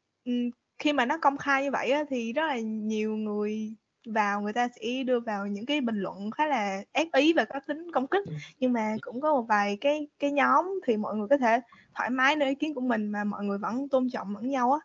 khi 0.79 0.93
mà 0.93 1.07
nó 1.07 1.19
công 1.23 1.37
khai 1.39 1.63
như 1.63 1.71
vậy 1.71 1.91
á, 1.91 2.05
thì 2.11 2.33
rất 2.33 2.47
là 2.47 2.59
nhiều 2.61 3.17
người 3.17 3.75
vào 4.07 4.41
người 4.41 4.53
ta 4.53 4.69
sẽ 4.81 5.03
đưa 5.03 5.21
vào 5.21 5.47
những 5.47 5.67
cái 5.67 5.81
bình 5.81 5.97
luận 5.97 6.31
khá 6.31 6.47
là 6.47 6.83
ác 6.93 7.09
ý 7.13 7.33
và 7.33 7.45
có 7.45 7.61
tính 7.67 7.93
công 7.93 8.07
kích 8.07 8.25
nhưng 8.61 8.73
mà 8.73 8.97
cũng 9.01 9.21
có 9.21 9.33
một 9.35 9.43
vài 9.49 9.79
cái 9.81 10.09
cái 10.19 10.33
nhóm 10.33 10.81
thì 10.87 10.97
mọi 10.97 11.17
người 11.17 11.29
có 11.31 11.37
thể 11.39 11.61
thoải 11.95 12.11
mái 12.11 12.37
nói 12.37 12.49
ý 12.49 12.55
kiến 12.55 12.75
của 12.75 12.81
mình 12.81 13.09
mà 13.09 13.25
mọi 13.25 13.45
người 13.45 13.59
vẫn 13.59 13.89
tôn 13.89 14.09
trọng 14.13 14.35
lẫn 14.37 14.49
nhau 14.49 14.73
á 14.73 14.79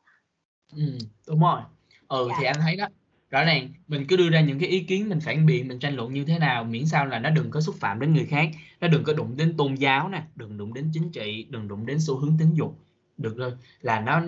ừ, 0.76 0.84
đúng 1.28 1.40
rồi 1.42 1.62
ừ 2.08 2.28
dạ. 2.30 2.36
thì 2.40 2.46
anh 2.46 2.58
thấy 2.62 2.76
đó 2.76 2.88
rõ 3.32 3.44
ràng 3.44 3.70
mình 3.88 4.06
cứ 4.08 4.18
đưa 4.18 4.30
ra 4.30 4.42
những 4.42 4.60
cái 4.60 4.70
ý 4.70 4.84
kiến 4.84 5.10
mình 5.10 5.20
phản 5.20 5.46
biện 5.46 5.68
mình 5.68 5.80
tranh 5.80 5.96
luận 5.96 6.14
như 6.14 6.26
thế 6.26 6.40
nào 6.40 6.64
miễn 6.64 6.86
sao 6.86 7.06
là 7.06 7.20
nó 7.20 7.30
đừng 7.30 7.52
có 7.52 7.62
xúc 7.62 7.76
phạm 7.80 8.00
đến 8.00 8.14
người 8.14 8.26
khác 8.26 8.50
nó 8.82 8.88
đừng 8.88 9.04
có 9.04 9.14
đụng 9.14 9.38
đến 9.38 9.58
tôn 9.58 9.76
giáo 9.76 10.10
nè 10.10 10.24
đừng 10.36 10.58
đụng 10.58 10.74
đến 10.74 10.90
chính 10.94 11.12
trị 11.12 11.48
đừng 11.50 11.68
đụng 11.68 11.86
đến 11.86 11.98
xu 12.00 12.18
hướng 12.18 12.38
tính 12.40 12.54
dục. 12.54 12.80
Được 13.18 13.38
rồi 13.38 13.52
là 13.82 14.00
nó 14.00 14.22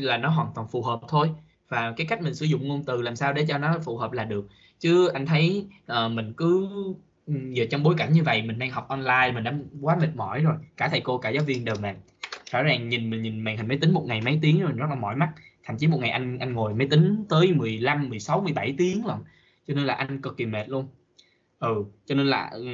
là 0.00 0.16
nó 0.16 0.28
hoàn 0.28 0.48
toàn 0.54 0.68
phù 0.68 0.82
hợp 0.82 1.00
thôi. 1.08 1.30
Và 1.68 1.92
cái 1.96 2.06
cách 2.06 2.22
mình 2.22 2.34
sử 2.34 2.46
dụng 2.46 2.68
ngôn 2.68 2.84
từ 2.84 3.02
làm 3.02 3.16
sao 3.16 3.32
để 3.32 3.44
cho 3.48 3.58
nó 3.58 3.78
phù 3.84 3.96
hợp 3.96 4.12
là 4.12 4.24
được. 4.24 4.48
Chứ 4.78 5.08
anh 5.08 5.26
thấy 5.26 5.66
uh, 5.92 6.12
mình 6.12 6.32
cứ 6.36 6.68
ừ, 7.26 7.34
giờ 7.52 7.66
trong 7.70 7.82
bối 7.82 7.94
cảnh 7.98 8.12
như 8.12 8.22
vậy 8.22 8.42
mình 8.42 8.58
đang 8.58 8.70
học 8.70 8.88
online 8.88 9.32
mình 9.34 9.44
đã 9.44 9.54
quá 9.80 9.96
mệt 10.00 10.10
mỏi 10.14 10.42
rồi. 10.42 10.54
Cả 10.76 10.88
thầy 10.88 11.00
cô 11.00 11.18
cả 11.18 11.30
giáo 11.30 11.44
viên 11.44 11.64
đều 11.64 11.74
mệt. 11.82 11.94
Rõ 12.50 12.62
ràng 12.62 12.88
nhìn 12.88 13.10
mình 13.10 13.22
nhìn 13.22 13.40
màn 13.40 13.56
hình 13.56 13.68
máy 13.68 13.78
tính 13.80 13.92
một 13.92 14.04
ngày 14.06 14.20
mấy 14.20 14.38
tiếng 14.42 14.60
rồi 14.60 14.72
rất 14.72 14.86
là 14.88 14.94
mỏi 14.94 15.16
mắt 15.16 15.30
thậm 15.64 15.76
chí 15.76 15.86
một 15.86 15.98
ngày 16.00 16.10
anh 16.10 16.38
anh 16.38 16.52
ngồi 16.52 16.74
máy 16.74 16.86
tính 16.90 17.24
tới 17.28 17.52
15 17.52 18.08
16 18.08 18.40
17 18.40 18.74
tiếng 18.78 19.06
lần 19.06 19.24
cho 19.68 19.74
nên 19.74 19.86
là 19.86 19.94
anh 19.94 20.22
cực 20.22 20.36
kỳ 20.36 20.46
mệt 20.46 20.68
luôn. 20.68 20.88
Ừ 21.58 21.84
cho 22.06 22.14
nên 22.14 22.26
là 22.26 22.50
ừ, 22.52 22.66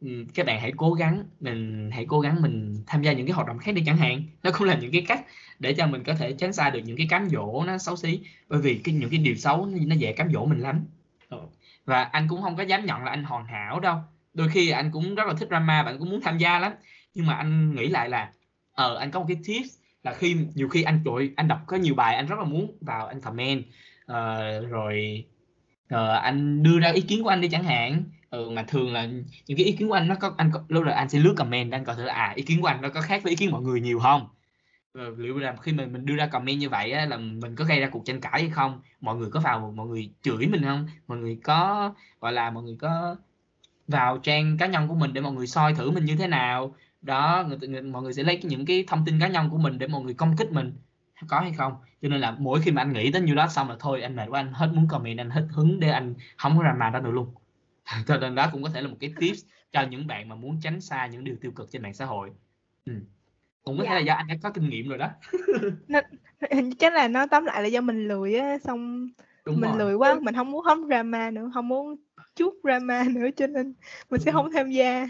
ừ, 0.00 0.24
các 0.34 0.46
bạn 0.46 0.60
hãy 0.60 0.72
cố 0.76 0.92
gắng, 0.92 1.24
mình 1.40 1.90
hãy 1.92 2.06
cố 2.08 2.20
gắng 2.20 2.42
mình 2.42 2.82
tham 2.86 3.02
gia 3.02 3.12
những 3.12 3.26
cái 3.26 3.34
hoạt 3.34 3.46
động 3.46 3.58
khác 3.58 3.72
đi 3.74 3.82
chẳng 3.86 3.96
hạn. 3.96 4.22
Nó 4.42 4.50
cũng 4.58 4.68
là 4.68 4.78
những 4.78 4.92
cái 4.92 5.04
cách 5.08 5.26
để 5.58 5.72
cho 5.72 5.86
mình 5.86 6.02
có 6.04 6.14
thể 6.14 6.32
tránh 6.32 6.52
xa 6.52 6.70
được 6.70 6.80
những 6.84 6.96
cái 6.96 7.06
cám 7.10 7.28
dỗ 7.28 7.64
nó 7.66 7.78
xấu 7.78 7.96
xí. 7.96 8.20
Bởi 8.48 8.60
vì 8.60 8.80
cái, 8.84 8.94
những 8.94 9.10
cái 9.10 9.18
điều 9.18 9.34
xấu 9.34 9.66
nó 9.66 9.94
dễ 9.94 10.12
cám 10.12 10.32
dỗ 10.32 10.44
mình 10.44 10.60
lắm. 10.60 10.84
Ừ. 11.28 11.38
và 11.84 12.02
anh 12.02 12.28
cũng 12.28 12.42
không 12.42 12.56
có 12.56 12.62
dám 12.62 12.86
nhận 12.86 13.04
là 13.04 13.10
anh 13.10 13.24
hoàn 13.24 13.44
hảo 13.46 13.80
đâu. 13.80 13.98
Đôi 14.34 14.48
khi 14.48 14.70
anh 14.70 14.90
cũng 14.92 15.14
rất 15.14 15.26
là 15.26 15.34
thích 15.34 15.48
drama 15.48 15.82
và 15.82 15.90
anh 15.90 15.98
cũng 15.98 16.10
muốn 16.10 16.20
tham 16.20 16.38
gia 16.38 16.58
lắm. 16.58 16.72
Nhưng 17.14 17.26
mà 17.26 17.34
anh 17.34 17.74
nghĩ 17.74 17.88
lại 17.88 18.08
là 18.08 18.32
ờ 18.72 18.96
anh 18.96 19.10
có 19.10 19.20
một 19.20 19.26
cái 19.28 19.36
tips 19.46 19.78
là 20.06 20.12
khi 20.12 20.36
nhiều 20.54 20.68
khi 20.68 20.82
anh 20.82 21.00
trội 21.04 21.32
anh 21.36 21.48
đọc 21.48 21.60
có 21.66 21.76
nhiều 21.76 21.94
bài 21.94 22.16
anh 22.16 22.26
rất 22.26 22.38
là 22.38 22.44
muốn 22.44 22.76
vào 22.80 23.06
anh 23.06 23.20
comment. 23.20 23.62
Uh, 24.12 24.70
rồi 24.70 25.24
uh, 25.94 26.22
anh 26.22 26.62
đưa 26.62 26.78
ra 26.78 26.90
ý 26.90 27.00
kiến 27.00 27.22
của 27.22 27.28
anh 27.28 27.40
đi 27.40 27.48
chẳng 27.48 27.64
hạn. 27.64 28.04
Ừ, 28.30 28.50
mà 28.50 28.62
thường 28.62 28.92
là 28.92 29.06
những 29.46 29.58
cái 29.58 29.66
ý 29.66 29.72
kiến 29.72 29.88
của 29.88 29.94
anh 29.94 30.08
nó 30.08 30.14
có 30.14 30.34
anh 30.36 30.50
có, 30.54 30.64
lúc 30.68 30.84
là 30.84 30.94
anh 30.94 31.08
sẽ 31.08 31.18
lướt 31.18 31.34
comment 31.36 31.72
anh 31.72 31.84
coi 31.84 31.96
thử 31.96 32.04
là 32.04 32.14
à 32.14 32.32
ý 32.36 32.42
kiến 32.42 32.60
của 32.60 32.66
anh 32.66 32.82
nó 32.82 32.88
có 32.88 33.00
khác 33.00 33.22
với 33.22 33.30
ý 33.30 33.36
kiến 33.36 33.50
mọi 33.50 33.62
người 33.62 33.80
nhiều 33.80 33.98
không? 33.98 34.28
Rồi 34.94 35.14
liệu 35.18 35.38
là 35.38 35.56
khi 35.62 35.72
mình 35.72 35.92
mình 35.92 36.06
đưa 36.06 36.16
ra 36.16 36.26
comment 36.26 36.58
như 36.58 36.68
vậy 36.68 36.92
á, 36.92 37.06
là 37.06 37.16
mình 37.16 37.54
có 37.56 37.64
gây 37.64 37.80
ra 37.80 37.88
cuộc 37.88 38.02
tranh 38.04 38.20
cãi 38.20 38.40
hay 38.40 38.50
không? 38.50 38.80
Mọi 39.00 39.16
người 39.16 39.30
có 39.30 39.40
vào 39.40 39.72
mọi 39.76 39.86
người 39.86 40.10
chửi 40.22 40.46
mình 40.46 40.62
không? 40.62 40.86
Mọi 41.06 41.18
người 41.18 41.38
có 41.44 41.92
gọi 42.20 42.32
là 42.32 42.50
mọi 42.50 42.62
người 42.62 42.76
có 42.80 43.16
vào 43.88 44.18
trang 44.18 44.56
cá 44.58 44.66
nhân 44.66 44.88
của 44.88 44.94
mình 44.94 45.12
để 45.12 45.20
mọi 45.20 45.32
người 45.32 45.46
soi 45.46 45.74
thử 45.74 45.90
mình 45.90 46.04
như 46.04 46.16
thế 46.16 46.26
nào? 46.26 46.74
Đó 47.06 47.44
người, 47.48 47.68
người, 47.68 47.82
mọi 47.82 48.02
người 48.02 48.12
sẽ 48.12 48.22
lấy 48.22 48.40
những 48.42 48.66
cái 48.66 48.84
thông 48.86 49.04
tin 49.06 49.20
cá 49.20 49.28
nhân 49.28 49.50
của 49.50 49.58
mình 49.58 49.78
để 49.78 49.86
mọi 49.86 50.02
người 50.02 50.14
công 50.14 50.36
kích 50.36 50.52
mình. 50.52 50.72
Có 51.28 51.40
hay 51.40 51.52
không? 51.52 51.72
Cho 52.02 52.08
nên 52.08 52.20
là 52.20 52.30
mỗi 52.38 52.60
khi 52.62 52.70
mà 52.70 52.82
anh 52.82 52.92
nghĩ 52.92 53.10
đến 53.10 53.24
như 53.24 53.34
đó 53.34 53.48
xong 53.48 53.68
là 53.68 53.76
thôi 53.78 54.02
anh 54.02 54.16
mệt 54.16 54.26
quá 54.28 54.40
anh 54.40 54.52
hết 54.52 54.70
muốn 54.74 54.88
comment 54.88 55.18
anh 55.18 55.30
hết 55.30 55.46
hứng 55.50 55.80
để 55.80 55.90
anh 55.90 56.14
không 56.36 56.56
có 56.56 56.62
ra 56.62 56.74
mà 56.78 56.90
đó 56.90 57.00
nữa 57.00 57.10
luôn. 57.10 57.34
Cho 58.06 58.16
nên 58.16 58.34
đó 58.34 58.48
cũng 58.52 58.62
có 58.62 58.68
thể 58.68 58.80
là 58.80 58.88
một 58.88 58.96
cái 59.00 59.14
tips 59.20 59.40
cho 59.72 59.82
những 59.82 60.06
bạn 60.06 60.28
mà 60.28 60.34
muốn 60.34 60.60
tránh 60.62 60.80
xa 60.80 61.06
những 61.06 61.24
điều 61.24 61.36
tiêu 61.40 61.52
cực 61.52 61.70
trên 61.72 61.82
mạng 61.82 61.94
xã 61.94 62.04
hội. 62.04 62.30
Ừ. 62.86 62.92
cũng 63.62 63.78
có 63.78 63.84
dạ. 63.84 63.90
thể 63.90 63.94
là 63.94 64.00
do 64.00 64.14
anh 64.14 64.26
đã 64.26 64.34
có 64.42 64.50
kinh 64.50 64.68
nghiệm 64.68 64.88
rồi 64.88 64.98
đó. 64.98 65.08
Nó, 65.88 66.00
chắc 66.78 66.92
là 66.92 67.08
nó 67.08 67.26
tóm 67.26 67.44
lại 67.44 67.62
là 67.62 67.68
do 67.68 67.80
mình 67.80 68.08
lười 68.08 68.34
á 68.34 68.58
xong 68.58 69.08
Đúng 69.46 69.60
mình 69.60 69.70
rồi. 69.70 69.78
lười 69.78 69.94
quá 69.94 70.16
mình 70.20 70.34
không 70.34 70.50
muốn 70.50 70.64
hóng 70.64 70.86
drama 70.86 71.30
nữa 71.30 71.50
không 71.54 71.68
muốn 71.68 71.96
chút 72.36 72.54
drama 72.62 73.04
nữa 73.14 73.26
cho 73.36 73.46
nên 73.46 73.74
mình 74.10 74.20
sẽ 74.20 74.32
không 74.32 74.52
tham 74.52 74.70
gia 74.70 75.06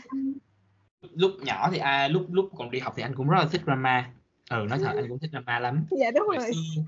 lúc 1.15 1.33
nhỏ 1.43 1.69
thì 1.73 1.79
à, 1.79 2.09
lúc 2.09 2.27
lúc 2.31 2.51
còn 2.57 2.71
đi 2.71 2.79
học 2.79 2.95
thì 2.97 3.03
anh 3.03 3.15
cũng 3.15 3.29
rất 3.29 3.39
là 3.39 3.47
thích 3.47 3.61
drama. 3.65 4.11
Ừ 4.51 4.67
nói 4.71 4.79
thật 4.79 4.93
anh 4.97 5.09
cũng 5.09 5.19
thích 5.19 5.31
drama 5.31 5.59
lắm. 5.59 5.85
Dạ 5.91 6.11
đúng 6.11 6.27
hồi 6.27 6.37
rồi. 6.37 6.51
xưa, 6.53 6.83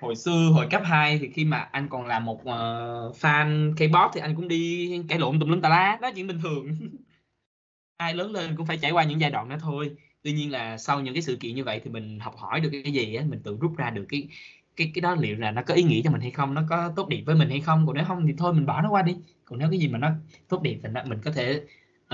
hồi 0.00 0.16
xưa 0.16 0.50
hồi 0.52 0.66
cấp 0.70 0.82
2 0.84 1.18
thì 1.18 1.28
khi 1.28 1.44
mà 1.44 1.58
anh 1.58 1.88
còn 1.88 2.06
là 2.06 2.18
một 2.18 2.40
uh, 2.40 3.16
fan 3.20 3.74
K-pop 3.74 4.10
thì 4.14 4.20
anh 4.20 4.34
cũng 4.36 4.48
đi 4.48 4.90
cãi 5.08 5.18
lộn 5.18 5.40
tùm 5.40 5.48
lum 5.48 5.60
tà 5.60 5.68
lá. 5.68 5.98
Đó 6.02 6.10
chuyện 6.14 6.26
bình 6.26 6.40
thường. 6.42 6.76
Ai 7.96 8.14
lớn 8.14 8.32
lên 8.32 8.56
cũng 8.56 8.66
phải 8.66 8.78
trải 8.78 8.90
qua 8.90 9.04
những 9.04 9.20
giai 9.20 9.30
đoạn 9.30 9.48
đó 9.48 9.56
thôi. 9.60 9.90
Tuy 10.22 10.32
nhiên 10.32 10.52
là 10.52 10.78
sau 10.78 11.00
những 11.00 11.14
cái 11.14 11.22
sự 11.22 11.36
kiện 11.36 11.54
như 11.54 11.64
vậy 11.64 11.80
thì 11.84 11.90
mình 11.90 12.20
học 12.20 12.36
hỏi 12.36 12.60
được 12.60 12.70
cái 12.72 12.92
gì 12.92 13.14
á 13.14 13.24
mình 13.28 13.40
tự 13.42 13.56
rút 13.60 13.76
ra 13.76 13.90
được 13.90 14.04
cái 14.08 14.28
cái 14.76 14.90
cái 14.94 15.00
đó 15.00 15.14
liệu 15.14 15.36
là 15.36 15.50
nó 15.50 15.62
có 15.62 15.74
ý 15.74 15.82
nghĩa 15.82 16.00
cho 16.04 16.10
mình 16.10 16.20
hay 16.20 16.30
không 16.30 16.54
nó 16.54 16.62
có 16.68 16.92
tốt 16.96 17.08
đẹp 17.08 17.20
với 17.26 17.34
mình 17.34 17.48
hay 17.48 17.60
không. 17.60 17.86
Còn 17.86 17.96
nếu 17.96 18.04
không 18.04 18.26
thì 18.26 18.34
thôi 18.38 18.52
mình 18.52 18.66
bỏ 18.66 18.82
nó 18.82 18.90
qua 18.90 19.02
đi. 19.02 19.16
Còn 19.44 19.58
nếu 19.58 19.70
cái 19.70 19.78
gì 19.78 19.88
mà 19.88 19.98
nó 19.98 20.10
tốt 20.48 20.62
đẹp 20.62 20.76
thì 20.82 20.88
nó, 20.92 21.02
mình 21.04 21.18
có 21.24 21.30
thể 21.32 21.60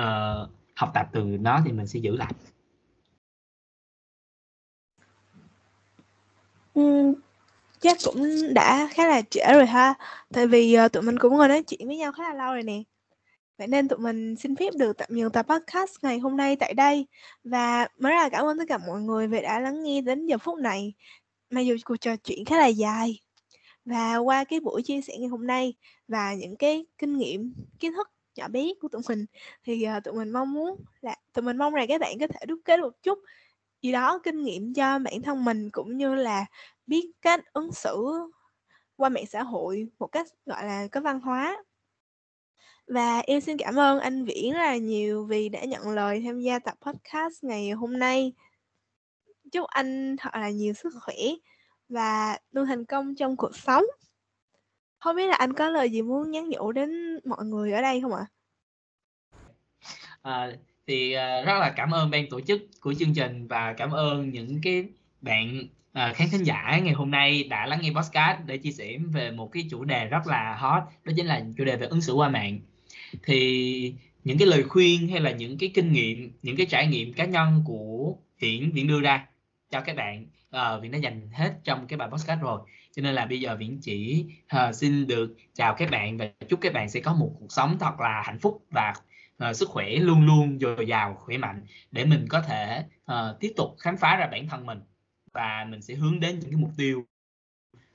uh, 0.01 0.51
học 0.81 0.91
tập 0.95 1.07
từ 1.13 1.25
nó 1.25 1.61
thì 1.65 1.73
mình 1.73 1.87
sẽ 1.87 1.99
giữ 1.99 2.17
lại. 2.17 2.33
Ừ, 6.75 7.15
chắc 7.81 7.97
cũng 8.05 8.25
đã 8.55 8.89
khá 8.93 9.07
là 9.07 9.23
trễ 9.31 9.53
rồi 9.53 9.67
ha. 9.67 9.95
Tại 10.33 10.47
vì 10.47 10.77
uh, 10.87 10.93
tụi 10.93 11.03
mình 11.03 11.19
cũng 11.19 11.37
ngồi 11.37 11.49
nói 11.49 11.63
chuyện 11.63 11.87
với 11.87 11.97
nhau 11.97 12.13
khá 12.13 12.23
là 12.23 12.35
lâu 12.35 12.53
rồi 12.53 12.63
nè. 12.63 12.83
Vậy 13.59 13.67
nên 13.67 13.89
tụi 13.89 13.99
mình 13.99 14.37
xin 14.37 14.57
phép 14.57 14.71
được 14.79 14.99
tạm 14.99 15.09
dừng 15.11 15.31
tập 15.31 15.47
podcast 15.49 15.91
ngày 16.03 16.19
hôm 16.19 16.37
nay 16.37 16.57
tại 16.57 16.75
đây. 16.75 17.07
Và 17.45 17.89
mới 17.99 18.13
là 18.13 18.29
cảm 18.29 18.47
ơn 18.47 18.59
tất 18.59 18.65
cả 18.69 18.79
mọi 18.79 19.01
người 19.01 19.29
vì 19.29 19.43
đã 19.43 19.61
lắng 19.61 19.83
nghe 19.83 20.01
đến 20.01 20.27
giờ 20.27 20.39
phút 20.39 20.59
này. 20.59 20.95
Mặc 21.51 21.61
dù 21.61 21.77
cuộc 21.85 21.97
trò 21.97 22.17
chuyện 22.17 22.45
khá 22.45 22.59
là 22.59 22.67
dài. 22.67 23.21
Và 23.85 24.17
qua 24.17 24.45
cái 24.45 24.61
buổi 24.61 24.83
chia 24.83 25.01
sẻ 25.01 25.17
ngày 25.19 25.29
hôm 25.29 25.47
nay 25.47 25.75
và 26.09 26.35
những 26.35 26.57
cái 26.57 26.87
kinh 26.99 27.17
nghiệm 27.19 27.55
kiến 27.79 27.93
thức 27.93 28.09
nhỏ 28.37 28.49
bé 28.49 28.69
của 28.81 28.89
tụi 28.89 29.03
mình 29.09 29.27
thì 29.65 29.87
uh, 29.97 30.05
tụi 30.05 30.15
mình 30.15 30.31
mong 30.31 30.53
muốn 30.53 30.85
là 31.01 31.17
tụi 31.33 31.43
mình 31.43 31.57
mong 31.57 31.75
rằng 31.75 31.87
các 31.89 32.01
bạn 32.01 32.19
có 32.21 32.27
thể 32.27 32.47
đúc 32.47 32.61
kết 32.65 32.81
một 32.81 32.93
chút 33.03 33.19
gì 33.83 33.93
đó 33.93 34.21
kinh 34.23 34.43
nghiệm 34.43 34.75
cho 34.75 34.99
bản 34.99 35.23
thân 35.23 35.45
mình 35.45 35.71
cũng 35.71 35.97
như 35.97 36.15
là 36.15 36.47
biết 36.87 37.11
cách 37.23 37.41
ứng 37.53 37.73
xử 37.73 38.05
qua 38.97 39.09
mạng 39.09 39.27
xã 39.27 39.43
hội 39.43 39.89
một 39.99 40.07
cách 40.07 40.27
gọi 40.47 40.65
là 40.65 40.89
có 40.93 41.01
văn 41.01 41.21
hóa 41.21 41.65
và 42.91 43.19
em 43.19 43.41
xin 43.41 43.57
cảm 43.57 43.77
ơn 43.79 44.01
anh 44.01 44.25
Viễn 44.25 44.53
rất 44.53 44.59
là 44.59 44.77
nhiều 44.77 45.25
vì 45.25 45.49
đã 45.49 45.65
nhận 45.65 45.89
lời 45.89 46.23
tham 46.25 46.41
gia 46.41 46.59
tập 46.59 46.75
podcast 46.81 47.45
ngày 47.45 47.71
hôm 47.71 47.99
nay. 47.99 48.33
Chúc 49.53 49.67
anh 49.67 50.17
thật 50.19 50.31
là 50.33 50.51
nhiều 50.51 50.75
sức 50.75 50.93
khỏe 51.03 51.17
và 51.89 52.39
luôn 52.53 52.67
thành 52.67 52.85
công 52.85 53.15
trong 53.15 53.37
cuộc 53.37 53.57
sống. 53.57 53.85
Không 55.01 55.17
biết 55.17 55.27
là 55.27 55.37
anh 55.37 55.53
có 55.53 55.69
lời 55.69 55.91
gì 55.91 56.03
muốn 56.03 56.31
nhắn 56.31 56.49
nhủ 56.49 56.73
đến 56.73 57.21
mọi 57.25 57.45
người 57.45 57.73
ở 57.73 57.83
đây 57.83 58.01
không 58.01 58.15
ạ? 58.15 58.27
À, 60.23 60.51
thì 60.87 61.17
uh, 61.17 61.47
rất 61.47 61.59
là 61.61 61.73
cảm 61.77 61.91
ơn 61.91 62.11
ban 62.11 62.29
tổ 62.31 62.41
chức 62.41 62.63
của 62.81 62.95
chương 62.95 63.15
trình 63.15 63.47
và 63.47 63.73
cảm 63.73 63.91
ơn 63.91 64.31
những 64.31 64.61
cái 64.63 64.85
bạn 65.21 65.63
uh, 65.91 66.17
khán 66.17 66.29
thính 66.33 66.45
giả 66.45 66.81
ngày 66.83 66.95
hôm 66.95 67.11
nay 67.11 67.45
đã 67.45 67.67
lắng 67.67 67.79
nghe 67.83 67.91
podcast 67.91 68.39
để 68.47 68.59
chia 68.59 68.73
sẻ 68.73 68.99
về 69.13 69.31
một 69.31 69.53
cái 69.53 69.67
chủ 69.71 69.85
đề 69.85 70.05
rất 70.05 70.27
là 70.27 70.57
hot 70.59 70.83
đó 71.05 71.13
chính 71.17 71.27
là 71.27 71.43
chủ 71.57 71.65
đề 71.65 71.77
về 71.77 71.87
ứng 71.87 72.01
xử 72.01 72.13
qua 72.13 72.29
mạng 72.29 72.61
thì 73.23 73.95
những 74.25 74.39
cái 74.39 74.49
lời 74.49 74.63
khuyên 74.63 75.09
hay 75.09 75.21
là 75.21 75.31
những 75.31 75.59
cái 75.59 75.71
kinh 75.75 75.93
nghiệm 75.93 76.33
những 76.43 76.57
cái 76.57 76.67
trải 76.67 76.87
nghiệm 76.87 77.13
cá 77.13 77.25
nhân 77.25 77.63
của 77.67 78.15
hiển 78.39 78.71
viễn 78.71 78.89
đưa 78.89 79.01
ra 79.01 79.27
cho 79.71 79.81
các 79.81 79.97
bạn 79.97 80.27
à, 80.51 80.75
uh, 80.75 80.83
viện 80.83 80.93
đã 80.93 80.99
dành 80.99 81.31
hết 81.33 81.55
trong 81.65 81.87
cái 81.87 81.97
bài 81.97 82.09
podcast 82.13 82.41
rồi 82.41 82.61
cho 82.97 83.03
nên 83.03 83.15
là 83.15 83.27
bây 83.27 83.41
giờ 83.41 83.57
viễn 83.57 83.79
chỉ 83.83 84.27
uh, 84.57 84.75
xin 84.75 85.07
được 85.07 85.37
chào 85.55 85.75
các 85.79 85.91
bạn 85.91 86.19
và 86.19 86.27
chúc 86.49 86.61
các 86.61 86.73
bạn 86.73 86.91
sẽ 86.91 87.01
có 87.01 87.15
một 87.15 87.31
cuộc 87.41 87.53
sống 87.53 87.77
thật 87.81 88.01
là 88.01 88.23
hạnh 88.25 88.39
phúc 88.39 88.67
và 88.71 88.95
uh, 89.51 89.57
sức 89.57 89.69
khỏe 89.69 89.91
luôn 89.97 90.27
luôn 90.27 90.59
dồi 90.61 90.87
dào 90.87 91.15
khỏe 91.15 91.39
mạnh 91.39 91.67
để 91.91 92.05
mình 92.05 92.27
có 92.29 92.43
thể 92.43 92.85
uh, 93.13 93.41
tiếp 93.41 93.53
tục 93.57 93.77
khám 93.79 93.97
phá 93.97 94.17
ra 94.17 94.27
bản 94.27 94.49
thân 94.49 94.67
mình 94.67 94.81
và 95.33 95.67
mình 95.69 95.83
sẽ 95.83 95.95
hướng 95.95 96.21
đến 96.21 96.39
những 96.39 96.51
cái 96.51 96.61
mục 96.61 96.71
tiêu 96.77 97.05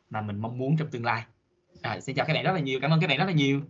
mà 0.10 0.22
mình 0.22 0.40
mong 0.40 0.58
muốn 0.58 0.78
trong 0.78 0.88
tương 0.92 1.06
lai. 1.06 1.24
Rồi 1.84 2.02
xin 2.02 2.16
chào 2.16 2.26
các 2.26 2.34
bạn 2.34 2.44
rất 2.44 2.52
là 2.52 2.60
nhiều 2.60 2.80
cảm 2.82 2.92
ơn 2.92 3.00
các 3.02 3.08
bạn 3.08 3.18
rất 3.18 3.26
là 3.26 3.32
nhiều. 3.32 3.62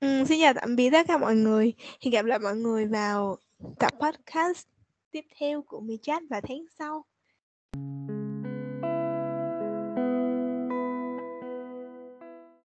Ừ, 0.00 0.24
xin 0.28 0.40
chào 0.40 0.54
tạm 0.54 0.76
biệt 0.76 0.90
tất 0.90 1.06
cả 1.08 1.18
mọi 1.18 1.34
người. 1.34 1.72
Hẹn 2.04 2.12
gặp 2.12 2.24
lại 2.24 2.38
mọi 2.38 2.56
người 2.56 2.86
vào 2.86 3.36
tập 3.78 3.92
podcast 4.00 4.66
tiếp 5.10 5.24
theo 5.40 5.62
của 5.62 5.80
Mi 5.80 5.96
Chat 6.02 6.22
vào 6.30 6.40
tháng 6.40 6.64
sau. 6.78 7.04